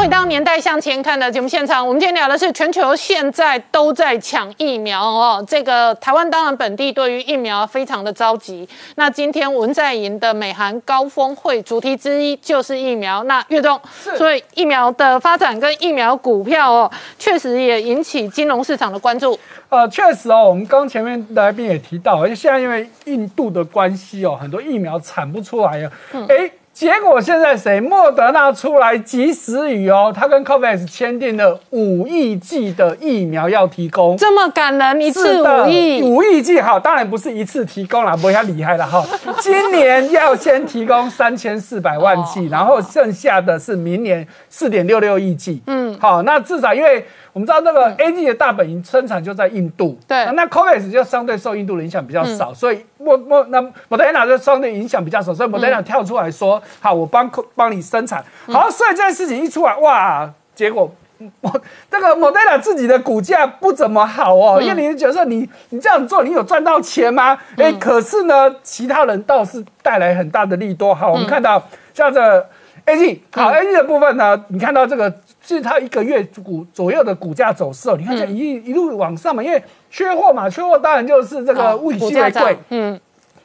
[0.05, 5.43] 回到年代向前看的节目现场，我们今天聊的是全球现在都在抢疫苗哦。
[5.47, 8.69] 这个台湾当然本地对于疫苗非常的着急。
[8.97, 13.23] 那今天文在寅的美韩高峰会主题之一就是疫苗。
[13.23, 13.81] 那岳总，
[14.15, 19.35] 所以疫苗的发展跟疫苗股票哦，确实也引起金融市场的关注。
[19.69, 25.89] 呃，确实哦，我们刚前面来宾也提到，而且现在因为印度的关系哦，很多疫苗产不出来呀。
[26.29, 26.51] 哎。
[26.75, 27.79] 结果现在谁？
[27.79, 39.01] 莫德纳出来及时雨哦，他跟 COVAX 签订了五亿剂的疫苗要提供，这么感人，一次五亿，五亿剂好，当然不是一次提供啦，不要厉害了哈。
[39.39, 45.61] 今年要先提供三千四百万剂，然后剩下的是明年四点六六亿剂。
[45.67, 47.05] 嗯，好，那至少因为。
[47.35, 60.89] 我们知道那个 A G 的大本营生产就在印度，对，那 COVAX 就相对受印度的影响比较少，所以莫莫那莫德纳就相对影响比较少，所以莫德纳跳出来说，好，我帮帮你生产，好，所以这件事情一出来，哇，结果
[61.41, 67.37] 我这个莫德纳自己的股价不怎么好哦，因为你觉得你你这样做，你有赚到钱吗？
[67.57, 71.61] 哎，可是呢，其他人倒是带来很大的利多，好，我们看到
[71.93, 72.47] 像这
[72.85, 75.13] A G，好 A G 的部分呢，你看到这个。
[75.45, 82.99] 是它一个月股左右的股价走势哦，你看这一一路往上嘛，因为缺货嘛，缺货当然就是这个物以稀为贵，嗯，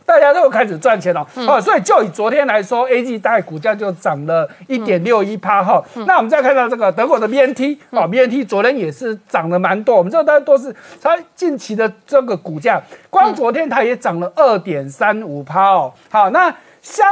[0.07, 5.85] 大家都开始赚钱了，哦，所以就以昨天来说，A G 大概股价就涨了一点六一趴哈。
[6.07, 15.93] 那我们再看到这个德国的 B N T，哦，B N T 昨天也是涨了蛮多，我们这大家都是它近期的这个股价，光昨天它也涨了二点三五趴哦。
[16.09, 16.55] 好，那。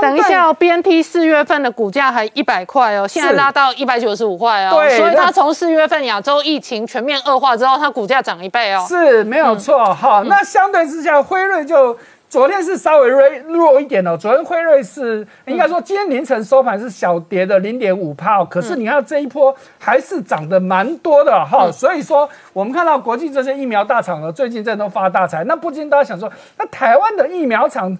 [0.01, 10.23] 等一下哦，B N T 四月份的股价还一百块哦，现在拉到一百九十五块哦，对，所以它从四月份亚洲疫情全面恶化之后，它股价涨一倍哦，是没有错哈。
[10.27, 11.97] 那相对之下，辉瑞就
[12.31, 27.97] 昨天是稍微弱弱一点哦，昨天辉瑞是应该说今天凌晨收盘是小跌的零点五帕，可是你看这一波还是涨得蛮多的哈，所以说我们看到国际这些疫苗大厂呢，最近在都发大财，那不禁大家想说，那台湾的疫苗厂。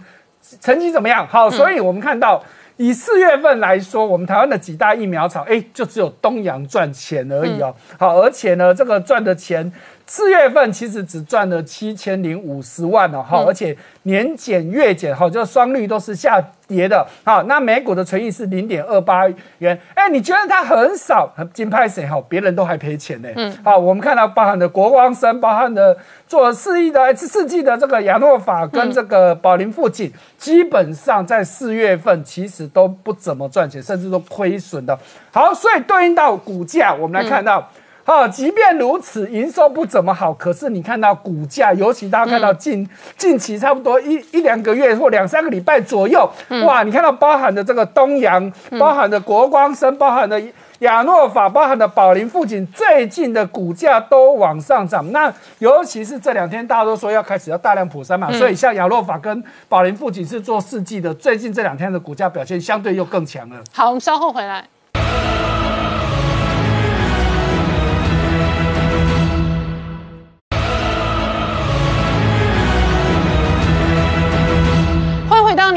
[0.61, 1.27] 成绩怎么样？
[1.27, 2.43] 好，所以我们看到
[2.77, 7.75] 以四月份来说，我们台湾的几大疫苗厂，哎，就只有东阳赚钱而已哦。
[7.99, 9.73] 好，而且呢，这个赚的钱。
[10.09, 19.29] 四月份其实只赚了七千零五十万哦，哈，而且年减月减，哈，就双率都是下跌的，好，那美股的存益是零点二八
[19.59, 21.31] 元，哎，你觉得它很少？
[21.53, 22.07] 金派谁？
[22.07, 25.95] 哈，别人都还赔钱呢，嗯，好，我们看到包含的国光生，包含的
[26.27, 34.99] 做四亿的 H 四 G 的这个亚诺法跟这个宝林附近，基本上在四月份其实都不怎么赚钱，甚至都亏损的。
[35.31, 37.69] 好，所以对应到股价，我们来看到。
[38.09, 46.27] 好，即便如此，营收不怎么好，可是你看到股价，尤其大家看到近近期差不多一一两个月或两三个礼拜左右，
[46.65, 50.43] 哇，你看到包含的这个东阳，包含的国光生，包含的
[50.79, 55.13] 亚诺法，包含的宝林富锦，最近的股价都往上涨。
[55.13, 63.57] 那尤其是这两天，大家都说要开始要大量普筛嘛，所以像亚诺法跟宝林富锦是做四季的，最近这两天的股价表现相对又更强了。
[63.71, 64.67] 好，我们稍后回来。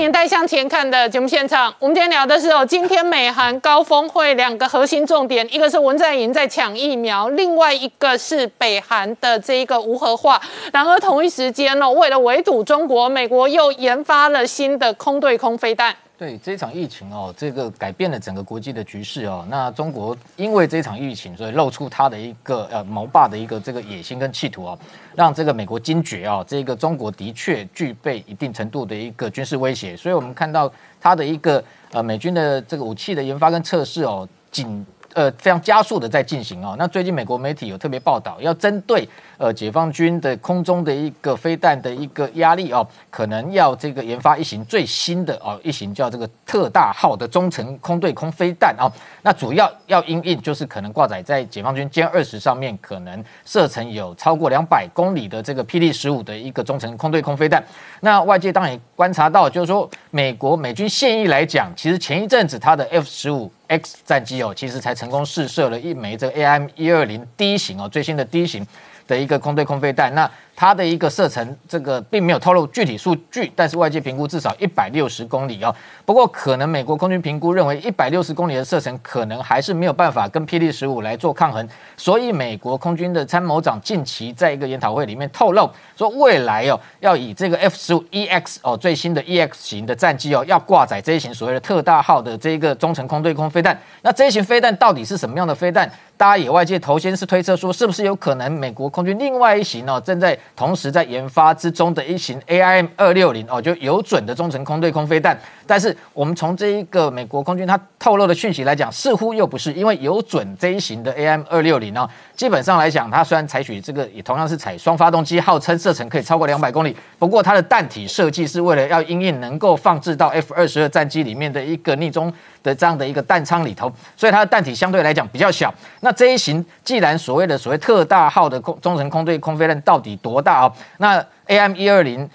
[0.02, 10.42] 年代向前看的节目现场，我们今天聊的是哦，今天美韩高峰会两个核心重点，一个是文在寅在抢疫苗，另外一个是北韩的这一个无核化。
[10.74, 15.96] 然而同一时间呢，为了围堵中国，美国又研发了新的空对空飞弹。
[16.22, 19.44] 对这场疫情哦，这个改变了整个国际的局势哦。
[19.50, 24.78] 那中国因为这场疫情，所以露出他的一个呃谋霸的一个这个野心跟企图哦，
[25.16, 29.98] 让这个美国惊觉哦，这个中国的确具备一定程度的一个军事威胁。
[29.98, 36.76] 所以我们看到它的一个呃美军的这个武器的研发跟测试哦，仅呃非常加速的在进行哦。
[36.78, 39.08] 那最近美国媒体有特别报道，要针对。
[39.38, 48.86] 呃，解放军的空中的一个飞弹的一个压力哦，可能要这个研发一型最新的哦，一型叫这个特大号的中程空对空飞弹哦。
[49.24, 57.64] 那主要要因应就是可能挂载在解放军歼二十上面，可能射程有超过两百公里的这个霹雳十五的一个中程空对空飞弹。
[58.02, 68.66] 那外界当然也观察到，就是说美国美军现役来讲，其实前一阵子它的 F 十五 X 战机哦，其实才成功试射了一枚这个 AM 一二零 D 型哦，最新的 D 型。
[69.08, 70.30] 的一个空对空飞弹，那。
[70.62, 75.76] 它的一个射程，这个并没有透露具体数据，但是外界评估至少一百六十公里哦。
[76.06, 81.68] 不过可能美国空军评估认为一百六十公里的射程可能还是没有办法跟霹雳十五来做抗衡，
[81.98, 85.68] 所以美国空军的参谋长近期在一个研讨会里面透露
[85.98, 93.76] 说，未来哦要以这个 F 十五 EX 哦最新的 EX 型的战机哦要挂载这一型所谓的特大号的这一个中程空对空飞弹。
[94.04, 95.92] 那这一型飞弹到底是什么样的飞弹？
[96.18, 105.40] 大家也外界头先是推测说，是不是有可能美国空军另外一型哦正在同时在研发之中的一型 AIM 二六零哦，就有准的中程空对空飞弹。
[105.72, 125.74] 但是我们从这一个美国空军它透露的讯息来讲，似乎又不是，因为有准这一型的 AIM 二六零哦，基本上来讲，它虽然采取这个也同样是采双发动机，号称射程可以超过两百公里，不过它的弹体设计是为了要因应能够放置到 F 二十二战机里面的一个逆中的这样的一个弹仓里头，所以它的弹体相对来讲比较小。
[126.02, 130.74] 那这一型既然所谓的所谓特大号的空中程空对空飞弹到底多大啊？
[130.98, 132.30] 那 AM 一二零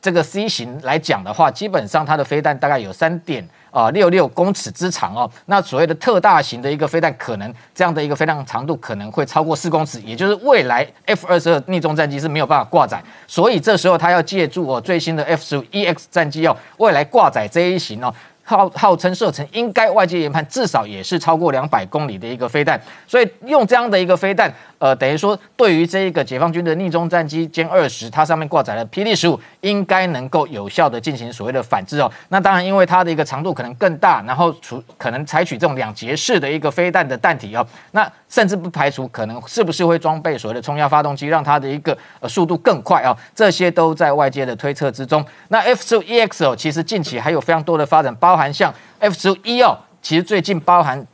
[0.00, 5.30] 这个 C 型来讲的话，基本上它的飞弹大概有三点啊六六公尺之长哦。
[5.46, 13.02] 那所谓的特大型的一个飞弹，可能这样的一个飞弹长度可能会超过四公尺，也就是未来 F 二十二逆中战机是没有办法挂载。
[13.26, 18.14] 所以这时候它要借助哦最新的 F 十五 EX 战机哦，未来挂载这一型哦。
[18.42, 32.10] 号号称射程应该外界研判至少也是超过两百公里的一个飞弹，所以用这样的一个飞弹，呃，等于说对于这一个解放军的逆中战机歼二十，它上面挂载了霹雳十五，应该能够有效的进行所谓的反制哦。
[32.30, 43.16] 那当然，因为它的一个长度可能更大，然后除可能采取这种两节式的一个飞弹的弹体哦，那甚至不排除可能是不是会装备所谓的冲压发动机，让它的一个呃速度更快哦。
[43.32, 45.24] 这些都在外界的推测之中。
[45.48, 48.40] 那 F 十五 EX 哦，其实近期还有非常多的发展，包。
[48.40, 51.06] 含像 F 十五 E 哦，其实最近包含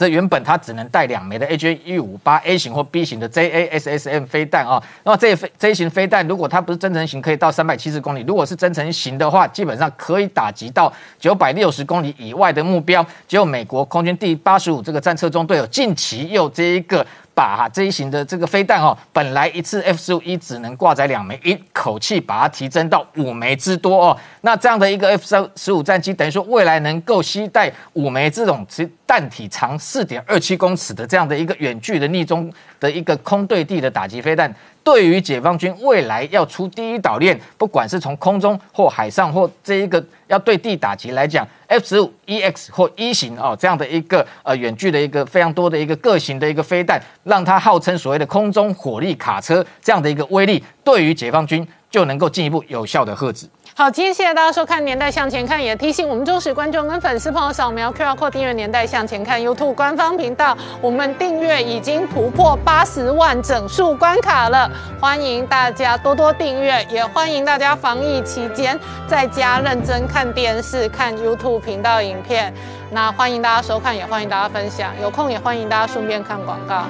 [0.00, 13.04] 这原本它只能带两枚的 AJ 一五八 A 型或 B 型的 JASSM 飞弹啊，那么这飞这一型飞弹如果它不是增程型，可以到三百七十公里；如果是增程型的话，基本上可以打击到九百六十公里以外的目标。
[13.28, 17.06] 只有美国空军第八十五这个战车中队有近期又这一个。
[17.32, 24.16] 把这一型的这个飞弹哦，本来一次 F 十五一只能挂载两枚，一口气把它提升到五枚之多哦。
[24.42, 34.52] 那这样的一个 F 三十五战机，等于说未来能够携带五枚这种其弹体长四点二七公尺的这样的一个远距的逆中的一个空对地的打击飞弹。
[34.82, 53.46] 对于解放军未来要出第一岛链，不管是从空中或海上或这一个要对地打击来讲，F 十五 EX 或一型哦这样的一个呃远距的一个非常多的一个各型的一个飞弹，让它号称所谓的空中火力卡车这样的一个威力，对于解放军就能够进一步有效的遏制。
[53.72, 60.56] 好，今天谢谢大家收看《年代向前看》，也提醒我们忠实观众跟粉丝朋友扫描 QR Code 订阅《年代向前看》YouTube 官方频道。
[60.82, 64.70] 我们订阅已经突破八十万整数关卡了，
[65.00, 72.52] 欢迎大家多多订阅，也欢迎大家防疫期间在家认真看电视、看 YouTube 频道影片。
[72.90, 76.84] 那欢迎大家收看，也欢迎大家分享，有空也欢迎大家顺便看广告。